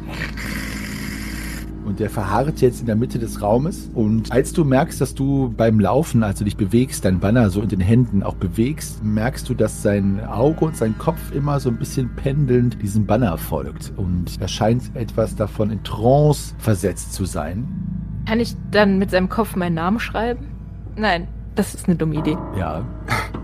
Und 1.90 2.00
er 2.00 2.10
verharrt 2.12 2.62
jetzt 2.62 2.80
in 2.80 2.86
der 2.86 2.96
Mitte 2.96 3.18
des 3.18 3.42
Raumes. 3.42 3.90
Und 3.96 4.32
als 4.32 4.54
du 4.54 4.64
merkst, 4.64 5.02
dass 5.02 5.16
du 5.16 5.52
beim 5.58 5.80
Laufen, 5.80 6.22
als 6.22 6.38
du 6.38 6.46
dich 6.46 6.56
bewegst, 6.56 7.04
dein 7.04 7.20
Banner 7.20 7.50
so 7.50 7.62
in 7.62 7.68
den 7.68 7.80
Händen 7.80 8.22
auch 8.22 8.36
bewegst, 8.36 9.04
merkst 9.04 9.50
du, 9.50 9.56
dass 9.56 9.82
sein 9.82 10.24
Auge 10.24 10.66
und 10.66 10.78
sein 10.78 10.96
Kopf 11.00 11.32
immer 11.34 11.60
so 11.60 11.70
ein 11.70 11.78
bisschen 11.78 12.16
pendelnd 12.16 12.80
diesem 12.82 13.08
Banner 13.08 13.38
folgt. 13.40 13.92
Und 13.98 14.40
er 14.40 14.48
scheint 14.48 14.96
etwas 14.96 15.36
davon 15.36 15.72
in 15.72 15.84
Trance 15.84 16.54
versetzt 16.60 17.14
zu 17.14 17.26
sein. 17.26 17.68
Kann 18.28 18.40
ich 18.40 18.56
dann 18.70 19.00
mit 19.00 19.10
seinem 19.10 19.28
Kopf 19.28 19.56
meinen 19.56 19.74
Namen 19.74 20.00
schreiben? 20.00 20.46
Nein, 20.96 21.28
das 21.56 21.74
ist 21.74 21.88
eine 21.88 21.98
dumme 21.98 22.16
Idee. 22.16 22.38
Ja, 22.56 22.86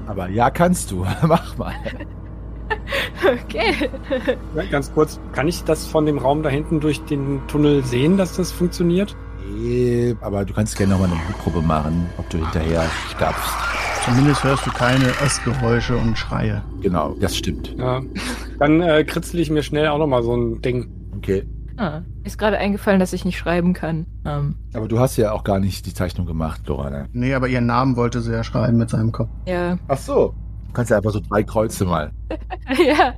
aber 0.06 0.30
ja, 0.30 0.52
kannst 0.52 0.92
du. 0.92 1.04
Mach 1.24 1.58
mal. 1.58 1.74
Okay. 3.45 3.89
Ja, 4.56 4.63
ganz 4.69 4.93
kurz, 4.93 5.19
kann 5.34 5.48
ich 5.48 5.63
das 5.63 5.88
von 5.88 6.06
dem 6.06 6.17
Raum 6.17 6.43
da 6.43 6.50
hinten 6.50 6.80
durch 6.80 7.04
den 7.06 7.41
Tunnel 7.48 7.84
sehen, 7.84 8.17
dass 8.17 8.36
das 8.36 8.52
funktioniert? 8.52 9.15
Nee, 9.58 10.15
aber 10.21 10.45
du 10.45 10.54
kannst 10.54 10.78
gerne 10.78 10.93
nochmal 10.93 11.10
eine 11.10 11.19
Blutprobe 11.26 11.62
machen, 11.62 12.08
ob 12.17 12.30
du 12.30 12.38
hinterher 12.38 12.84
stapfst. 13.10 13.54
Zumindest 14.04 14.43
hörst 14.43 14.65
du 14.67 14.71
keine 14.71 15.08
Essgeräusche 15.24 15.98
und 15.98 16.17
Schreie. 16.17 16.62
Genau, 16.82 17.15
das 17.19 17.36
stimmt. 17.36 17.76
Ja. 17.78 18.02
Dann 18.60 18.82
äh, 18.82 19.04
kritzel 19.04 19.39
ich 19.39 19.50
mir 19.50 19.63
schnell 19.63 19.88
auch 19.88 19.98
nochmal 19.98 20.21
so 20.21 20.36
ein 20.36 20.62
Ding. 20.62 20.88
Okay. 21.17 21.43
Ah, 21.78 22.02
ist 22.24 22.38
gerade 22.38 22.58
eingefallen, 22.58 23.00
dass 23.00 23.12
ich 23.13 23.26
nicht 23.26 23.38
schreiben 23.38 23.74
kann. 23.74 24.06
Ähm, 24.26 24.56
Aber 24.74 24.88
du 24.88 25.00
hast 25.00 25.17
ja 25.17 25.32
auch 25.32 25.43
gar 25.43 25.60
nicht 25.60 25.86
die 25.86 25.93
Zeichnung 25.93 26.26
gemacht, 26.26 26.62
Lorana. 26.67 27.08
Nee, 27.12 27.34
aber 27.34 27.48
ihren 27.48 27.65
Namen 27.65 27.95
wollte 27.98 28.21
sie 28.21 28.32
ja 28.32 28.43
schreiben 28.43 28.78
mit 28.78 28.89
seinem 28.89 29.12
Kopf. 29.12 29.30
ja. 29.48 29.78
Ach 29.88 29.98
so. 29.98 30.34
Du 30.76 30.80
kannst 30.80 30.92
ja 30.92 30.98
einfach 30.98 31.12
so 31.12 31.22
drei 31.22 31.42
Kreuze 31.42 31.86
mal. 31.86 32.12
ja. 32.86 33.14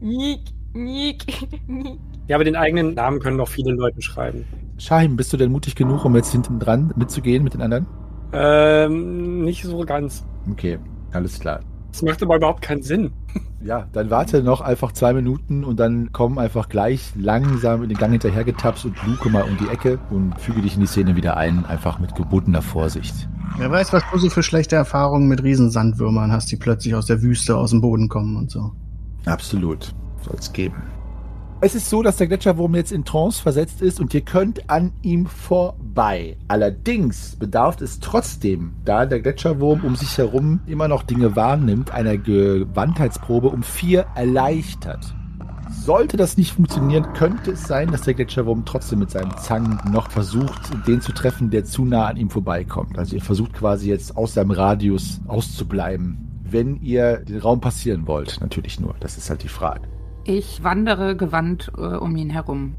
Niek, 0.00 0.40
niek, 0.72 1.24
niek. 1.68 2.00
Ja, 2.26 2.34
aber 2.34 2.42
den 2.42 2.56
eigenen 2.56 2.94
Namen 2.94 3.20
können 3.20 3.38
doch 3.38 3.46
viele 3.46 3.70
Leute 3.70 4.02
schreiben. 4.02 4.44
Shahim, 4.78 5.14
bist 5.14 5.32
du 5.32 5.36
denn 5.36 5.52
mutig 5.52 5.76
genug, 5.76 6.04
um 6.04 6.16
jetzt 6.16 6.32
hinten 6.32 6.58
dran 6.58 6.92
mitzugehen 6.96 7.44
mit 7.44 7.54
den 7.54 7.62
anderen? 7.62 7.86
Ähm, 8.32 9.44
nicht 9.44 9.62
so 9.62 9.84
ganz. 9.84 10.26
Okay, 10.50 10.80
alles 11.12 11.38
klar. 11.38 11.60
Das 11.90 12.02
macht 12.02 12.22
aber 12.22 12.36
überhaupt 12.36 12.62
keinen 12.62 12.82
Sinn. 12.82 13.12
Ja, 13.60 13.88
dann 13.92 14.10
warte 14.10 14.42
noch 14.42 14.60
einfach 14.60 14.92
zwei 14.92 15.12
Minuten 15.12 15.64
und 15.64 15.80
dann 15.80 16.10
komm 16.12 16.38
einfach 16.38 16.68
gleich 16.68 17.12
langsam 17.16 17.82
in 17.82 17.88
den 17.88 17.98
Gang 17.98 18.12
hinterher 18.12 18.44
getapst 18.44 18.84
und 18.84 18.94
luke 19.04 19.28
mal 19.30 19.42
um 19.42 19.56
die 19.56 19.68
Ecke 19.68 19.98
und 20.10 20.38
füge 20.40 20.62
dich 20.62 20.74
in 20.74 20.80
die 20.80 20.86
Szene 20.86 21.16
wieder 21.16 21.36
ein, 21.36 21.66
einfach 21.66 21.98
mit 21.98 22.14
gebotener 22.14 22.62
Vorsicht. 22.62 23.28
Wer 23.56 23.70
weiß, 23.70 23.92
was 23.92 24.04
du 24.12 24.18
so 24.18 24.30
für 24.30 24.44
schlechte 24.44 24.76
Erfahrungen 24.76 25.26
mit 25.26 25.42
Riesensandwürmern 25.42 26.30
hast, 26.30 26.52
die 26.52 26.56
plötzlich 26.56 26.94
aus 26.94 27.06
der 27.06 27.20
Wüste 27.22 27.56
aus 27.56 27.70
dem 27.70 27.80
Boden 27.80 28.08
kommen 28.08 28.36
und 28.36 28.50
so. 28.50 28.72
Absolut. 29.26 29.92
Soll's 30.22 30.52
geben. 30.52 30.76
Es 31.60 31.74
ist 31.74 31.90
so, 31.90 32.04
dass 32.04 32.18
der 32.18 32.28
Gletscherwurm 32.28 32.76
jetzt 32.76 32.92
in 32.92 33.04
Trance 33.04 33.42
versetzt 33.42 33.82
ist 33.82 33.98
und 33.98 34.14
ihr 34.14 34.20
könnt 34.20 34.70
an 34.70 34.92
ihm 35.02 35.26
vorbei. 35.26 36.36
Allerdings 36.46 37.34
bedarf 37.34 37.80
es 37.80 37.98
trotzdem, 37.98 38.74
da 38.84 39.06
der 39.06 39.18
Gletscherwurm 39.18 39.82
um 39.82 39.96
sich 39.96 40.16
herum 40.18 40.60
immer 40.68 40.86
noch 40.86 41.02
Dinge 41.02 41.34
wahrnimmt, 41.34 41.90
einer 41.90 42.16
Gewandheitsprobe 42.16 43.48
um 43.48 43.64
vier 43.64 44.06
erleichtert. 44.14 45.12
Sollte 45.68 46.16
das 46.16 46.36
nicht 46.36 46.52
funktionieren, 46.52 47.12
könnte 47.14 47.50
es 47.50 47.64
sein, 47.64 47.90
dass 47.90 48.02
der 48.02 48.14
Gletscherwurm 48.14 48.64
trotzdem 48.64 49.00
mit 49.00 49.10
seinem 49.10 49.36
Zangen 49.38 49.80
noch 49.90 50.12
versucht, 50.12 50.70
den 50.86 51.00
zu 51.00 51.10
treffen, 51.10 51.50
der 51.50 51.64
zu 51.64 51.84
nah 51.84 52.06
an 52.06 52.18
ihm 52.18 52.30
vorbeikommt. 52.30 52.96
Also 52.98 53.16
ihr 53.16 53.22
versucht 53.22 53.52
quasi 53.52 53.88
jetzt 53.88 54.16
aus 54.16 54.34
seinem 54.34 54.52
Radius 54.52 55.20
auszubleiben, 55.26 56.40
wenn 56.44 56.80
ihr 56.82 57.16
den 57.16 57.40
Raum 57.40 57.60
passieren 57.60 58.06
wollt. 58.06 58.40
Natürlich 58.40 58.78
nur. 58.78 58.94
Das 59.00 59.18
ist 59.18 59.28
halt 59.28 59.42
die 59.42 59.48
Frage. 59.48 59.88
Ich 60.28 60.62
wandere 60.62 61.16
gewandt 61.16 61.72
äh, 61.78 61.80
um 61.80 62.14
ihn 62.14 62.28
herum. 62.28 62.74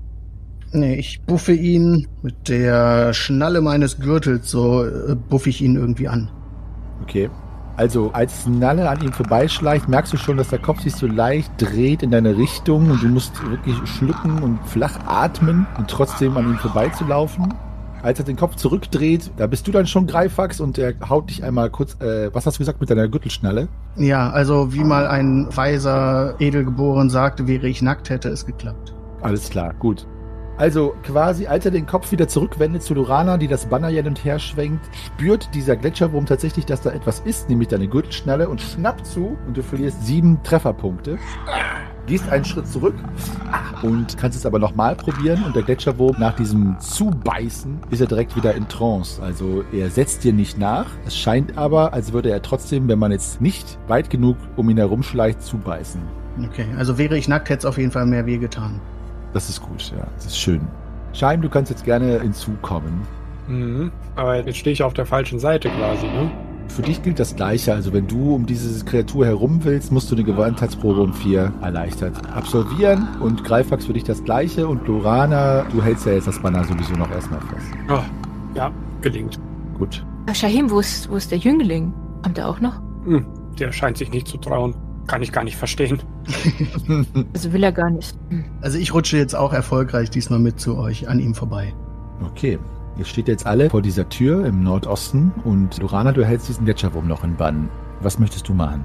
Nee, 0.71 0.99
ich 0.99 1.19
buffe 1.23 1.53
ihn 1.53 2.07
mit 2.21 2.47
der 2.47 3.11
Schnalle 3.15 3.61
meines 3.61 3.99
Gürtels, 3.99 4.51
so 4.51 4.85
äh, 4.85 5.15
buffe 5.15 5.49
ich 5.49 5.59
ihn 5.63 5.75
irgendwie 5.75 6.07
an. 6.07 6.29
Okay. 7.01 7.27
Also, 7.75 8.11
als 8.13 8.45
Nalle 8.45 8.87
an 8.87 9.01
ihm 9.01 9.13
vorbeischleicht, 9.13 9.89
merkst 9.89 10.13
du 10.13 10.17
schon, 10.17 10.37
dass 10.37 10.49
der 10.49 10.59
Kopf 10.59 10.81
sich 10.81 10.93
so 10.93 11.07
leicht 11.07 11.51
dreht 11.57 12.03
in 12.03 12.11
deine 12.11 12.37
Richtung 12.37 12.91
und 12.91 13.01
du 13.01 13.07
musst 13.07 13.41
wirklich 13.49 13.77
schlucken 13.87 14.43
und 14.43 14.59
flach 14.67 14.99
atmen 15.07 15.65
und 15.79 15.89
trotzdem 15.89 16.37
an 16.37 16.51
ihm 16.51 16.57
vorbeizulaufen. 16.57 17.51
Als 18.01 18.19
er 18.19 18.25
den 18.25 18.37
Kopf 18.37 18.55
zurückdreht, 18.55 19.31
da 19.37 19.47
bist 19.47 19.67
du 19.67 19.71
dann 19.71 19.87
schon 19.87 20.07
Greifax 20.07 20.59
und 20.59 20.77
er 20.77 20.93
haut 21.09 21.29
dich 21.29 21.43
einmal 21.43 21.69
kurz, 21.69 21.99
äh, 22.01 22.33
was 22.33 22.45
hast 22.45 22.55
du 22.55 22.59
gesagt, 22.59 22.79
mit 22.79 22.89
deiner 22.89 23.07
Gürtelschnalle? 23.07 23.67
Ja, 23.97 24.29
also 24.29 24.73
wie 24.73 24.83
mal 24.83 25.07
ein 25.07 25.47
weiser 25.55 26.35
Edelgeboren 26.39 27.09
sagte, 27.09 27.47
wäre 27.47 27.67
ich 27.67 27.81
nackt, 27.81 28.09
hätte 28.09 28.29
es 28.29 28.45
geklappt. 28.45 28.93
Alles 29.21 29.49
klar, 29.49 29.73
gut. 29.73 30.07
Also 30.59 30.93
quasi, 31.03 31.47
als 31.47 31.63
er 31.63 31.71
den 31.71 31.85
Kopf 31.85 32.11
wieder 32.11 32.27
zurückwendet 32.27 32.83
zu 32.83 32.93
Lorana, 32.93 33.37
die 33.37 33.47
das 33.47 33.67
Banner 33.67 33.87
hin 33.87 34.07
und 34.07 34.25
her 34.25 34.39
schwenkt, 34.39 34.89
spürt 35.05 35.49
dieser 35.53 35.77
Gletscherwurm 35.77 36.25
tatsächlich, 36.25 36.65
dass 36.65 36.81
da 36.81 36.91
etwas 36.91 37.21
ist, 37.21 37.47
nämlich 37.47 37.69
deine 37.69 37.87
Gürtelschnalle 37.87 38.49
und 38.49 38.59
schnappt 38.59 39.05
zu 39.05 39.37
und 39.47 39.55
du 39.55 39.63
verlierst 39.63 40.05
sieben 40.05 40.43
Trefferpunkte. 40.43 41.17
Gehst 42.09 42.27
einen 42.29 42.43
Schritt 42.43 42.67
zurück 42.67 42.95
und 43.83 44.17
kannst 44.17 44.35
es 44.35 44.43
aber 44.43 44.57
nochmal 44.57 44.95
probieren 44.95 45.43
und 45.43 45.55
der 45.55 45.61
Gletscherwurm 45.61 46.15
nach 46.17 46.35
diesem 46.35 46.75
Zubeißen 46.79 47.77
ist 47.91 48.01
er 48.01 48.07
direkt 48.07 48.35
wieder 48.35 48.55
in 48.55 48.67
Trance. 48.67 49.21
Also 49.21 49.63
er 49.71 49.91
setzt 49.91 50.23
dir 50.23 50.33
nicht 50.33 50.57
nach. 50.57 50.87
Es 51.05 51.15
scheint 51.15 51.55
aber, 51.55 51.93
als 51.93 52.11
würde 52.11 52.31
er 52.31 52.41
trotzdem, 52.41 52.87
wenn 52.87 52.97
man 52.97 53.11
jetzt 53.11 53.41
nicht 53.41 53.77
weit 53.87 54.09
genug 54.09 54.37
um 54.55 54.71
ihn 54.71 54.77
herumschleicht, 54.77 55.43
zubeißen. 55.43 56.01
Okay, 56.45 56.65
also 56.79 56.97
wäre 56.97 57.15
ich 57.15 57.27
nackt, 57.27 57.47
hätte 57.49 57.59
es 57.59 57.65
auf 57.65 57.77
jeden 57.77 57.91
Fall 57.91 58.07
mehr 58.07 58.25
weh 58.25 58.39
getan. 58.39 58.81
Das 59.33 59.47
ist 59.47 59.61
gut, 59.61 59.91
ja. 59.95 60.07
Das 60.15 60.25
ist 60.25 60.39
schön. 60.39 60.61
Scheim, 61.13 61.43
du 61.43 61.49
kannst 61.49 61.69
jetzt 61.69 61.85
gerne 61.85 62.21
hinzukommen. 62.21 63.01
Mhm. 63.47 63.91
Aber 64.15 64.37
jetzt 64.37 64.57
stehe 64.57 64.73
ich 64.73 64.81
auf 64.81 64.95
der 64.95 65.05
falschen 65.05 65.37
Seite 65.37 65.69
quasi, 65.69 66.07
ne? 66.07 66.31
Für 66.69 66.83
dich 66.83 67.01
gilt 67.03 67.19
das 67.19 67.35
Gleiche. 67.35 67.73
Also 67.73 67.91
wenn 67.93 68.07
du 68.07 68.35
um 68.35 68.45
diese 68.45 68.85
Kreatur 68.85 69.25
herum 69.25 69.63
willst, 69.63 69.91
musst 69.91 70.09
du 70.11 70.15
eine 70.15 70.23
Gewandtheitsprobe 70.23 71.01
um 71.01 71.13
vier 71.13 71.51
erleichtert 71.61 72.15
absolvieren. 72.33 73.07
Und 73.19 73.43
Greifax 73.43 73.85
für 73.85 73.93
dich 73.93 74.03
das 74.03 74.23
Gleiche. 74.23 74.67
Und 74.67 74.87
Lorana, 74.87 75.63
du 75.63 75.83
hältst 75.83 76.05
ja 76.05 76.13
jetzt 76.13 76.27
das 76.27 76.39
Banner 76.39 76.63
sowieso 76.63 76.93
noch 76.93 77.11
erstmal 77.11 77.41
fest. 77.41 77.67
Oh, 77.89 77.99
ja, 78.55 78.71
gelingt. 79.01 79.39
Gut. 79.77 80.05
Ah, 80.27 80.33
Shahim, 80.33 80.69
wo 80.69 80.79
ist, 80.79 81.09
wo 81.09 81.15
ist 81.15 81.31
der 81.31 81.39
Jüngling? 81.39 81.91
Kommt 82.23 82.37
er 82.37 82.47
auch 82.47 82.59
noch? 82.59 82.79
Hm, 83.05 83.25
der 83.57 83.71
scheint 83.71 83.97
sich 83.97 84.11
nicht 84.11 84.27
zu 84.27 84.37
trauen. 84.37 84.75
Kann 85.07 85.23
ich 85.23 85.31
gar 85.31 85.43
nicht 85.43 85.57
verstehen. 85.57 85.99
Also 87.33 87.51
will 87.53 87.63
er 87.63 87.71
gar 87.71 87.89
nicht. 87.89 88.15
Hm. 88.29 88.45
Also 88.61 88.77
ich 88.77 88.93
rutsche 88.93 89.17
jetzt 89.17 89.35
auch 89.35 89.53
erfolgreich 89.53 90.09
diesmal 90.11 90.39
mit 90.39 90.59
zu 90.59 90.77
euch 90.77 91.09
an 91.09 91.19
ihm 91.19 91.33
vorbei. 91.33 91.73
Okay. 92.23 92.59
Ihr 92.99 93.05
steht 93.05 93.29
jetzt 93.29 93.47
alle 93.47 93.69
vor 93.69 93.81
dieser 93.81 94.09
Tür 94.09 94.45
im 94.45 94.61
Nordosten 94.61 95.31
und 95.45 95.77
Lorana, 95.79 96.11
du 96.11 96.25
hältst 96.25 96.49
diesen 96.49 96.65
Gletscherwurm 96.65 97.07
noch 97.07 97.23
in 97.23 97.37
Bann. 97.37 97.69
Was 98.01 98.19
möchtest 98.19 98.49
du 98.49 98.53
machen? 98.53 98.83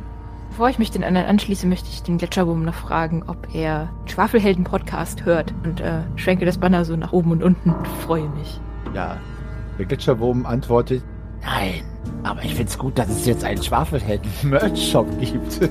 Bevor 0.51 0.69
ich 0.69 0.79
mich 0.79 0.93
den 0.93 1.03
anderen 1.03 1.27
anschließe, 1.27 1.67
möchte 1.67 1.89
ich 1.89 2.05
den 2.05 2.19
Gletscherwurm 2.19 2.65
noch 2.65 2.75
fragen, 2.75 3.25
ob 3.27 3.53
er 3.53 3.91
den 4.05 4.09
Schwafelhelden-Podcast 4.11 5.25
hört 5.25 5.53
und 5.65 5.81
äh, 5.81 6.03
schwenke 6.15 6.45
das 6.45 6.59
Banner 6.59 6.85
so 6.85 6.95
nach 6.95 7.11
oben 7.11 7.33
und 7.33 7.43
unten 7.43 7.71
und 7.71 7.89
freue 7.89 8.29
mich. 8.29 8.61
Ja. 8.95 9.17
Der 9.81 9.87
Gletscherwurm 9.87 10.47
antwortet, 10.47 11.03
nein, 11.43 11.83
aber 12.23 12.45
ich 12.45 12.55
find's 12.55 12.79
gut, 12.79 12.97
dass 12.97 13.09
es 13.09 13.27
jetzt 13.27 13.43
einen 13.43 13.61
Schwafelhelden-Merch-Shop 13.61 15.09
gibt. 15.19 15.59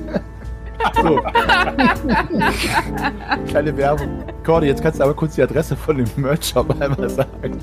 so. 1.02 1.22
Kleine 3.48 3.78
Werbung. 3.78 4.24
Cordy, 4.44 4.68
jetzt 4.68 4.82
kannst 4.84 5.00
du 5.00 5.04
aber 5.04 5.14
kurz 5.14 5.36
die 5.36 5.44
Adresse 5.44 5.76
von 5.76 5.98
dem 5.98 6.08
Merch-Shop 6.16 6.70
einmal 6.82 7.10
sagen. 7.10 7.58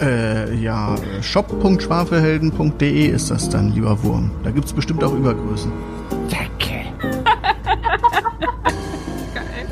Äh, 0.00 0.54
ja, 0.54 0.94
shop.schwafelhelden.de 1.22 3.06
ist 3.06 3.30
das 3.30 3.48
dann, 3.48 3.72
lieber 3.72 4.02
Wurm. 4.02 4.30
Da 4.44 4.50
gibt's 4.50 4.72
bestimmt 4.72 5.02
auch 5.04 5.12
Übergrößen. 5.12 5.72
Danke. 6.30 6.84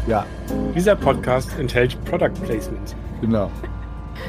Ja, 0.06 0.26
Dieser 0.74 0.96
Podcast 0.96 1.50
enthält 1.58 2.02
Product 2.04 2.34
Placement. 2.44 2.94
genau. 3.20 3.50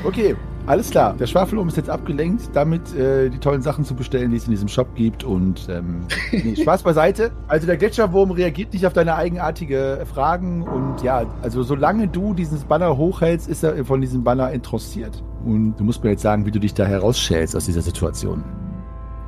Okay, 0.05 0.35
alles 0.67 0.89
klar. 0.89 1.13
Der 1.13 1.27
Schwafelum 1.27 1.67
ist 1.67 1.77
jetzt 1.77 1.89
abgelenkt, 1.89 2.49
damit 2.53 2.93
äh, 2.95 3.29
die 3.29 3.37
tollen 3.37 3.61
Sachen 3.61 3.85
zu 3.85 3.95
bestellen, 3.95 4.31
die 4.31 4.37
es 4.37 4.45
in 4.45 4.51
diesem 4.51 4.67
Shop 4.67 4.95
gibt. 4.95 5.23
Und 5.23 5.67
ähm, 5.69 6.01
nee, 6.31 6.55
Spaß 6.55 6.83
beiseite. 6.83 7.31
Also 7.47 7.67
der 7.67 7.77
Gletscherwurm 7.77 8.31
reagiert 8.31 8.73
nicht 8.73 8.85
auf 8.87 8.93
deine 8.93 9.15
eigenartige 9.15 10.05
Fragen. 10.11 10.63
Und 10.63 11.01
ja, 11.03 11.25
also 11.41 11.63
solange 11.63 12.07
du 12.07 12.33
dieses 12.33 12.63
Banner 12.63 12.97
hochhältst, 12.97 13.47
ist 13.47 13.63
er 13.63 13.85
von 13.85 14.01
diesem 14.01 14.23
Banner 14.23 14.51
interessiert. 14.51 15.23
Und 15.45 15.75
du 15.77 15.83
musst 15.83 16.03
mir 16.03 16.11
jetzt 16.11 16.23
sagen, 16.23 16.45
wie 16.45 16.51
du 16.51 16.59
dich 16.59 16.73
da 16.73 16.85
herausschälst 16.85 17.55
aus 17.55 17.65
dieser 17.65 17.81
Situation. 17.81 18.43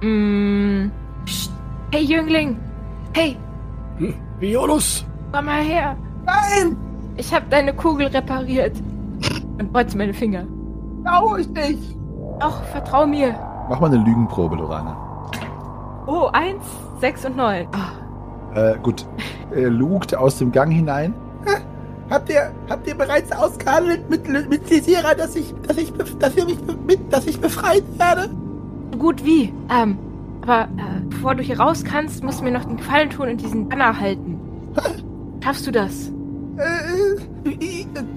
Mm, 0.01 0.91
psst. 1.25 1.51
Hey 1.91 2.03
Jüngling! 2.03 2.57
Hey, 3.13 3.37
Violus! 4.39 5.05
komm 5.31 5.45
mal 5.45 5.63
her! 5.63 5.97
Nein! 6.25 6.77
Ich 7.15 7.33
habe 7.33 7.45
deine 7.49 7.73
Kugel 7.73 8.07
repariert. 8.07 8.75
Und 9.59 9.71
kreuze 9.71 9.97
meine 9.97 10.13
Finger. 10.13 10.45
Trau 11.07 11.35
ich 11.37 11.47
nicht. 11.49 11.95
Doch, 12.39 12.61
vertrau 12.65 13.07
mir. 13.07 13.35
Mach 13.69 13.79
mal 13.79 13.87
eine 13.87 14.03
Lügenprobe, 14.03 14.55
Lorana. 14.57 14.95
Oh, 16.05 16.29
eins, 16.33 16.63
sechs 16.99 17.25
und 17.25 17.35
neun. 17.37 17.67
Ah, 17.73 18.57
Äh, 18.59 18.77
gut. 18.81 19.05
Er 19.51 19.69
lugt 19.69 20.15
aus 20.15 20.37
dem 20.37 20.51
Gang 20.51 20.71
hinein. 20.71 21.13
Habt 22.09 22.29
ihr, 22.29 22.51
habt 22.69 22.87
ihr 22.87 22.95
bereits 22.95 23.31
ausgehandelt 23.33 24.09
mit, 24.09 24.27
mit 24.49 24.69
Lisira, 24.69 25.13
dass 25.13 25.35
ich, 25.35 25.53
dass 25.67 25.77
ich, 25.77 25.91
dass 26.19 26.35
ihr 26.37 26.45
mich, 26.45 26.57
mit, 26.85 27.11
dass 27.11 27.27
ich 27.27 27.39
befreit 27.41 27.83
werde? 27.97 28.29
so 28.93 28.97
gut 28.97 29.23
wie. 29.25 29.53
Ähm, 29.69 29.97
aber 30.41 30.63
äh, 30.77 31.01
bevor 31.09 31.35
du 31.35 31.43
hier 31.43 31.59
raus 31.59 31.83
kannst, 31.83 32.23
musst 32.23 32.39
du 32.39 32.45
mir 32.45 32.51
noch 32.51 32.63
den 32.63 32.77
Gefallen 32.77 33.09
tun 33.09 33.27
und 33.27 33.41
diesen 33.41 33.67
Banner 33.67 33.99
halten. 33.99 34.39
Schaffst 35.43 35.67
du 35.67 35.71
das? 35.71 36.09
Äh, 36.57 37.17
ich, 37.17 37.27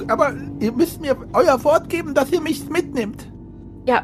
aber 0.08 0.32
ihr 0.60 0.72
müsst 0.72 1.00
mir 1.00 1.16
euer 1.32 1.62
Wort 1.64 1.88
geben, 1.88 2.14
dass 2.14 2.30
ihr 2.32 2.40
mich 2.40 2.68
mitnimmt. 2.68 3.30
Ja, 3.86 4.02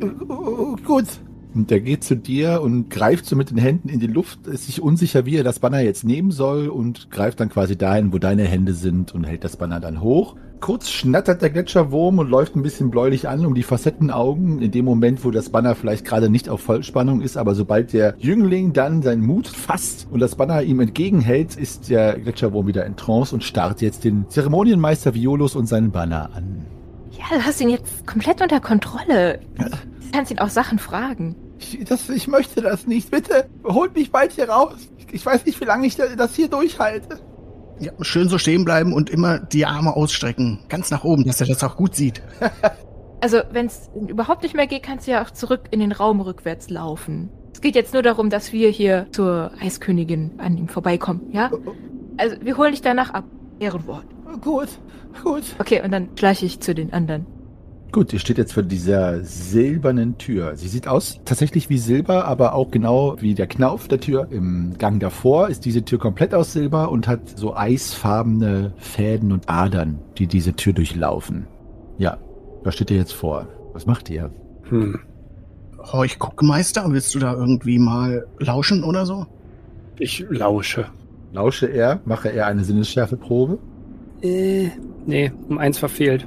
Äh, 0.00 0.06
äh, 0.06 0.76
Gut. 0.84 1.06
Und 1.54 1.70
der 1.70 1.80
geht 1.80 2.02
zu 2.02 2.16
dir 2.16 2.62
und 2.62 2.88
greift 2.88 3.26
so 3.26 3.36
mit 3.36 3.50
den 3.50 3.58
Händen 3.58 3.88
in 3.88 4.00
die 4.00 4.06
Luft, 4.06 4.46
ist 4.46 4.66
sich 4.66 4.80
unsicher, 4.80 5.26
wie 5.26 5.36
er 5.36 5.44
das 5.44 5.58
Banner 5.58 5.80
jetzt 5.80 6.04
nehmen 6.04 6.30
soll 6.30 6.68
und 6.68 7.10
greift 7.10 7.40
dann 7.40 7.50
quasi 7.50 7.76
dahin, 7.76 8.12
wo 8.12 8.18
deine 8.18 8.44
Hände 8.44 8.72
sind 8.72 9.14
und 9.14 9.24
hält 9.24 9.44
das 9.44 9.56
Banner 9.56 9.78
dann 9.78 10.00
hoch. 10.00 10.36
Kurz 10.60 10.90
schnattert 10.90 11.42
der 11.42 11.50
Gletscherwurm 11.50 12.20
und 12.20 12.30
läuft 12.30 12.54
ein 12.54 12.62
bisschen 12.62 12.90
bläulich 12.90 13.28
an 13.28 13.44
um 13.44 13.54
die 13.54 13.64
Facettenaugen 13.64 14.62
in 14.62 14.70
dem 14.70 14.84
Moment, 14.84 15.24
wo 15.24 15.32
das 15.32 15.50
Banner 15.50 15.74
vielleicht 15.74 16.04
gerade 16.04 16.30
nicht 16.30 16.48
auf 16.48 16.60
Vollspannung 16.60 17.20
ist, 17.20 17.36
aber 17.36 17.56
sobald 17.56 17.92
der 17.92 18.14
Jüngling 18.18 18.72
dann 18.72 19.02
seinen 19.02 19.26
Mut 19.26 19.48
fasst 19.48 20.06
und 20.10 20.20
das 20.20 20.36
Banner 20.36 20.62
ihm 20.62 20.78
entgegenhält, 20.78 21.56
ist 21.56 21.90
der 21.90 22.18
Gletscherwurm 22.18 22.68
wieder 22.68 22.86
in 22.86 22.96
Trance 22.96 23.34
und 23.34 23.42
starrt 23.42 23.82
jetzt 23.82 24.04
den 24.04 24.28
Zeremonienmeister 24.28 25.14
Violus 25.14 25.56
und 25.56 25.66
seinen 25.66 25.90
Banner 25.90 26.30
an. 26.32 26.64
Ja, 27.10 27.36
du 27.36 27.44
hast 27.44 27.60
ihn 27.60 27.68
jetzt 27.68 28.06
komplett 28.06 28.40
unter 28.40 28.60
Kontrolle. 28.60 29.40
Du 29.58 29.64
kannst 30.12 30.30
ihn 30.30 30.38
auch 30.38 30.48
Sachen 30.48 30.78
fragen. 30.78 31.36
Ich, 31.58 31.84
das, 31.84 32.08
ich 32.08 32.28
möchte 32.28 32.60
das 32.60 32.86
nicht. 32.86 33.10
Bitte, 33.10 33.48
holt 33.64 33.94
mich 33.94 34.12
bald 34.12 34.32
hier 34.32 34.48
raus. 34.48 34.76
Ich, 34.98 35.14
ich 35.14 35.26
weiß 35.26 35.44
nicht, 35.46 35.60
wie 35.60 35.64
lange 35.64 35.86
ich 35.86 35.96
das 35.96 36.34
hier 36.34 36.48
durchhalte. 36.48 37.20
Ja, 37.80 37.92
schön 38.00 38.28
so 38.28 38.38
stehen 38.38 38.64
bleiben 38.64 38.92
und 38.92 39.10
immer 39.10 39.40
die 39.40 39.66
Arme 39.66 39.96
ausstrecken. 39.96 40.60
Ganz 40.68 40.90
nach 40.90 41.04
oben, 41.04 41.24
dass 41.24 41.40
er 41.40 41.48
das 41.48 41.64
auch 41.64 41.76
gut 41.76 41.96
sieht. 41.96 42.22
Also, 43.24 43.38
wenn 43.52 43.66
es 43.66 43.88
überhaupt 43.94 44.42
nicht 44.42 44.56
mehr 44.56 44.66
geht, 44.66 44.82
kannst 44.82 45.06
du 45.06 45.12
ja 45.12 45.22
auch 45.22 45.30
zurück 45.30 45.66
in 45.70 45.78
den 45.78 45.92
Raum 45.92 46.20
rückwärts 46.20 46.68
laufen. 46.70 47.30
Es 47.54 47.60
geht 47.60 47.76
jetzt 47.76 47.92
nur 47.92 48.02
darum, 48.02 48.30
dass 48.30 48.52
wir 48.52 48.68
hier 48.68 49.06
zur 49.12 49.52
Eiskönigin 49.60 50.32
an 50.38 50.58
ihm 50.58 50.66
vorbeikommen, 50.66 51.30
ja? 51.30 51.52
Also, 52.16 52.34
wir 52.40 52.56
holen 52.56 52.72
dich 52.72 52.82
danach 52.82 53.10
ab. 53.10 53.22
Ehrenwort. 53.60 54.06
Gut, 54.40 54.70
gut. 55.22 55.44
Okay, 55.60 55.80
und 55.84 55.92
dann 55.92 56.08
schleiche 56.18 56.46
ich 56.46 56.58
zu 56.58 56.74
den 56.74 56.92
anderen. 56.92 57.26
Gut, 57.92 58.10
ihr 58.14 58.20
steht 58.20 58.38
jetzt 58.38 58.54
vor 58.54 58.62
dieser 58.62 59.22
silbernen 59.22 60.16
Tür. 60.16 60.56
Sie 60.56 60.68
sieht 60.68 60.88
aus 60.88 61.20
tatsächlich 61.26 61.68
wie 61.68 61.76
Silber, 61.76 62.24
aber 62.24 62.54
auch 62.54 62.70
genau 62.70 63.16
wie 63.20 63.34
der 63.34 63.46
Knauf 63.46 63.86
der 63.86 64.00
Tür. 64.00 64.28
Im 64.30 64.78
Gang 64.78 64.98
davor 64.98 65.50
ist 65.50 65.66
diese 65.66 65.84
Tür 65.84 65.98
komplett 65.98 66.34
aus 66.34 66.54
Silber 66.54 66.90
und 66.90 67.06
hat 67.06 67.20
so 67.38 67.54
eisfarbene 67.54 68.72
Fäden 68.78 69.30
und 69.30 69.50
Adern, 69.50 69.98
die 70.16 70.26
diese 70.26 70.54
Tür 70.54 70.72
durchlaufen. 70.72 71.46
Ja, 71.98 72.16
da 72.64 72.72
steht 72.72 72.90
ihr 72.90 72.96
jetzt 72.96 73.12
vor. 73.12 73.46
Was 73.74 73.84
macht 73.84 74.08
ihr? 74.08 74.30
Hm. 74.70 74.98
Horch 75.78 76.18
Guckmeister, 76.18 76.86
willst 76.88 77.14
du 77.14 77.18
da 77.18 77.34
irgendwie 77.34 77.78
mal 77.78 78.26
lauschen 78.38 78.84
oder 78.84 79.04
so? 79.04 79.26
Ich 79.98 80.24
lausche. 80.30 80.86
Lausche 81.34 81.66
er, 81.66 82.00
mache 82.06 82.30
er 82.30 82.46
eine 82.46 82.64
Sinnesschärfeprobe? 82.64 83.58
Äh, 84.22 84.70
nee, 85.04 85.30
um 85.50 85.58
eins 85.58 85.76
verfehlt. 85.76 86.26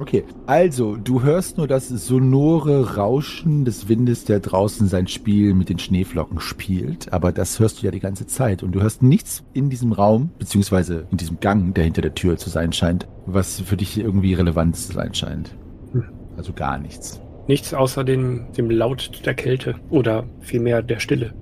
Okay, 0.00 0.24
also 0.46 0.96
du 0.96 1.22
hörst 1.22 1.58
nur 1.58 1.66
das 1.66 1.88
sonore 1.88 2.94
Rauschen 2.96 3.64
des 3.64 3.88
Windes, 3.88 4.24
der 4.24 4.38
draußen 4.38 4.86
sein 4.86 5.08
Spiel 5.08 5.54
mit 5.54 5.68
den 5.68 5.80
Schneeflocken 5.80 6.38
spielt, 6.38 7.12
aber 7.12 7.32
das 7.32 7.58
hörst 7.58 7.82
du 7.82 7.86
ja 7.86 7.90
die 7.90 7.98
ganze 7.98 8.26
Zeit 8.26 8.62
und 8.62 8.72
du 8.72 8.80
hörst 8.80 9.02
nichts 9.02 9.42
in 9.54 9.70
diesem 9.70 9.92
Raum, 9.92 10.30
beziehungsweise 10.38 11.06
in 11.10 11.16
diesem 11.16 11.40
Gang, 11.40 11.74
der 11.74 11.84
hinter 11.84 12.02
der 12.02 12.14
Tür 12.14 12.36
zu 12.36 12.48
sein 12.48 12.72
scheint, 12.72 13.08
was 13.26 13.60
für 13.60 13.76
dich 13.76 13.98
irgendwie 13.98 14.34
relevant 14.34 14.76
zu 14.76 14.92
sein 14.92 15.14
scheint. 15.14 15.56
Also 16.36 16.52
gar 16.52 16.78
nichts. 16.78 17.20
Nichts 17.48 17.74
außer 17.74 18.04
dem, 18.04 18.52
dem 18.56 18.70
Laut 18.70 19.26
der 19.26 19.34
Kälte 19.34 19.74
oder 19.90 20.24
vielmehr 20.40 20.82
der 20.82 21.00
Stille. 21.00 21.34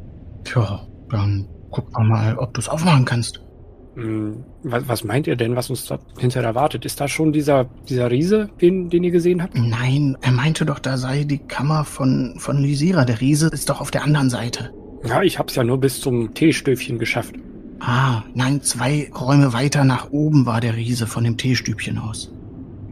Tja, 0.44 0.86
dann 1.11 1.46
guck 1.70 1.92
mal, 1.98 2.38
ob 2.38 2.54
du 2.54 2.61
es 2.61 2.68
aufmachen 2.68 3.04
kannst. 3.04 3.45
Hm, 3.97 4.44
Was, 4.62 4.86
was 4.88 5.05
meint 5.05 5.26
ihr 5.26 5.36
denn, 5.36 5.57
was 5.57 5.70
uns 5.70 5.86
da 5.86 5.99
hinterher 6.18 6.49
erwartet? 6.49 6.84
Ist 6.84 7.01
da 7.01 7.09
schon 7.09 7.32
dieser, 7.32 7.64
dieser 7.88 8.11
Riese, 8.11 8.51
den, 8.61 8.90
den 8.90 9.03
ihr 9.05 9.11
gesehen 9.11 9.42
habt? 9.42 9.57
Nein, 9.57 10.16
er 10.20 10.32
meinte 10.32 10.66
doch, 10.66 10.78
da 10.78 10.99
sei 10.99 11.24
die 11.24 11.38
Kammer 11.38 11.84
von, 11.84 12.34
von 12.38 12.59
Lysira. 12.59 13.05
Der 13.07 13.20
Riese 13.20 13.49
ist 13.49 13.70
doch 13.70 13.80
auf 13.80 13.90
der 13.90 14.05
anderen 14.05 14.28
Seite. 14.28 14.70
Ja, 15.05 15.22
ich 15.22 15.38
hab's 15.38 15.55
ja 15.55 15.64
nur 15.64 15.78
bis 15.78 16.01
zum 16.01 16.34
Teestöfchen 16.34 16.99
geschafft. 16.99 17.34
Ah, 17.80 18.22
nein, 18.34 18.62
zwei 18.62 19.11
Räume 19.18 19.53
weiter 19.53 19.84
nach 19.84 20.11
oben 20.11 20.47
war 20.47 20.61
der 20.61 20.76
Riese 20.76 21.07
von 21.07 21.24
dem 21.24 21.36
Teestübchen 21.36 21.99
aus. 21.99 22.32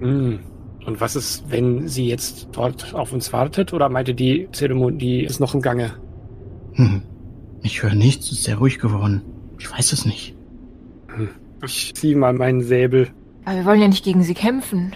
Hm. 0.01 0.39
Und 0.87 1.01
was 1.01 1.17
ist, 1.17 1.45
wenn 1.49 1.89
sie 1.89 2.07
jetzt 2.09 2.49
dort 2.53 2.95
auf 2.95 3.13
uns 3.13 3.33
wartet? 3.33 3.73
Oder 3.73 3.89
meinte 3.89 4.15
die 4.15 4.49
Zeremonie 4.53 5.21
ist 5.23 5.41
noch 5.41 5.55
im 5.55 5.63
Gange? 5.63 5.93
Hm. 6.73 7.03
Ich 7.63 7.83
höre 7.83 7.95
nichts, 7.95 8.31
ist 8.31 8.45
sehr 8.45 8.57
ruhig 8.57 8.79
geworden. 8.79 9.23
Ich 9.59 9.71
weiß 9.71 9.93
es 9.93 10.05
nicht. 10.05 10.34
Ich 11.65 11.95
zieh 11.95 12.15
mal 12.15 12.33
meinen 12.33 12.63
Säbel. 12.63 13.09
Aber 13.45 13.57
wir 13.57 13.65
wollen 13.65 13.81
ja 13.81 13.89
nicht 13.89 14.05
gegen 14.05 14.23
sie 14.23 14.35
kämpfen. 14.35 14.93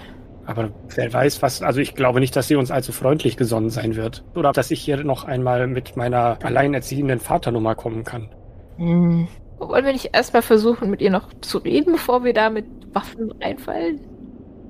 Aber 0.47 0.71
wer 0.95 1.13
weiß 1.13 1.43
was, 1.43 1.63
also 1.63 1.81
ich 1.81 1.95
glaube 1.95 2.21
nicht, 2.21 2.35
dass 2.35 2.49
sie 2.49 2.57
uns 2.57 2.71
allzu 2.71 2.93
freundlich 2.93 3.37
gesonnen 3.37 3.69
sein 3.69 3.97
wird. 3.97 4.25
Oder 4.35 4.53
dass 4.53 4.71
ich 4.71 4.81
hier 4.81 5.05
noch 5.05 5.25
einmal 5.25 5.67
mit 5.67 5.97
meiner 5.97 6.39
alleinerziehenden 6.43 7.21
Vaternummer 7.21 7.75
kommen 7.75 8.05
kann. 8.05 8.31
Hm. 8.77 9.29
Wollen 9.59 9.85
wir 9.85 9.93
nicht 9.93 10.11
erstmal 10.15 10.43
versuchen, 10.43 10.89
mit 10.89 11.03
ihr 11.03 11.11
noch 11.11 11.29
zu 11.41 11.59
reden, 11.59 11.93
bevor 11.93 12.25
wir 12.25 12.33
da 12.33 12.49
mit 12.49 12.65
Waffen 12.95 13.31
reinfallen? 13.43 14.01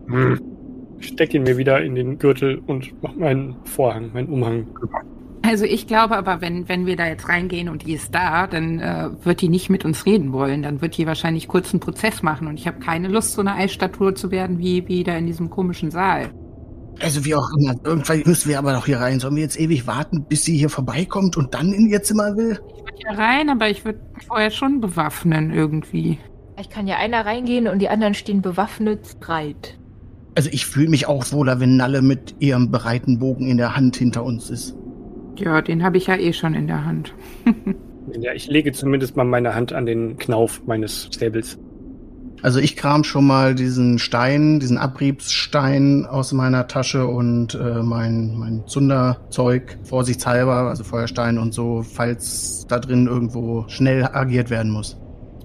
Hm. 0.08 0.40
Ich 0.98 1.08
steck 1.08 1.32
ihn 1.32 1.44
mir 1.44 1.56
wieder 1.56 1.80
in 1.80 1.94
den 1.94 2.18
Gürtel 2.18 2.60
und 2.66 2.92
mach 3.00 3.14
meinen 3.14 3.54
Vorhang, 3.64 4.10
meinen 4.12 4.28
Umhang. 4.28 4.66
Also 5.48 5.64
ich 5.64 5.86
glaube 5.86 6.18
aber, 6.18 6.42
wenn, 6.42 6.68
wenn 6.68 6.84
wir 6.84 6.94
da 6.96 7.06
jetzt 7.06 7.26
reingehen 7.26 7.70
und 7.70 7.86
die 7.86 7.94
ist 7.94 8.14
da, 8.14 8.46
dann 8.46 8.80
äh, 8.80 9.08
wird 9.24 9.40
die 9.40 9.48
nicht 9.48 9.70
mit 9.70 9.82
uns 9.82 10.04
reden 10.04 10.34
wollen. 10.34 10.62
Dann 10.62 10.82
wird 10.82 10.98
die 10.98 11.06
wahrscheinlich 11.06 11.48
kurz 11.48 11.72
einen 11.72 11.80
Prozess 11.80 12.22
machen 12.22 12.48
und 12.48 12.58
ich 12.58 12.66
habe 12.66 12.80
keine 12.80 13.08
Lust, 13.08 13.32
so 13.32 13.40
eine 13.40 13.54
Eisstatue 13.54 14.12
zu 14.12 14.30
werden 14.30 14.58
wie, 14.58 14.86
wie 14.88 15.04
da 15.04 15.16
in 15.16 15.24
diesem 15.24 15.48
komischen 15.48 15.90
Saal. 15.90 16.28
Also 17.00 17.24
wie 17.24 17.34
auch 17.34 17.48
immer, 17.58 17.76
irgendwann 17.82 18.24
müssen 18.26 18.50
wir 18.50 18.58
aber 18.58 18.74
noch 18.74 18.84
hier 18.84 19.00
rein. 19.00 19.20
Sollen 19.20 19.36
wir 19.36 19.42
jetzt 19.42 19.58
ewig 19.58 19.86
warten, 19.86 20.26
bis 20.28 20.44
sie 20.44 20.58
hier 20.58 20.68
vorbeikommt 20.68 21.38
und 21.38 21.54
dann 21.54 21.72
in 21.72 21.88
ihr 21.88 22.02
Zimmer 22.02 22.36
will? 22.36 22.60
Ich 22.76 22.82
würde 22.84 22.96
hier 22.98 23.18
rein, 23.18 23.48
aber 23.48 23.70
ich 23.70 23.86
würde 23.86 24.00
vorher 24.26 24.50
schon 24.50 24.82
bewaffnen 24.82 25.50
irgendwie. 25.50 26.18
Ich 26.60 26.68
kann 26.68 26.86
ja 26.86 26.96
einer 26.96 27.24
reingehen 27.24 27.68
und 27.68 27.78
die 27.78 27.88
anderen 27.88 28.12
stehen 28.12 28.42
bewaffnet 28.42 29.18
bereit. 29.18 29.78
Also 30.34 30.50
ich 30.52 30.66
fühle 30.66 30.90
mich 30.90 31.06
auch 31.06 31.32
wohler, 31.32 31.58
wenn 31.58 31.76
Nalle 31.76 32.02
mit 32.02 32.34
ihrem 32.38 32.70
bereiten 32.70 33.18
Bogen 33.18 33.48
in 33.48 33.56
der 33.56 33.74
Hand 33.74 33.96
hinter 33.96 34.24
uns 34.24 34.50
ist. 34.50 34.77
Ja, 35.38 35.62
den 35.62 35.82
habe 35.82 35.96
ich 35.96 36.06
ja 36.06 36.16
eh 36.16 36.32
schon 36.32 36.54
in 36.54 36.66
der 36.66 36.84
Hand. 36.84 37.14
Ja, 38.20 38.32
ich 38.32 38.46
lege 38.46 38.72
zumindest 38.72 39.16
mal 39.16 39.24
meine 39.24 39.54
Hand 39.54 39.72
an 39.72 39.86
den 39.86 40.16
Knauf 40.16 40.62
meines 40.66 41.08
Säbels. 41.10 41.58
Also 42.40 42.60
ich 42.60 42.76
kram 42.76 43.02
schon 43.02 43.26
mal 43.26 43.54
diesen 43.54 43.98
Stein, 43.98 44.60
diesen 44.60 44.78
Abriebsstein 44.78 46.06
aus 46.06 46.32
meiner 46.32 46.68
Tasche 46.68 47.06
und 47.06 47.54
äh, 47.54 47.82
mein, 47.82 48.36
mein 48.36 48.62
Zunderzeug, 48.66 49.76
vorsichtshalber, 49.82 50.68
also 50.68 50.84
Feuerstein 50.84 51.38
und 51.38 51.52
so, 51.52 51.82
falls 51.82 52.64
da 52.68 52.78
drin 52.78 53.08
irgendwo 53.08 53.64
schnell 53.68 54.04
agiert 54.04 54.50
werden 54.50 54.70
muss. 54.70 54.96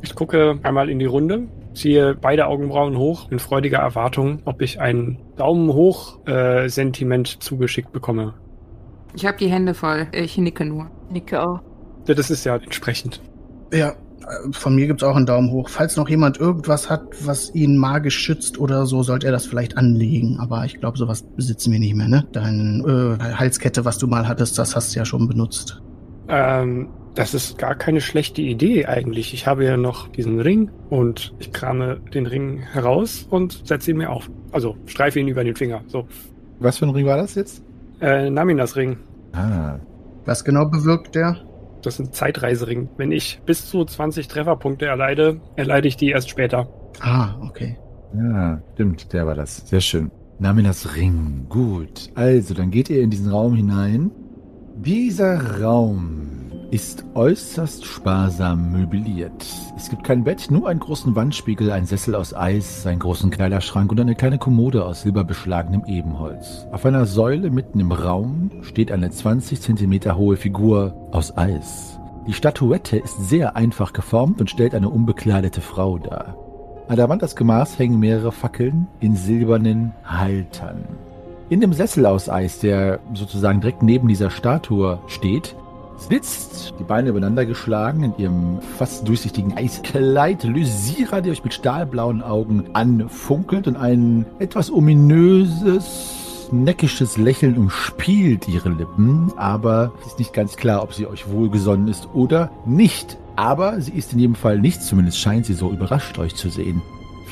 Ich 0.04 0.14
gucke 0.14 0.60
einmal 0.62 0.90
in 0.90 1.00
die 1.00 1.06
Runde, 1.06 1.48
ziehe 1.74 2.14
beide 2.14 2.46
Augenbrauen 2.46 2.96
hoch 2.96 3.32
in 3.32 3.40
freudiger 3.40 3.80
Erwartung, 3.80 4.44
ob 4.46 4.62
ich 4.62 4.80
ein 4.80 5.18
Daumen 5.36 5.74
hoch 5.74 6.20
äh, 6.28 6.70
Sentiment 6.70 7.42
zugeschickt 7.42 7.92
bekomme. 7.92 8.36
Ich 9.16 9.26
habe 9.26 9.38
die 9.38 9.48
Hände 9.48 9.74
voll. 9.74 10.08
Ich 10.12 10.38
nicke 10.38 10.66
nur. 10.66 10.90
Nicke 11.12 11.42
auch. 11.42 11.62
Ja, 12.08 12.14
Das 12.14 12.30
ist 12.30 12.44
ja 12.46 12.56
entsprechend. 12.56 13.22
Ja, 13.72 13.90
äh, 13.90 14.52
von 14.52 14.76
mir 14.76 14.88
gibt's 14.88 15.04
auch 15.04 15.16
einen 15.16 15.26
Daumen 15.26 15.52
hoch. 15.52 15.70
Falls 15.70 15.96
noch 15.98 16.10
jemand 16.10 16.38
irgendwas 16.40 16.90
hat, 16.90 17.04
was 17.26 17.54
ihn 17.54 17.78
magisch 17.78 18.18
schützt 18.18 18.60
oder 18.60 18.86
so, 18.86 19.04
sollte 19.04 19.28
er 19.28 19.32
das 19.32 19.46
vielleicht 19.46 19.78
anlegen. 19.78 20.38
Aber 20.40 20.66
ich 20.66 20.80
glaube, 20.80 20.98
sowas 20.98 21.24
besitzen 21.36 21.72
wir 21.72 21.80
nicht 21.80 21.96
mehr, 21.96 22.08
ne? 22.08 22.28
Deine 22.32 23.18
äh, 23.20 23.34
Halskette, 23.36 23.86
was 23.86 23.98
du 23.98 24.08
mal 24.08 24.28
hattest, 24.28 24.58
das 24.58 24.76
hast 24.76 24.94
du 24.94 25.00
ja 25.00 25.06
schon 25.06 25.28
benutzt. 25.28 25.82
Ähm, 26.28 26.90
das 27.16 27.34
ist 27.34 27.58
gar 27.58 27.76
keine 27.76 28.02
schlechte 28.02 28.42
Idee 28.42 28.86
eigentlich. 28.88 29.34
Ich 29.34 29.46
habe 29.46 29.66
ja 29.66 29.78
noch 29.78 30.08
diesen 30.08 30.40
Ring 30.40 30.72
und 30.90 31.34
ich 31.40 31.52
krame 31.52 32.00
den 32.14 32.26
Ring 32.26 32.60
heraus 32.60 33.28
und 33.30 33.62
setze 33.68 33.92
ihn 33.92 33.98
mir 33.98 34.10
auf. 34.10 34.30
Also 34.52 34.76
streife 34.88 35.20
ihn 35.20 35.28
über 35.28 35.44
den 35.44 35.56
Finger. 35.56 35.84
So. 35.88 36.08
Was 36.60 36.80
für 36.80 36.86
ein 36.86 36.92
Ring 36.92 37.06
war 37.06 37.18
das 37.18 37.36
jetzt? 37.36 37.64
Äh, 38.02 38.30
Naminas 38.30 38.76
Ring. 38.76 38.98
Ah, 39.34 39.78
Was 40.26 40.44
genau 40.44 40.66
bewirkt 40.66 41.16
der? 41.16 41.38
Das 41.82 42.00
ist 42.00 42.08
ein 42.08 42.14
Zeitreisering. 42.14 42.90
Wenn 42.98 43.12
ich 43.12 43.42
bis 43.46 43.68
zu 43.70 43.84
20 43.84 44.28
Trefferpunkte 44.28 44.86
erleide, 44.86 45.42
erleide 45.56 45.88
ich 45.88 45.98
die 45.98 46.10
erst 46.10 46.30
später. 46.30 46.68
Ah, 47.02 47.36
okay. 47.42 47.78
ja, 48.16 48.62
stimmt, 48.74 49.12
der 49.12 49.26
war 49.28 49.36
das. 49.36 49.68
Sehr 49.68 49.82
schön. 49.82 50.12
Naminas 50.40 50.96
Ring. 50.96 51.46
Gut. 51.50 52.10
Also, 52.16 52.54
dann 52.54 52.72
geht 52.72 52.90
ihr 52.90 53.02
in 53.02 53.10
diesen 53.10 53.30
Raum 53.32 53.56
hinein. 53.56 54.12
Dieser 54.76 55.62
Raum 55.62 56.52
ist 56.74 57.06
äußerst 57.14 57.86
sparsam 57.86 58.72
möbliert. 58.72 59.46
Es 59.78 59.92
gibt 59.92 60.04
kein 60.04 60.24
Bett, 60.24 60.50
nur 60.50 60.68
einen 60.68 60.80
großen 60.80 61.16
Wandspiegel, 61.16 61.72
einen 61.72 61.86
Sessel 61.86 62.16
aus 62.16 62.34
Eis, 62.34 62.88
einen 62.88 62.98
großen 62.98 63.30
Kleiderschrank 63.30 63.92
und 63.92 64.00
eine 64.00 64.16
kleine 64.16 64.40
Kommode 64.40 64.84
aus 64.84 65.04
silberbeschlagenem 65.04 65.84
Ebenholz. 65.86 66.66
Auf 66.72 66.84
einer 66.88 67.06
Säule 67.06 67.52
mitten 67.52 67.80
im 67.80 67.92
Raum 67.92 68.50
steht 68.64 68.92
eine 68.92 69.12
20 69.12 69.62
Zentimeter 69.62 70.18
hohe 70.18 70.36
Figur 70.36 70.96
aus 71.12 71.38
Eis. 71.38 72.00
Die 72.26 72.34
Statuette 72.34 72.98
ist 72.98 73.30
sehr 73.30 73.56
einfach 73.56 73.94
geformt 73.94 74.42
und 74.42 74.50
stellt 74.50 74.74
eine 74.74 74.90
unbekleidete 74.90 75.62
Frau 75.62 76.00
dar. 76.00 76.36
An 76.88 76.96
der 76.96 77.08
Wand 77.08 77.22
des 77.22 77.36
Gemachs 77.36 77.78
hängen 77.78 78.00
mehrere 78.00 78.32
Fackeln 78.32 78.88
in 79.00 79.16
silbernen 79.16 79.94
Haltern. 80.04 80.86
In 81.50 81.62
dem 81.62 81.74
Sessel 81.74 82.08
aus 82.08 82.30
Eis, 82.30 82.58
der 82.58 83.00
sozusagen 83.14 83.62
direkt 83.62 83.84
neben 83.84 84.08
dieser 84.08 84.32
Statue 84.32 85.00
steht, 85.06 85.56
sitzt, 85.98 86.74
die 86.80 86.84
Beine 86.84 87.10
übereinander 87.10 87.46
geschlagen, 87.46 88.04
in 88.04 88.18
ihrem 88.18 88.60
fast 88.78 89.08
durchsichtigen 89.08 89.58
Eiskleid, 89.58 90.44
Lysira, 90.44 91.22
die 91.22 91.32
euch 91.32 91.44
mit 91.44 91.54
stahlblauen 91.54 92.22
Augen 92.22 92.66
anfunkelt 92.74 93.68
und 93.68 93.76
ein 93.76 94.26
etwas 94.40 94.72
ominöses, 94.72 96.50
neckisches 96.52 97.18
Lächeln 97.18 97.58
umspielt 97.58 98.48
ihre 98.48 98.70
Lippen, 98.70 99.32
aber 99.38 99.92
es 100.02 100.08
ist 100.08 100.20
nicht 100.20 100.34
ganz 100.34 100.56
klar, 100.56 100.84
ob 100.84 100.94
sie 100.94 101.08
euch 101.08 101.30
wohlgesonnen 101.30 101.88
ist 101.88 102.10
oder 102.14 102.52
nicht. 102.66 103.18
Aber 103.36 103.82
sie 103.82 103.94
ist 103.94 104.14
in 104.14 104.20
jedem 104.20 104.36
Fall 104.36 104.60
nicht, 104.60 104.84
zumindest 104.84 105.20
scheint 105.20 105.48
sie 105.48 105.54
so 105.54 105.72
überrascht, 105.72 106.20
euch 106.20 106.36
zu 106.36 106.50
sehen. 106.50 106.82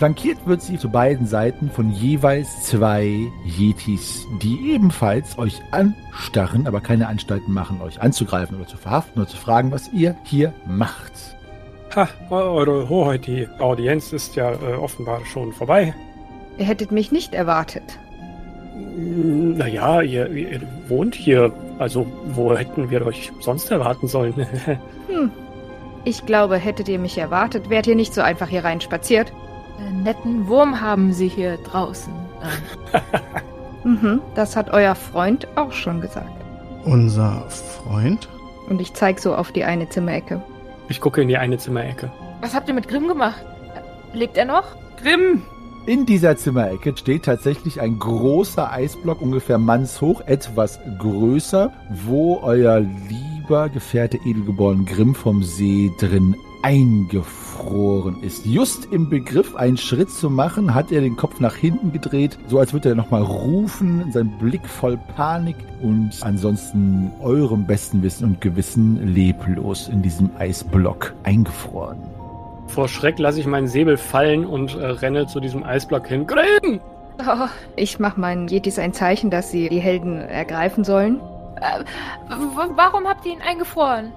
Flankiert 0.02 0.47
wird 0.47 0.64
sie 0.64 0.80
zu 0.80 0.89
beiden 0.89 1.28
Seiten 1.28 1.70
von 1.70 1.91
jeweils 1.91 2.64
zwei 2.64 3.32
Yetis, 3.45 4.26
die 4.41 4.74
ebenfalls 4.74 5.38
euch 5.38 5.62
anstarren, 5.70 6.66
aber 6.66 6.82
keine 6.82 7.06
Anstalten 7.06 7.54
machen, 7.54 7.80
euch 7.84 8.02
anzugreifen 8.02 8.58
oder 8.58 8.66
zu 8.66 8.78
verhaften 8.78 9.22
oder 9.22 9.30
zu 9.30 9.38
fragen, 9.38 9.72
was 9.72 9.93
ihr 9.93 10.16
hier 10.24 10.56
macht. 10.66 11.14
Ha, 11.95 12.10
Eure 12.32 12.89
Hoheit, 12.89 13.28
die 13.28 13.47
Audienz 13.60 14.12
ist 14.12 14.36
ja 14.36 14.54
äh, 14.54 14.74
offenbar 14.74 15.24
schon 15.24 15.54
vorbei. 15.54 15.93
Ihr 16.58 16.66
hättet 16.66 16.91
mich 16.91 17.12
nicht 17.12 17.36
erwartet. 17.36 17.99
Naja, 18.97 20.02
ihr, 20.02 20.32
ihr 20.32 20.62
wohnt 20.88 21.14
hier. 21.14 21.54
Also, 21.78 22.08
wo 22.34 22.58
hätten 22.58 22.89
wir 22.89 23.06
euch 23.06 23.32
sonst 23.39 23.70
erwarten 23.70 24.08
sollen? 24.08 24.34
Hm. 25.08 25.30
Ich 26.06 26.26
glaube, 26.26 26.58
hättet 26.58 26.89
ihr 26.89 26.97
mich 26.97 27.20
erwartet, 27.20 27.70
wärt 27.70 27.86
ihr 27.86 27.95
nicht 27.95 28.16
so 28.16 28.22
einfach 28.22 28.47
hier 28.47 28.64
rein 28.64 28.82
spaziert. 28.82 29.32
Einen 29.82 30.04
netten 30.04 30.48
Wurm 30.48 30.80
haben 30.80 31.14
sie 31.14 31.28
hier 31.28 31.58
draußen. 31.58 32.14
Mhm, 33.84 34.22
das 34.36 34.56
hat 34.56 34.70
euer 34.70 34.94
Freund 34.94 35.48
auch 35.56 35.72
schon 35.72 36.02
gesagt. 36.02 36.30
Unser 36.86 37.44
Freund? 37.50 38.30
Und 38.70 38.80
ich 38.80 38.94
zeig 38.94 39.20
so 39.20 39.34
auf 39.34 39.52
die 39.52 39.64
eine 39.64 39.90
Zimmerecke. 39.90 40.40
Ich 40.88 41.02
gucke 41.02 41.24
in 41.24 41.28
die 41.28 41.38
eine 41.38 41.58
Zimmerecke. 41.58 42.12
was 42.42 42.54
habt 42.54 42.68
ihr 42.68 42.76
mit 42.76 42.88
Grimm 42.88 43.08
gemacht? 43.08 43.44
Lebt 44.14 44.38
er 44.38 44.46
noch? 44.46 44.76
Grimm! 45.02 45.42
In 45.88 46.06
dieser 46.06 46.38
Zimmerecke 46.38 46.96
steht 46.96 47.24
tatsächlich 47.26 47.82
ein 47.82 47.98
großer 47.98 48.72
Eisblock, 48.72 49.20
ungefähr 49.20 49.58
mannshoch, 49.58 50.22
etwas 50.28 50.80
größer, 51.00 51.74
wo 52.06 52.40
euer 52.44 52.82
lieber 52.82 53.68
Gefährte 53.70 54.18
Edelgeboren 54.24 54.86
Grimm 54.86 55.16
vom 55.16 55.42
See 55.42 55.92
drin 56.00 56.36
eingefroren 56.62 58.22
ist. 58.24 58.45
Just 58.45 58.86
im 58.91 59.09
Begriff, 59.09 59.55
einen 59.55 59.78
Schritt 59.78 60.09
zu 60.09 60.30
machen, 60.30 60.74
hat 60.74 60.91
er 60.91 61.01
den 61.01 61.16
Kopf 61.16 61.39
nach 61.39 61.55
hinten 61.55 61.91
gedreht, 61.91 62.38
so 62.47 62.59
als 62.59 62.74
würde 62.74 62.89
er 62.89 62.95
nochmal 62.95 63.22
rufen, 63.22 64.12
sein 64.12 64.30
Blick 64.39 64.66
voll 64.68 64.97
Panik 65.16 65.55
und 65.82 66.12
ansonsten 66.22 67.12
eurem 67.22 67.66
besten 67.66 68.03
Wissen 68.03 68.26
und 68.26 68.41
Gewissen 68.41 69.14
leblos 69.14 69.88
in 69.88 70.01
diesem 70.01 70.30
Eisblock 70.38 71.14
eingefroren. 71.24 71.99
Vor 72.68 72.88
Schreck 72.88 73.20
lasse 73.20 73.39
ich 73.39 73.47
meinen 73.47 73.68
Säbel 73.68 73.97
fallen 73.97 74.45
und 74.45 74.76
äh, 74.76 74.86
renne 74.86 75.28
zu 75.28 75.39
diesem 75.39 75.64
Eisblock 75.64 76.07
hin. 76.07 76.26
Grimm! 76.26 76.80
Oh, 77.20 77.47
ich 77.76 77.99
mach 77.99 78.18
meinen 78.18 78.47
Yetis 78.47 78.80
ein 78.80 78.93
Zeichen, 78.93 79.30
dass 79.30 79.51
sie 79.51 79.70
die 79.70 79.80
Helden 79.80 80.18
ergreifen 80.18 80.84
sollen. 80.84 81.20
Äh, 81.57 81.84
warum 82.76 83.07
habt 83.07 83.26
ihr 83.26 83.34
ihn 83.34 83.41
eingefroren? 83.41 84.12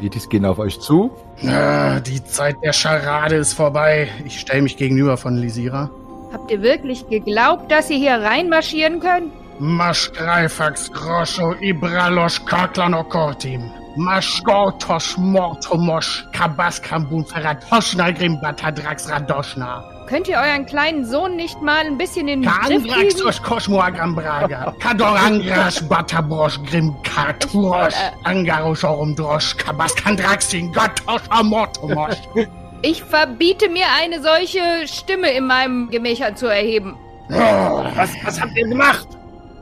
Yetis 0.00 0.28
gehen 0.28 0.44
auf 0.44 0.58
euch 0.58 0.80
zu. 0.80 1.10
Ah, 1.46 2.00
die 2.00 2.22
Zeit 2.24 2.56
der 2.62 2.72
Scharade 2.72 3.36
ist 3.36 3.54
vorbei. 3.54 4.08
Ich 4.24 4.40
stelle 4.40 4.62
mich 4.62 4.76
gegenüber 4.76 5.16
von 5.16 5.36
Lisira. 5.36 5.90
Habt 6.32 6.50
ihr 6.50 6.62
wirklich 6.62 7.08
geglaubt, 7.08 7.70
dass 7.70 7.88
ihr 7.90 7.96
hier 7.96 8.20
reinmarschieren 8.20 9.00
könnt? 9.00 9.32
Masz 9.58 10.12
Greifax 10.12 10.92
Groszo 10.92 11.54
Ibralosz 11.60 12.44
Karklanokortim. 12.44 13.70
Masz 13.96 14.42
Gortosz 14.44 15.16
Mortomosz 15.16 16.24
Kabaskambun 16.32 17.24
Feratoschna 17.24 18.10
Grimbatadrax 18.10 19.08
Radoschna. 19.08 19.95
Könnt 20.06 20.28
ihr 20.28 20.36
euren 20.36 20.66
kleinen 20.66 21.04
Sohn 21.04 21.36
nicht 21.36 21.60
mal 21.62 21.84
ein 21.84 21.98
bisschen 21.98 22.28
in 22.28 22.42
den 22.42 22.50
Griff 22.50 22.66
kriegen? 22.68 22.86
Kaandraxos 22.88 23.42
Kosmoagrambraga. 23.42 24.74
Kadorangras 24.78 25.86
Batabrosch 25.88 26.58
Grim 26.70 26.94
Karturosch. 27.02 27.94
Angaroschorum 28.24 29.14
Drosch 29.16 29.56
Kabaskandraxin 29.56 30.72
Gottoscher 30.72 31.42
Mortomosch. 31.42 32.16
Ich 32.82 33.02
verbiete 33.02 33.70
mir 33.70 33.86
eine 33.98 34.22
solche 34.22 34.60
Stimme 34.86 35.30
in 35.32 35.46
meinem 35.46 35.88
Gemächer 35.90 36.34
zu 36.36 36.46
erheben. 36.46 36.94
Was, 37.28 38.10
was 38.22 38.40
habt 38.40 38.56
ihr 38.56 38.68
gemacht? 38.68 39.08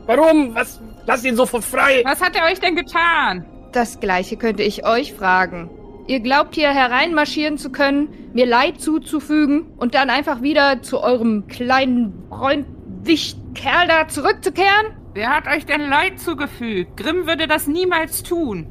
Warum? 0.07 0.53
Was? 0.55 0.81
Lasst 1.07 1.25
ihn 1.25 1.37
sofort 1.37 1.65
frei! 1.65 2.03
Was 2.05 2.21
hat 2.21 2.35
er 2.37 2.45
euch 2.51 2.59
denn 2.59 2.75
getan? 2.75 3.47
Das 3.73 4.01
gleiche 4.01 4.37
könnte 4.37 4.65
ich 4.65 4.85
euch 4.85 5.15
fragen. 5.15 5.71
Ihr 6.07 6.21
glaubt 6.21 6.55
hier 6.55 6.71
hereinmarschieren 6.71 7.57
zu 7.57 7.71
können, 7.71 8.09
mir 8.35 8.45
Leid 8.45 8.81
zuzufügen 8.81 9.73
und 9.79 9.95
dann 9.95 10.11
einfach 10.11 10.43
wieder 10.43 10.83
zu 10.83 11.01
eurem 11.01 11.47
kleinen 11.47 12.25
Freund 12.29 12.67
Wichtkerl 13.03 13.89
da 13.89 14.09
zurückzukehren? 14.09 14.97
Wer 15.15 15.35
hat 15.35 15.47
euch 15.47 15.65
denn 15.65 15.89
Leid 15.89 16.19
zugefügt? 16.19 16.97
Grimm 16.97 17.27
würde 17.27 17.47
das 17.47 17.69
niemals 17.69 18.23
tun. 18.23 18.67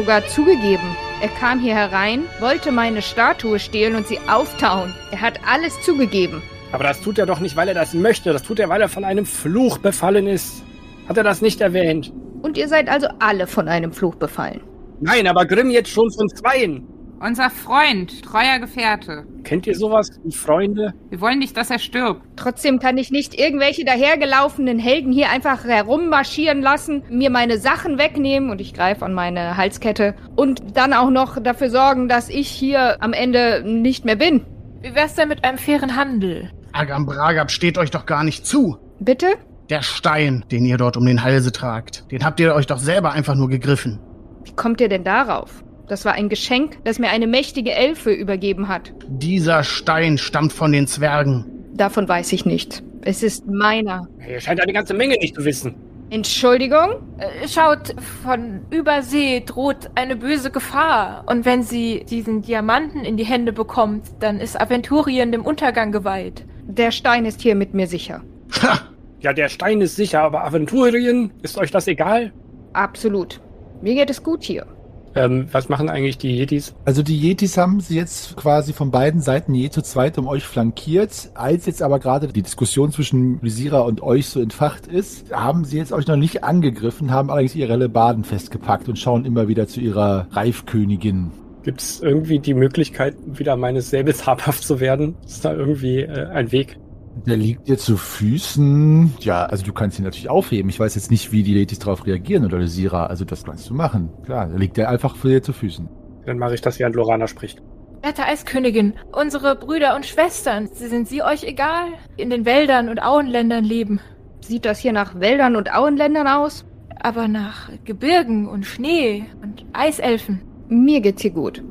Sogar 0.00 0.26
zugegeben. 0.28 0.96
Er 1.20 1.28
kam 1.28 1.60
hier 1.60 1.74
herein, 1.74 2.22
wollte 2.40 2.72
meine 2.72 3.02
Statue 3.02 3.58
stehlen 3.58 3.96
und 3.96 4.06
sie 4.06 4.18
auftauen. 4.30 4.94
Er 5.10 5.20
hat 5.20 5.40
alles 5.46 5.78
zugegeben. 5.82 6.40
Aber 6.72 6.84
das 6.84 7.02
tut 7.02 7.18
er 7.18 7.26
doch 7.26 7.38
nicht, 7.38 7.54
weil 7.54 7.68
er 7.68 7.74
das 7.74 7.92
möchte. 7.92 8.32
Das 8.32 8.42
tut 8.42 8.60
er, 8.60 8.70
weil 8.70 8.80
er 8.80 8.88
von 8.88 9.04
einem 9.04 9.26
Fluch 9.26 9.76
befallen 9.76 10.26
ist. 10.26 10.62
Hat 11.06 11.18
er 11.18 11.22
das 11.22 11.42
nicht 11.42 11.60
erwähnt? 11.60 12.14
Und 12.40 12.56
ihr 12.56 12.66
seid 12.66 12.88
also 12.88 13.08
alle 13.18 13.46
von 13.46 13.68
einem 13.68 13.92
Fluch 13.92 14.14
befallen. 14.14 14.62
Nein, 15.00 15.26
aber 15.26 15.44
Grimm 15.44 15.68
jetzt 15.68 15.90
schon 15.90 16.10
von 16.12 16.28
zweien. 16.30 16.88
Unser 17.22 17.50
Freund, 17.50 18.24
treuer 18.24 18.58
Gefährte. 18.60 19.26
Kennt 19.44 19.66
ihr 19.66 19.76
sowas? 19.76 20.08
Die 20.24 20.34
Freunde? 20.34 20.94
Wir 21.10 21.20
wollen 21.20 21.38
nicht, 21.38 21.54
dass 21.54 21.68
er 21.68 21.78
stirbt. 21.78 22.22
Trotzdem 22.36 22.78
kann 22.78 22.96
ich 22.96 23.10
nicht 23.10 23.38
irgendwelche 23.38 23.84
dahergelaufenen 23.84 24.78
Helden 24.78 25.12
hier 25.12 25.28
einfach 25.28 25.64
herummarschieren 25.64 26.62
lassen, 26.62 27.02
mir 27.10 27.28
meine 27.28 27.58
Sachen 27.58 27.98
wegnehmen 27.98 28.48
und 28.48 28.62
ich 28.62 28.72
greife 28.72 29.04
an 29.04 29.12
meine 29.12 29.58
Halskette 29.58 30.14
und 30.34 30.78
dann 30.78 30.94
auch 30.94 31.10
noch 31.10 31.38
dafür 31.42 31.68
sorgen, 31.68 32.08
dass 32.08 32.30
ich 32.30 32.48
hier 32.48 32.96
am 33.02 33.12
Ende 33.12 33.64
nicht 33.66 34.06
mehr 34.06 34.16
bin. 34.16 34.46
Wie 34.80 34.94
wär's 34.94 35.14
denn 35.14 35.28
mit 35.28 35.44
einem 35.44 35.58
fairen 35.58 35.96
Handel? 35.96 36.50
Agambragab 36.72 37.50
steht 37.50 37.76
euch 37.76 37.90
doch 37.90 38.06
gar 38.06 38.24
nicht 38.24 38.46
zu. 38.46 38.78
Bitte? 38.98 39.26
Der 39.68 39.82
Stein, 39.82 40.46
den 40.50 40.64
ihr 40.64 40.78
dort 40.78 40.96
um 40.96 41.04
den 41.04 41.22
Halse 41.22 41.52
tragt, 41.52 42.10
den 42.12 42.24
habt 42.24 42.40
ihr 42.40 42.54
euch 42.54 42.66
doch 42.66 42.78
selber 42.78 43.12
einfach 43.12 43.34
nur 43.34 43.50
gegriffen. 43.50 44.00
Wie 44.44 44.52
kommt 44.52 44.80
ihr 44.80 44.88
denn 44.88 45.04
darauf? 45.04 45.62
Das 45.90 46.04
war 46.04 46.12
ein 46.12 46.28
Geschenk, 46.28 46.78
das 46.84 47.00
mir 47.00 47.08
eine 47.08 47.26
mächtige 47.26 47.72
Elfe 47.72 48.12
übergeben 48.12 48.68
hat. 48.68 48.92
Dieser 49.08 49.64
Stein 49.64 50.18
stammt 50.18 50.52
von 50.52 50.70
den 50.70 50.86
Zwergen. 50.86 51.44
Davon 51.74 52.08
weiß 52.08 52.32
ich 52.32 52.46
nicht. 52.46 52.84
Es 53.02 53.24
ist 53.24 53.48
meiner. 53.48 54.06
Ihr 54.28 54.40
scheint 54.40 54.60
eine 54.62 54.72
ganze 54.72 54.94
Menge 54.94 55.16
nicht 55.16 55.34
zu 55.34 55.44
wissen. 55.44 55.74
Entschuldigung? 56.10 57.02
Äh, 57.18 57.48
Schaut, 57.48 57.96
von 58.22 58.60
Übersee 58.70 59.42
droht 59.44 59.90
eine 59.96 60.14
böse 60.14 60.52
Gefahr. 60.52 61.24
Und 61.26 61.44
wenn 61.44 61.64
sie 61.64 62.04
diesen 62.08 62.42
Diamanten 62.42 63.04
in 63.04 63.16
die 63.16 63.26
Hände 63.26 63.52
bekommt, 63.52 64.06
dann 64.20 64.38
ist 64.38 64.60
Aventurien 64.60 65.32
dem 65.32 65.44
Untergang 65.44 65.90
geweiht. 65.90 66.44
Der 66.68 66.92
Stein 66.92 67.24
ist 67.24 67.40
hier 67.40 67.56
mit 67.56 67.74
mir 67.74 67.88
sicher. 67.88 68.22
Ha! 68.62 68.78
Ja, 69.22 69.32
der 69.32 69.48
Stein 69.48 69.80
ist 69.80 69.96
sicher, 69.96 70.20
aber 70.22 70.44
Aventurien, 70.44 71.32
ist 71.42 71.58
euch 71.58 71.72
das 71.72 71.88
egal? 71.88 72.32
Absolut. 72.74 73.40
Mir 73.82 73.96
geht 73.96 74.10
es 74.10 74.22
gut 74.22 74.44
hier. 74.44 74.66
Ähm, 75.14 75.48
was 75.50 75.68
machen 75.68 75.88
eigentlich 75.88 76.18
die 76.18 76.36
Yetis? 76.38 76.74
Also 76.84 77.02
die 77.02 77.18
Yetis 77.18 77.56
haben 77.56 77.80
sie 77.80 77.96
jetzt 77.96 78.36
quasi 78.36 78.72
von 78.72 78.90
beiden 78.90 79.20
Seiten 79.20 79.54
je 79.54 79.70
zu 79.70 79.82
zweit 79.82 80.18
um 80.18 80.28
euch 80.28 80.44
flankiert. 80.44 81.30
Als 81.34 81.66
jetzt 81.66 81.82
aber 81.82 81.98
gerade 81.98 82.28
die 82.28 82.42
Diskussion 82.42 82.92
zwischen 82.92 83.40
Lysira 83.42 83.80
und 83.80 84.02
euch 84.02 84.28
so 84.28 84.40
entfacht 84.40 84.86
ist, 84.86 85.32
haben 85.32 85.64
sie 85.64 85.78
jetzt 85.78 85.92
euch 85.92 86.06
noch 86.06 86.16
nicht 86.16 86.44
angegriffen, 86.44 87.10
haben 87.10 87.30
allerdings 87.30 87.54
ihre 87.54 87.72
Hellebarden 87.72 88.24
festgepackt 88.24 88.88
und 88.88 88.98
schauen 88.98 89.24
immer 89.24 89.48
wieder 89.48 89.66
zu 89.66 89.80
ihrer 89.80 90.28
Reifkönigin. 90.30 91.32
Gibt 91.62 91.82
es 91.82 92.00
irgendwie 92.00 92.38
die 92.38 92.54
Möglichkeit, 92.54 93.16
wieder 93.26 93.56
meines 93.56 93.90
Säbels 93.90 94.26
habhaft 94.26 94.62
zu 94.62 94.80
werden? 94.80 95.16
Ist 95.26 95.44
da 95.44 95.52
irgendwie 95.52 96.00
äh, 96.00 96.26
ein 96.28 96.52
Weg? 96.52 96.78
Der 97.26 97.36
liegt 97.36 97.68
dir 97.68 97.76
zu 97.76 97.96
Füßen. 97.96 99.14
Ja, 99.20 99.44
also 99.44 99.64
du 99.64 99.72
kannst 99.72 99.98
ihn 99.98 100.04
natürlich 100.04 100.30
aufheben. 100.30 100.70
Ich 100.70 100.80
weiß 100.80 100.94
jetzt 100.94 101.10
nicht, 101.10 101.32
wie 101.32 101.42
die 101.42 101.58
Ladies 101.58 101.80
darauf 101.80 102.06
reagieren 102.06 102.44
oder 102.44 102.58
Lysira. 102.58 103.06
Also 103.06 103.24
das 103.24 103.44
kannst 103.44 103.68
du 103.68 103.74
machen. 103.74 104.10
Klar, 104.24 104.48
da 104.48 104.56
liegt 104.56 104.76
der 104.76 104.88
einfach 104.88 105.16
vor 105.16 105.30
dir 105.30 105.42
zu 105.42 105.52
Füßen. 105.52 105.88
Dann 106.24 106.38
mache 106.38 106.54
ich 106.54 106.60
das, 106.60 106.78
während 106.78 106.96
Lorana 106.96 107.26
spricht. 107.26 107.62
Werte 108.02 108.24
Eiskönigin, 108.24 108.94
unsere 109.12 109.56
Brüder 109.56 109.94
und 109.94 110.06
Schwestern, 110.06 110.68
sind 110.72 111.06
sie 111.08 111.22
euch 111.22 111.44
egal? 111.44 111.88
In 112.16 112.30
den 112.30 112.46
Wäldern 112.46 112.88
und 112.88 113.02
Auenländern 113.02 113.64
leben. 113.64 114.00
Sieht 114.40 114.64
das 114.64 114.78
hier 114.78 114.92
nach 114.92 115.20
Wäldern 115.20 115.56
und 115.56 115.74
Auenländern 115.74 116.26
aus? 116.26 116.64
Aber 116.98 117.28
nach 117.28 117.70
Gebirgen 117.84 118.48
und 118.48 118.64
Schnee 118.64 119.24
und 119.42 119.66
Eiselfen. 119.74 120.40
Mir 120.68 121.00
geht's 121.00 121.22
hier 121.22 121.32
gut. 121.32 121.62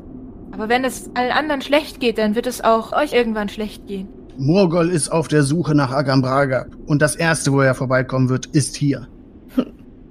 Aber 0.52 0.70
wenn 0.70 0.84
es 0.84 1.10
allen 1.16 1.32
anderen 1.32 1.62
schlecht 1.62 2.00
geht, 2.00 2.18
dann 2.18 2.36
wird 2.36 2.46
es 2.46 2.64
auch 2.64 2.92
euch 2.94 3.14
irgendwann 3.14 3.50
schlecht 3.50 3.88
gehen. 3.88 4.08
Murgol 4.40 4.90
ist 4.90 5.10
auf 5.10 5.28
der 5.28 5.44
Suche 5.44 5.76
nach 5.76 5.92
Agambraga. 5.92 6.66
Und 6.86 7.02
das 7.02 7.16
erste, 7.16 7.52
wo 7.52 7.60
er 7.60 7.76
vorbeikommen 7.76 8.30
wird, 8.30 8.46
ist 8.48 8.76
hier. 8.78 9.08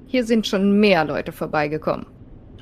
Hier 0.06 0.24
sind 0.24 0.46
schon 0.46 0.78
mehr 0.78 1.04
Leute 1.04 1.32
vorbeigekommen. 1.32 2.06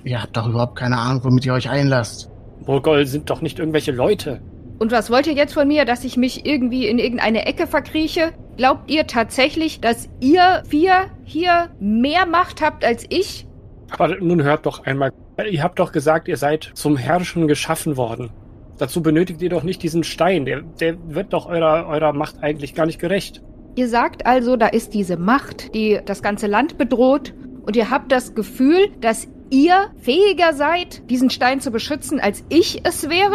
Ihr 0.04 0.22
habt 0.22 0.36
doch 0.36 0.48
überhaupt 0.48 0.76
keine 0.76 0.96
Ahnung, 0.96 1.24
womit 1.24 1.44
ihr 1.44 1.54
euch 1.54 1.68
einlasst. 1.68 2.30
Morgol 2.66 3.06
sind 3.06 3.30
doch 3.30 3.40
nicht 3.40 3.58
irgendwelche 3.58 3.92
Leute. 3.92 4.40
Und 4.78 4.92
was 4.92 5.10
wollt 5.10 5.26
ihr 5.26 5.32
jetzt 5.32 5.54
von 5.54 5.66
mir, 5.66 5.84
dass 5.84 6.04
ich 6.04 6.16
mich 6.16 6.46
irgendwie 6.46 6.86
in 6.86 6.98
irgendeine 6.98 7.46
Ecke 7.46 7.66
verkrieche? 7.66 8.32
Glaubt 8.56 8.90
ihr 8.90 9.06
tatsächlich, 9.06 9.80
dass 9.80 10.08
ihr 10.20 10.62
vier 10.68 11.06
hier 11.24 11.70
mehr 11.80 12.26
Macht 12.26 12.62
habt 12.62 12.84
als 12.84 13.04
ich? 13.08 13.46
Aber 13.90 14.16
nun 14.20 14.42
hört 14.42 14.66
doch 14.66 14.84
einmal. 14.84 15.12
Ihr 15.50 15.62
habt 15.62 15.78
doch 15.78 15.92
gesagt, 15.92 16.28
ihr 16.28 16.36
seid 16.36 16.70
zum 16.74 16.96
Herrschen 16.96 17.48
geschaffen 17.48 17.96
worden. 17.96 18.30
Dazu 18.78 19.02
benötigt 19.02 19.42
ihr 19.42 19.48
doch 19.48 19.62
nicht 19.62 19.82
diesen 19.82 20.04
Stein. 20.04 20.44
Der, 20.44 20.62
der 20.62 20.96
wird 21.08 21.32
doch 21.32 21.46
eurer, 21.46 21.86
eurer 21.88 22.12
Macht 22.12 22.42
eigentlich 22.42 22.74
gar 22.74 22.86
nicht 22.86 23.00
gerecht. 23.00 23.42
Ihr 23.74 23.88
sagt 23.88 24.26
also, 24.26 24.56
da 24.56 24.68
ist 24.68 24.94
diese 24.94 25.16
Macht, 25.16 25.74
die 25.74 26.00
das 26.04 26.22
ganze 26.22 26.46
Land 26.46 26.78
bedroht, 26.78 27.34
und 27.66 27.74
ihr 27.74 27.90
habt 27.90 28.12
das 28.12 28.34
Gefühl, 28.34 28.90
dass 29.00 29.26
ihr 29.50 29.88
fähiger 30.00 30.54
seid, 30.54 31.10
diesen 31.10 31.30
Stein 31.30 31.60
zu 31.60 31.72
beschützen, 31.72 32.20
als 32.20 32.44
ich 32.48 32.80
es 32.84 33.10
wäre? 33.10 33.34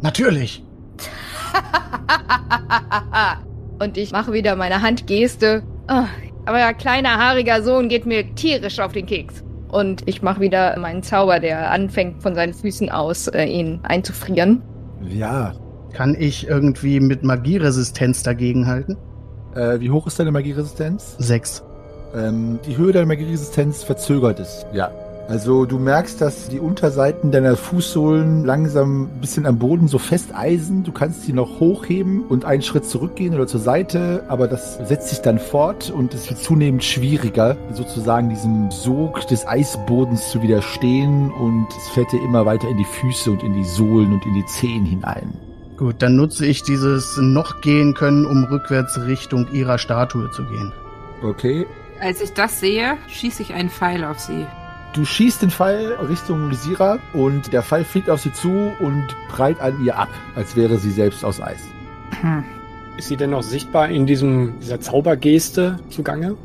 Natürlich. 0.00 0.62
und 3.80 3.96
ich 3.96 4.12
mache 4.12 4.32
wieder 4.32 4.54
meine 4.54 4.80
Handgeste. 4.80 5.64
Oh, 5.90 6.04
aber 6.46 6.58
euer 6.58 6.72
kleiner 6.72 7.18
haariger 7.18 7.62
Sohn 7.62 7.88
geht 7.88 8.06
mir 8.06 8.32
tierisch 8.36 8.78
auf 8.78 8.92
den 8.92 9.06
Keks. 9.06 9.42
Und 9.68 10.02
ich 10.06 10.22
mache 10.22 10.40
wieder 10.40 10.78
meinen 10.78 11.02
Zauber, 11.02 11.40
der 11.40 11.72
anfängt 11.72 12.22
von 12.22 12.36
seinen 12.36 12.54
Füßen 12.54 12.90
aus, 12.90 13.26
äh, 13.26 13.44
ihn 13.44 13.80
einzufrieren. 13.82 14.62
Ja. 15.08 15.54
Kann 15.92 16.16
ich 16.18 16.46
irgendwie 16.48 17.00
mit 17.00 17.22
Magieresistenz 17.22 18.22
dagegenhalten? 18.22 18.96
Äh, 19.54 19.80
wie 19.80 19.90
hoch 19.90 20.06
ist 20.06 20.18
deine 20.18 20.32
Magieresistenz? 20.32 21.16
Sechs. 21.18 21.62
Ähm, 22.14 22.58
die 22.66 22.76
Höhe 22.76 22.92
deiner 22.92 23.06
Magieresistenz 23.06 23.82
verzögert 23.82 24.40
es. 24.40 24.66
Ja. 24.72 24.90
Also 25.28 25.64
du 25.64 25.78
merkst, 25.78 26.20
dass 26.20 26.48
die 26.48 26.60
Unterseiten 26.60 27.32
deiner 27.32 27.56
Fußsohlen 27.56 28.44
langsam 28.44 29.04
ein 29.04 29.20
bisschen 29.20 29.46
am 29.46 29.58
Boden 29.58 29.88
so 29.88 29.98
festeisen. 29.98 30.84
Du 30.84 30.92
kannst 30.92 31.22
sie 31.22 31.32
noch 31.32 31.60
hochheben 31.60 32.24
und 32.26 32.44
einen 32.44 32.62
Schritt 32.62 32.84
zurückgehen 32.84 33.34
oder 33.34 33.46
zur 33.46 33.60
Seite, 33.60 34.24
aber 34.28 34.48
das 34.48 34.78
setzt 34.86 35.08
sich 35.08 35.20
dann 35.20 35.38
fort 35.38 35.90
und 35.90 36.12
es 36.12 36.28
wird 36.28 36.40
zunehmend 36.40 36.84
schwieriger, 36.84 37.56
sozusagen 37.72 38.28
diesem 38.28 38.70
Sog 38.70 39.26
des 39.28 39.46
Eisbodens 39.46 40.30
zu 40.30 40.42
widerstehen 40.42 41.32
und 41.32 41.68
es 41.70 41.88
fällt 41.94 42.12
dir 42.12 42.22
immer 42.22 42.44
weiter 42.44 42.68
in 42.68 42.76
die 42.76 42.84
Füße 42.84 43.30
und 43.30 43.42
in 43.42 43.54
die 43.54 43.64
Sohlen 43.64 44.12
und 44.12 44.26
in 44.26 44.34
die 44.34 44.46
Zehen 44.46 44.84
hinein. 44.84 45.32
Gut, 45.78 45.96
dann 46.02 46.16
nutze 46.16 46.46
ich 46.46 46.62
dieses 46.62 47.16
noch 47.16 47.60
gehen 47.62 47.94
können, 47.94 48.26
um 48.26 48.44
rückwärts 48.44 49.00
Richtung 49.06 49.48
ihrer 49.52 49.78
Statue 49.78 50.30
zu 50.30 50.44
gehen. 50.44 50.72
Okay. 51.22 51.66
Als 52.00 52.20
ich 52.20 52.32
das 52.34 52.60
sehe, 52.60 52.96
schieße 53.08 53.42
ich 53.42 53.54
einen 53.54 53.70
Pfeil 53.70 54.04
auf 54.04 54.20
sie. 54.20 54.46
Du 54.94 55.04
schießt 55.04 55.42
den 55.42 55.50
Pfeil 55.50 55.94
Richtung 56.08 56.50
Lysira 56.50 57.00
und 57.14 57.52
der 57.52 57.64
Pfeil 57.64 57.84
fliegt 57.84 58.08
auf 58.08 58.20
sie 58.20 58.32
zu 58.32 58.70
und 58.78 59.04
prallt 59.28 59.60
an 59.60 59.84
ihr 59.84 59.98
ab, 59.98 60.08
als 60.36 60.54
wäre 60.54 60.78
sie 60.78 60.92
selbst 60.92 61.24
aus 61.24 61.40
Eis. 61.40 61.58
Hm. 62.20 62.44
Ist 62.96 63.08
sie 63.08 63.16
denn 63.16 63.30
noch 63.30 63.42
sichtbar 63.42 63.88
in 63.88 64.06
diesem, 64.06 64.54
dieser 64.60 64.80
Zaubergeste 64.80 65.80
zugange? 65.90 66.36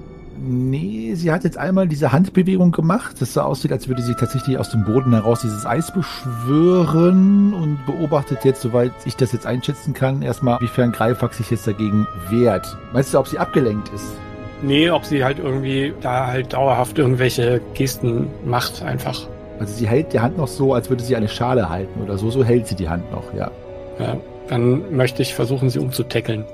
Nee, 0.42 1.14
sie 1.14 1.32
hat 1.32 1.44
jetzt 1.44 1.60
einmal 1.60 1.88
diese 1.88 2.12
Handbewegung 2.12 2.72
gemacht, 2.72 3.18
das 3.20 3.36
so 3.36 3.42
aussieht, 3.42 3.72
als 3.72 3.88
würde 3.88 4.02
sie 4.02 4.16
tatsächlich 4.16 4.58
aus 4.58 4.72
dem 4.72 4.84
Boden 4.84 5.12
heraus 5.12 5.42
dieses 5.42 5.68
Eis 5.68 5.94
beschwören 5.94 7.54
und 7.54 7.86
beobachtet 7.86 8.46
jetzt, 8.46 8.62
soweit 8.62 8.94
ich 9.06 9.16
das 9.16 9.32
jetzt 9.32 9.46
einschätzen 9.46 9.94
kann, 9.94 10.24
erstmal, 10.24 10.60
wiefern 10.60 10.92
Greifax 10.92 11.38
sich 11.38 11.52
jetzt 11.52 11.68
dagegen 11.68 12.08
wehrt. 12.30 12.78
Meinst 12.94 13.14
du, 13.14 13.20
ob 13.20 13.28
sie 13.28 13.38
abgelenkt 13.38 13.90
ist? 13.94 14.14
Nee, 14.62 14.90
ob 14.90 15.06
sie 15.06 15.24
halt 15.24 15.40
irgendwie 15.40 15.94
da 16.02 16.28
halt 16.28 16.54
dauerhaft 16.54 16.98
irgendwelche 16.98 17.62
Gesten 17.74 18.28
macht, 18.46 18.84
einfach. 18.84 19.28
Also 19.60 19.74
sie 19.74 19.88
hält 19.88 20.14
die 20.14 20.20
Hand 20.20 20.38
noch 20.38 20.48
so, 20.48 20.74
als 20.74 20.90
würde 20.90 21.04
sie 21.04 21.16
eine 21.16 21.28
Schale 21.28 21.70
halten 21.70 22.02
oder 22.02 22.18
so. 22.18 22.30
So 22.30 22.44
hält 22.44 22.68
sie 22.68 22.76
die 22.76 22.90
Hand 22.90 23.12
noch, 23.12 23.34
ja. 23.34 23.52
Ja, 24.00 24.18
dann 24.50 24.96
möchte 24.96 25.22
ich 25.22 25.34
versuchen, 25.34 25.70
sie 25.70 25.80
umzutackeln. 25.80 26.46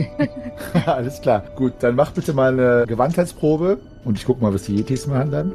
Alles 0.86 1.20
klar. 1.22 1.42
Gut, 1.56 1.74
dann 1.80 1.96
mach 1.96 2.12
bitte 2.12 2.34
mal 2.34 2.52
eine 2.52 2.84
Gewandheitsprobe 2.86 3.78
und 4.04 4.18
ich 4.18 4.26
guck 4.26 4.42
mal, 4.42 4.52
was 4.52 4.64
die 4.64 4.76
Yetis 4.76 5.06
machen 5.06 5.30
dann. 5.30 5.52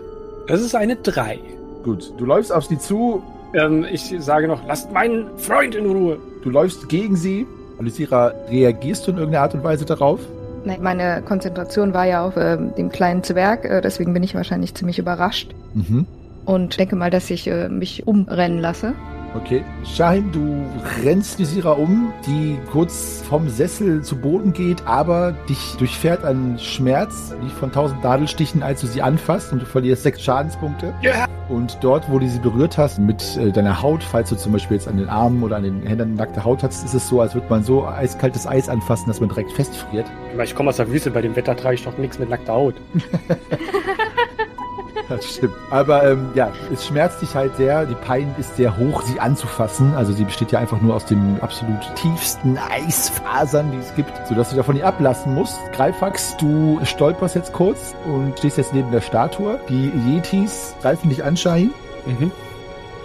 Das 0.47 0.61
ist 0.61 0.75
eine 0.75 0.95
3. 0.95 1.39
Gut, 1.83 2.13
du 2.17 2.25
läufst 2.25 2.51
auf 2.51 2.65
sie 2.65 2.77
zu. 2.77 3.23
Ähm, 3.53 3.85
ich 3.91 4.13
sage 4.19 4.47
noch, 4.47 4.65
lasst 4.67 4.91
meinen 4.91 5.37
Freund 5.37 5.75
in 5.75 5.85
Ruhe. 5.85 6.17
Du 6.43 6.49
läufst 6.49 6.89
gegen 6.89 7.15
sie. 7.15 7.45
Lucira, 7.79 8.33
reagierst 8.49 9.05
du 9.05 9.11
in 9.11 9.17
irgendeiner 9.17 9.43
Art 9.43 9.53
und 9.53 9.63
Weise 9.63 9.85
darauf? 9.85 10.19
Nein, 10.65 10.81
meine 10.81 11.21
Konzentration 11.23 11.93
war 11.93 12.05
ja 12.05 12.25
auf 12.25 12.37
äh, 12.37 12.57
dem 12.57 12.89
kleinen 12.89 13.23
Zwerg, 13.23 13.65
äh, 13.65 13.81
deswegen 13.81 14.13
bin 14.13 14.23
ich 14.23 14.35
wahrscheinlich 14.35 14.73
ziemlich 14.75 14.99
überrascht. 14.99 15.53
Mhm. 15.73 16.05
Und 16.45 16.77
denke 16.79 16.95
mal, 16.95 17.09
dass 17.09 17.29
ich 17.29 17.47
äh, 17.47 17.69
mich 17.69 18.07
umrennen 18.07 18.59
lasse. 18.59 18.93
Okay. 19.35 19.63
Shahim, 19.83 20.31
du 20.31 20.63
rennst 21.03 21.39
Visira 21.39 21.71
um, 21.71 22.13
die 22.25 22.57
kurz 22.71 23.23
vom 23.27 23.49
Sessel 23.49 24.03
zu 24.03 24.15
Boden 24.15 24.53
geht, 24.53 24.85
aber 24.85 25.31
dich 25.49 25.75
durchfährt 25.77 26.23
ein 26.23 26.59
Schmerz, 26.59 27.33
wie 27.41 27.49
von 27.49 27.71
tausend 27.71 28.03
Nadelstichen, 28.03 28.61
als 28.61 28.81
du 28.81 28.87
sie 28.87 29.01
anfasst 29.01 29.51
und 29.51 29.61
du 29.61 29.65
verlierst 29.65 30.03
sechs 30.03 30.21
Schadenspunkte. 30.21 30.93
Ja. 31.01 31.25
Und 31.49 31.79
dort, 31.81 32.09
wo 32.11 32.19
du 32.19 32.27
sie 32.27 32.39
berührt 32.39 32.77
hast, 32.77 32.99
mit 32.99 33.37
äh, 33.37 33.51
deiner 33.51 33.81
Haut, 33.81 34.03
falls 34.03 34.29
du 34.29 34.35
zum 34.35 34.53
Beispiel 34.53 34.77
jetzt 34.77 34.87
an 34.87 34.97
den 34.97 35.09
Armen 35.09 35.43
oder 35.43 35.57
an 35.57 35.63
den 35.63 35.81
Händen 35.81 36.15
nackte 36.15 36.43
Haut 36.43 36.63
hast, 36.63 36.85
ist 36.85 36.93
es 36.93 37.07
so, 37.07 37.19
als 37.19 37.33
würde 37.33 37.47
man 37.49 37.63
so 37.63 37.85
eiskaltes 37.85 38.47
Eis 38.47 38.69
anfassen, 38.69 39.07
dass 39.07 39.19
man 39.19 39.29
direkt 39.29 39.51
festfriert. 39.51 40.05
Ich 40.43 40.55
komme 40.55 40.69
aus 40.69 40.77
der 40.77 40.89
Wüste, 40.89 41.11
bei 41.11 41.21
dem 41.21 41.35
Wetter 41.35 41.55
trage 41.55 41.75
ich 41.75 41.83
doch 41.83 41.97
nichts 41.97 42.19
mit 42.19 42.29
nackter 42.29 42.53
Haut. 42.53 42.75
Das 45.09 45.35
stimmt. 45.35 45.53
Aber 45.69 46.09
ähm, 46.09 46.29
ja, 46.33 46.51
es 46.71 46.85
schmerzt 46.87 47.21
dich 47.21 47.35
halt 47.35 47.55
sehr. 47.57 47.85
Die 47.85 47.95
Pein 47.95 48.33
ist 48.39 48.55
sehr 48.55 48.77
hoch, 48.77 49.01
sie 49.01 49.19
anzufassen. 49.19 49.93
Also 49.95 50.13
sie 50.13 50.23
besteht 50.23 50.51
ja 50.51 50.59
einfach 50.59 50.81
nur 50.81 50.95
aus 50.95 51.05
den 51.05 51.39
absolut 51.41 51.81
tiefsten 51.95 52.57
Eisfasern, 52.57 53.71
die 53.71 53.77
es 53.77 53.93
gibt, 53.95 54.11
sodass 54.27 54.49
du 54.49 54.55
davon 54.55 54.75
nicht 54.75 54.85
ablassen 54.85 55.35
musst. 55.35 55.59
Greifax, 55.73 56.37
du 56.37 56.79
stolperst 56.83 57.35
jetzt 57.35 57.53
kurz 57.53 57.95
und 58.05 58.37
stehst 58.39 58.57
jetzt 58.57 58.73
neben 58.73 58.91
der 58.91 59.01
Statue. 59.01 59.59
Die 59.69 59.91
Yetis 60.07 60.75
greifen 60.81 61.09
dich 61.09 61.23
an, 61.23 61.37
Shahin. 61.37 61.71
Mhm. 62.05 62.31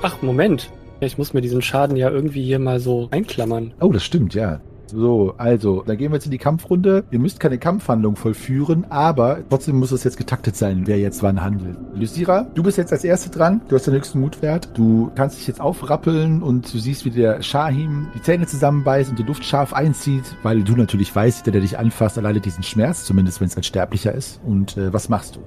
Ach, 0.02 0.22
Moment. 0.22 0.70
Ich 1.00 1.16
muss 1.16 1.32
mir 1.32 1.40
diesen 1.40 1.62
Schaden 1.62 1.96
ja 1.96 2.10
irgendwie 2.10 2.44
hier 2.44 2.58
mal 2.58 2.80
so 2.80 3.08
einklammern. 3.12 3.72
Oh, 3.80 3.92
das 3.92 4.04
stimmt, 4.04 4.34
ja. 4.34 4.60
So, 4.90 5.34
also, 5.36 5.82
dann 5.86 5.96
gehen 5.96 6.10
wir 6.10 6.16
jetzt 6.16 6.24
in 6.24 6.30
die 6.30 6.38
Kampfrunde. 6.38 7.04
Ihr 7.10 7.18
müsst 7.18 7.40
keine 7.40 7.58
Kampfhandlung 7.58 8.16
vollführen, 8.16 8.86
aber 8.90 9.40
trotzdem 9.48 9.76
muss 9.76 9.92
es 9.92 10.04
jetzt 10.04 10.16
getaktet 10.16 10.56
sein, 10.56 10.86
wer 10.86 10.98
jetzt 10.98 11.22
wann 11.22 11.42
handelt. 11.42 11.76
Lysira, 11.94 12.46
du 12.54 12.62
bist 12.62 12.78
jetzt 12.78 12.92
als 12.92 13.04
Erste 13.04 13.30
dran. 13.30 13.60
Du 13.68 13.76
hast 13.76 13.86
den 13.86 13.94
höchsten 13.94 14.20
Mutwert. 14.20 14.70
Du 14.76 15.10
kannst 15.14 15.38
dich 15.38 15.46
jetzt 15.46 15.60
aufrappeln 15.60 16.42
und 16.42 16.72
du 16.72 16.78
siehst, 16.78 17.04
wie 17.04 17.10
der 17.10 17.42
Shahim 17.42 18.08
die 18.14 18.22
Zähne 18.22 18.46
zusammenbeißt 18.46 19.10
und 19.10 19.18
die 19.18 19.24
Luft 19.24 19.44
scharf 19.44 19.72
einzieht, 19.74 20.36
weil 20.42 20.62
du 20.62 20.74
natürlich 20.74 21.14
weißt, 21.14 21.44
der, 21.46 21.52
der 21.52 21.60
dich 21.60 21.78
anfasst, 21.78 22.18
alleine 22.18 22.40
diesen 22.40 22.62
Schmerz, 22.62 23.04
zumindest 23.04 23.40
wenn 23.40 23.48
es 23.48 23.56
ein 23.56 23.62
Sterblicher 23.62 24.12
ist. 24.12 24.40
Und 24.46 24.76
äh, 24.76 24.92
was 24.92 25.08
machst 25.08 25.36
du? 25.36 25.40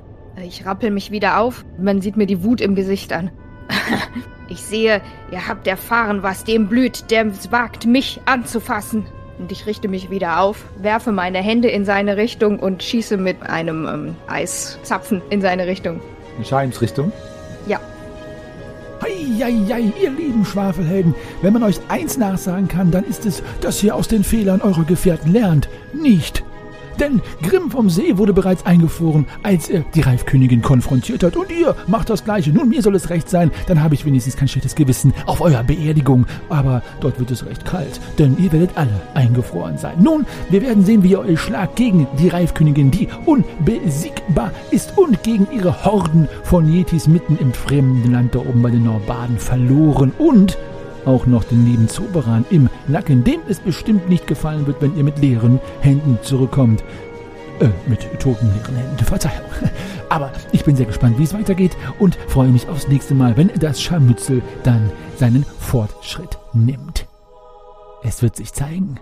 Ich 0.44 0.66
rappel 0.66 0.92
mich 0.92 1.12
wieder 1.12 1.40
auf. 1.40 1.66
Man 1.80 2.02
sieht 2.02 2.18
mir 2.18 2.28
die 2.28 2.44
Wut 2.44 2.62
im 2.62 2.76
Gesicht 2.76 3.12
an. 3.12 3.32
ich 4.50 4.62
sehe, 4.62 5.02
ihr 5.32 5.48
habt 5.48 5.68
erfahren, 5.68 6.24
was 6.24 6.44
dem 6.44 6.68
blüht, 6.68 7.10
der 7.10 7.26
es 7.26 7.52
wagt, 7.52 7.86
mich 7.86 8.22
anzufassen. 8.26 9.06
Und 9.42 9.52
ich 9.52 9.66
richte 9.66 9.88
mich 9.88 10.12
wieder 10.12 10.40
auf, 10.40 10.66
werfe 10.78 11.12
meine 11.12 11.40
Hände 11.40 11.68
in 11.68 11.84
seine 11.84 12.16
Richtung 12.16 12.60
und 12.60 12.84
schieße 12.84 13.18
mit 13.18 13.42
einem 13.42 13.88
ähm, 13.88 14.16
Eiszapfen 14.28 15.20
in 15.32 15.42
seine 15.42 15.66
Richtung. 15.66 16.00
In 16.38 16.46
Shahims 16.46 16.80
Richtung? 16.80 17.12
Ja. 17.66 17.80
Eieiei, 19.00 19.92
ihr 20.00 20.12
lieben 20.12 20.46
Schwafelhelden, 20.46 21.16
wenn 21.42 21.54
man 21.54 21.64
euch 21.64 21.80
eins 21.88 22.20
nachsagen 22.20 22.68
kann, 22.68 22.92
dann 22.92 23.04
ist 23.04 23.26
es, 23.26 23.42
dass 23.62 23.82
ihr 23.82 23.96
aus 23.96 24.08
den 24.08 24.24
Fehlern 24.24 24.62
eurer 24.62 24.84
Gefährten 24.84 25.34
lernt. 25.34 25.70
Nicht 25.92 26.44
denn 27.00 27.22
Grimm 27.42 27.72
vom 27.72 27.90
See 27.90 28.18
wurde 28.18 28.34
bereits 28.34 28.66
eingefroren, 28.66 29.26
als 29.44 29.70
er 29.70 29.82
die 29.96 30.02
Reifkönigin 30.02 30.62
konfrontiert 30.62 31.24
hat. 31.24 31.36
Und 31.36 31.52
ihr 31.52 31.76
macht 31.88 32.10
das 32.10 32.24
Gleiche. 32.24 32.52
Nun, 32.52 32.70
mir 32.70 32.82
soll 32.82 32.96
es 32.96 33.10
recht 33.10 33.30
sein, 33.30 33.52
dann 33.68 33.82
habe 33.82 33.96
ich 33.96 34.06
wenigstens 34.06 34.36
kein 34.36 34.48
schlechtes 34.48 34.76
Gewissen 34.76 35.14
auf 35.26 35.42
eurer 35.42 35.64
Beerdigung. 35.64 36.26
Aber 36.50 36.82
dort 37.00 37.20
wird 37.20 37.32
es 37.32 37.46
recht 37.46 37.66
kalt, 37.66 38.00
denn 38.18 38.38
ihr 38.38 38.52
werdet 38.52 38.72
alle 38.76 39.02
eingefroren 39.14 39.78
sein. 39.78 40.02
Nun, 40.02 40.26
wir 40.50 40.62
werden 40.62 40.86
sehen, 40.86 41.04
wie 41.04 41.12
ihr 41.12 41.20
euch 41.20 41.40
schlagt 41.40 41.76
gegen 41.76 42.08
die 42.20 42.30
Reifkönigin, 42.30 42.92
die 42.92 43.08
unbesiegbar 43.26 44.52
ist 44.72 44.98
und 44.98 45.24
gegen 45.24 45.48
ihre 45.52 45.86
Horden 45.86 46.28
von 46.44 46.72
Yetis 46.72 47.08
mitten 47.08 47.38
im 47.38 47.54
fremden 47.54 48.12
Land 48.12 48.36
da 48.36 48.40
oben 48.40 48.62
bei 48.62 48.72
den 48.72 48.84
Norbaden 48.84 49.38
verloren. 49.38 50.12
Und 50.18 50.58
auch 51.06 51.26
noch 51.26 51.44
den 51.44 51.66
lieben 51.66 51.88
Zoberan 51.88 52.46
im 52.50 52.70
Nacken, 52.88 53.24
dem 53.24 53.42
es 53.48 53.60
bestimmt 53.60 54.10
nicht 54.10 54.28
gefallen 54.28 54.68
wird, 54.68 54.82
wenn 54.82 54.98
ihr 54.98 55.04
mit 55.04 55.20
leeren 55.20 55.60
Händen 55.82 56.20
zurückkommt. 56.22 56.84
Äh, 57.60 57.70
mit 57.88 58.02
toten 58.20 58.52
leeren 58.54 58.76
Händen, 58.76 59.06
Verzeihung. 59.06 59.50
Aber 60.10 60.32
ich 60.52 60.64
bin 60.64 60.76
sehr 60.76 60.88
gespannt, 60.88 61.20
wie 61.20 61.24
es 61.24 61.34
weitergeht 61.34 61.78
und 62.00 62.16
freue 62.28 62.50
mich 62.50 62.68
aufs 62.68 62.88
nächste 62.88 63.14
Mal, 63.14 63.38
wenn 63.38 63.52
das 63.60 63.82
Scharmützel 63.82 64.42
dann 64.64 64.92
seinen 65.18 65.46
Fortschritt 65.60 66.38
nimmt. 66.54 67.08
Es 68.04 68.22
wird 68.22 68.36
sich 68.36 68.52
zeigen. 68.52 69.00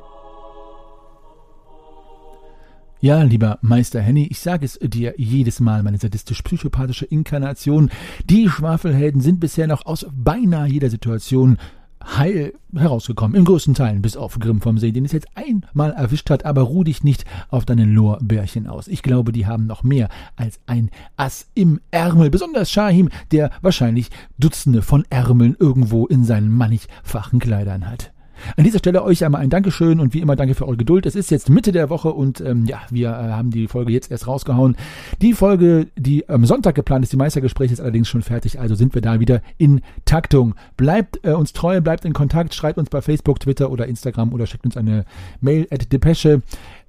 Ja, 3.01 3.23
lieber 3.23 3.59
Meister 3.61 4.01
Henny, 4.01 4.27
ich 4.29 4.39
sage 4.39 4.65
es 4.65 4.77
dir 4.81 5.13
jedes 5.15 5.61
Mal, 5.61 5.83
meine 5.83 5.97
sadistisch-psychopathische 5.97 7.05
Inkarnation. 7.05 7.89
Die 8.25 8.49
Schwafelhelden 8.49 9.21
sind 9.21 9.39
bisher 9.39 9.67
noch 9.67 9.85
aus 9.85 10.05
beinahe 10.11 10.67
jeder 10.67 10.89
Situation 10.89 11.57
heil 12.03 12.53
herausgekommen, 12.73 13.35
in 13.35 13.45
größten 13.45 13.73
Teilen, 13.73 14.01
bis 14.01 14.17
auf 14.17 14.39
Grimm 14.39 14.61
vom 14.61 14.77
See, 14.77 14.91
den 14.91 15.05
es 15.05 15.11
jetzt 15.11 15.27
einmal 15.35 15.91
erwischt 15.91 16.29
hat, 16.29 16.45
aber 16.45 16.61
ruh 16.61 16.83
dich 16.83 17.03
nicht 17.03 17.25
auf 17.49 17.65
deinen 17.65 17.93
Lorbeerchen 17.93 18.67
aus. 18.67 18.87
Ich 18.87 19.01
glaube, 19.01 19.31
die 19.31 19.47
haben 19.47 19.65
noch 19.65 19.83
mehr 19.83 20.09
als 20.35 20.59
ein 20.67 20.89
Ass 21.17 21.47
im 21.55 21.79
Ärmel, 21.91 22.29
besonders 22.29 22.71
Shahim, 22.71 23.09
der 23.31 23.51
wahrscheinlich 23.61 24.09
Dutzende 24.37 24.81
von 24.81 25.05
Ärmeln 25.09 25.55
irgendwo 25.59 26.05
in 26.05 26.23
seinen 26.23 26.49
mannigfachen 26.49 27.39
Kleidern 27.39 27.89
hat. 27.89 28.11
An 28.57 28.63
dieser 28.63 28.79
Stelle 28.79 29.03
euch 29.03 29.23
einmal 29.23 29.41
ein 29.41 29.49
Dankeschön 29.49 29.99
und 29.99 30.13
wie 30.13 30.19
immer 30.19 30.35
danke 30.35 30.55
für 30.55 30.67
eure 30.67 30.77
Geduld. 30.77 31.05
Es 31.05 31.15
ist 31.15 31.31
jetzt 31.31 31.49
Mitte 31.49 31.71
der 31.71 31.89
Woche 31.89 32.11
und 32.11 32.41
ähm, 32.41 32.65
ja, 32.65 32.81
wir 32.89 33.09
äh, 33.09 33.31
haben 33.31 33.51
die 33.51 33.67
Folge 33.67 33.91
jetzt 33.91 34.11
erst 34.11 34.27
rausgehauen. 34.27 34.75
Die 35.21 35.33
Folge, 35.33 35.87
die 35.95 36.27
am 36.29 36.45
Sonntag 36.45 36.75
geplant 36.75 37.03
ist, 37.03 37.13
die 37.13 37.17
Meistergespräche 37.17 37.73
ist 37.73 37.79
allerdings 37.79 38.07
schon 38.07 38.21
fertig, 38.21 38.59
also 38.59 38.75
sind 38.75 38.93
wir 38.95 39.01
da 39.01 39.19
wieder 39.19 39.41
in 39.57 39.81
Taktung. 40.05 40.55
Bleibt 40.77 41.19
äh, 41.23 41.31
uns 41.31 41.53
treu, 41.53 41.81
bleibt 41.81 42.05
in 42.05 42.13
Kontakt, 42.13 42.53
schreibt 42.53 42.77
uns 42.77 42.89
bei 42.89 43.01
Facebook, 43.01 43.39
Twitter 43.39 43.71
oder 43.71 43.87
Instagram 43.87 44.33
oder 44.33 44.47
schickt 44.47 44.65
uns 44.65 44.77
eine 44.77 45.05
Mail 45.41 45.67
at 45.71 45.91
depesche 45.91 46.41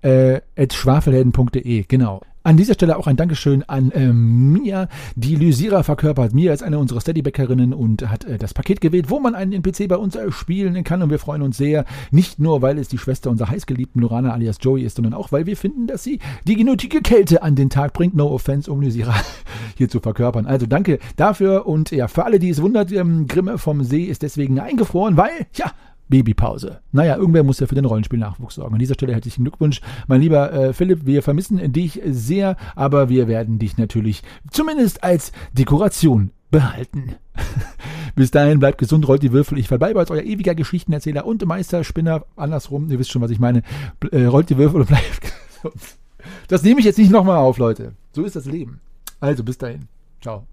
äh, 0.02 0.40
at 0.56 0.72
schwafelhelden.de, 0.72 1.84
genau. 1.88 2.22
An 2.42 2.56
dieser 2.56 2.72
Stelle 2.72 2.96
auch 2.96 3.06
ein 3.06 3.16
Dankeschön 3.16 3.64
an 3.68 3.90
äh, 3.90 4.10
Mia, 4.14 4.88
die 5.14 5.36
Lysira 5.36 5.82
verkörpert. 5.82 6.32
Mia 6.32 6.54
ist 6.54 6.62
eine 6.62 6.78
unserer 6.78 7.02
Steadybackerinnen 7.02 7.74
und 7.74 8.08
hat 8.08 8.24
äh, 8.24 8.38
das 8.38 8.54
Paket 8.54 8.80
gewählt, 8.80 9.10
wo 9.10 9.20
man 9.20 9.34
einen 9.34 9.52
NPC 9.52 9.86
bei 9.88 9.98
uns 9.98 10.16
äh, 10.16 10.32
spielen 10.32 10.82
kann. 10.82 11.02
Und 11.02 11.10
wir 11.10 11.18
freuen 11.18 11.42
uns 11.42 11.58
sehr, 11.58 11.84
nicht 12.10 12.38
nur, 12.38 12.62
weil 12.62 12.78
es 12.78 12.88
die 12.88 12.96
Schwester 12.96 13.28
unserer 13.28 13.50
heißgeliebten 13.50 14.00
Lorana 14.00 14.32
alias 14.32 14.56
Joey 14.58 14.84
ist, 14.84 14.96
sondern 14.96 15.12
auch, 15.12 15.32
weil 15.32 15.44
wir 15.44 15.54
finden, 15.54 15.86
dass 15.86 16.02
sie 16.02 16.18
die 16.46 16.56
genötige 16.56 17.02
Kälte 17.02 17.42
an 17.42 17.56
den 17.56 17.68
Tag 17.68 17.92
bringt. 17.92 18.16
No 18.16 18.28
offense, 18.28 18.72
um 18.72 18.80
Lysira 18.80 19.14
hier 19.76 19.90
zu 19.90 20.00
verkörpern. 20.00 20.46
Also 20.46 20.64
danke 20.64 20.98
dafür 21.16 21.66
und 21.66 21.90
ja, 21.90 22.08
für 22.08 22.24
alle, 22.24 22.38
die 22.38 22.48
es 22.48 22.62
wundert, 22.62 22.90
ähm, 22.90 23.26
Grimme 23.26 23.58
vom 23.58 23.84
See 23.84 24.04
ist 24.04 24.22
deswegen 24.22 24.58
eingefroren, 24.58 25.18
weil, 25.18 25.46
ja, 25.52 25.72
Babypause. 26.10 26.80
Naja, 26.92 27.16
irgendwer 27.16 27.44
muss 27.44 27.60
ja 27.60 27.66
für 27.66 27.74
den 27.74 27.84
Rollenspielnachwuchs 27.84 28.56
sorgen. 28.56 28.74
An 28.74 28.78
dieser 28.80 28.94
Stelle 28.94 29.14
herzlichen 29.14 29.44
Glückwunsch, 29.44 29.80
mein 30.06 30.20
lieber 30.20 30.52
äh, 30.52 30.72
Philipp. 30.72 31.06
Wir 31.06 31.22
vermissen 31.22 31.72
dich 31.72 32.00
sehr, 32.04 32.56
aber 32.74 33.08
wir 33.08 33.28
werden 33.28 33.58
dich 33.58 33.78
natürlich 33.78 34.22
zumindest 34.50 35.02
als 35.02 35.32
Dekoration 35.52 36.32
behalten. 36.50 37.14
Bis 38.16 38.30
dahin 38.30 38.58
bleibt 38.58 38.78
gesund, 38.78 39.06
rollt 39.08 39.22
die 39.22 39.32
Würfel. 39.32 39.58
Ich 39.58 39.68
verbleibe 39.68 40.00
als 40.00 40.10
euer 40.10 40.22
ewiger 40.22 40.54
Geschichtenerzähler 40.54 41.24
und 41.24 41.46
Meisterspinner. 41.46 42.26
Andersrum, 42.36 42.90
ihr 42.90 42.98
wisst 42.98 43.12
schon, 43.12 43.22
was 43.22 43.30
ich 43.30 43.38
meine. 43.38 43.62
Äh, 44.10 44.24
rollt 44.24 44.50
die 44.50 44.58
Würfel 44.58 44.80
und 44.80 44.86
bleibt 44.88 45.20
gesund. 45.20 45.96
Das 46.48 46.62
nehme 46.62 46.80
ich 46.80 46.86
jetzt 46.86 46.98
nicht 46.98 47.12
nochmal 47.12 47.38
auf, 47.38 47.58
Leute. 47.58 47.94
So 48.12 48.24
ist 48.24 48.36
das 48.36 48.44
Leben. 48.44 48.80
Also 49.20 49.44
bis 49.44 49.58
dahin. 49.58 49.86
Ciao. 50.20 50.46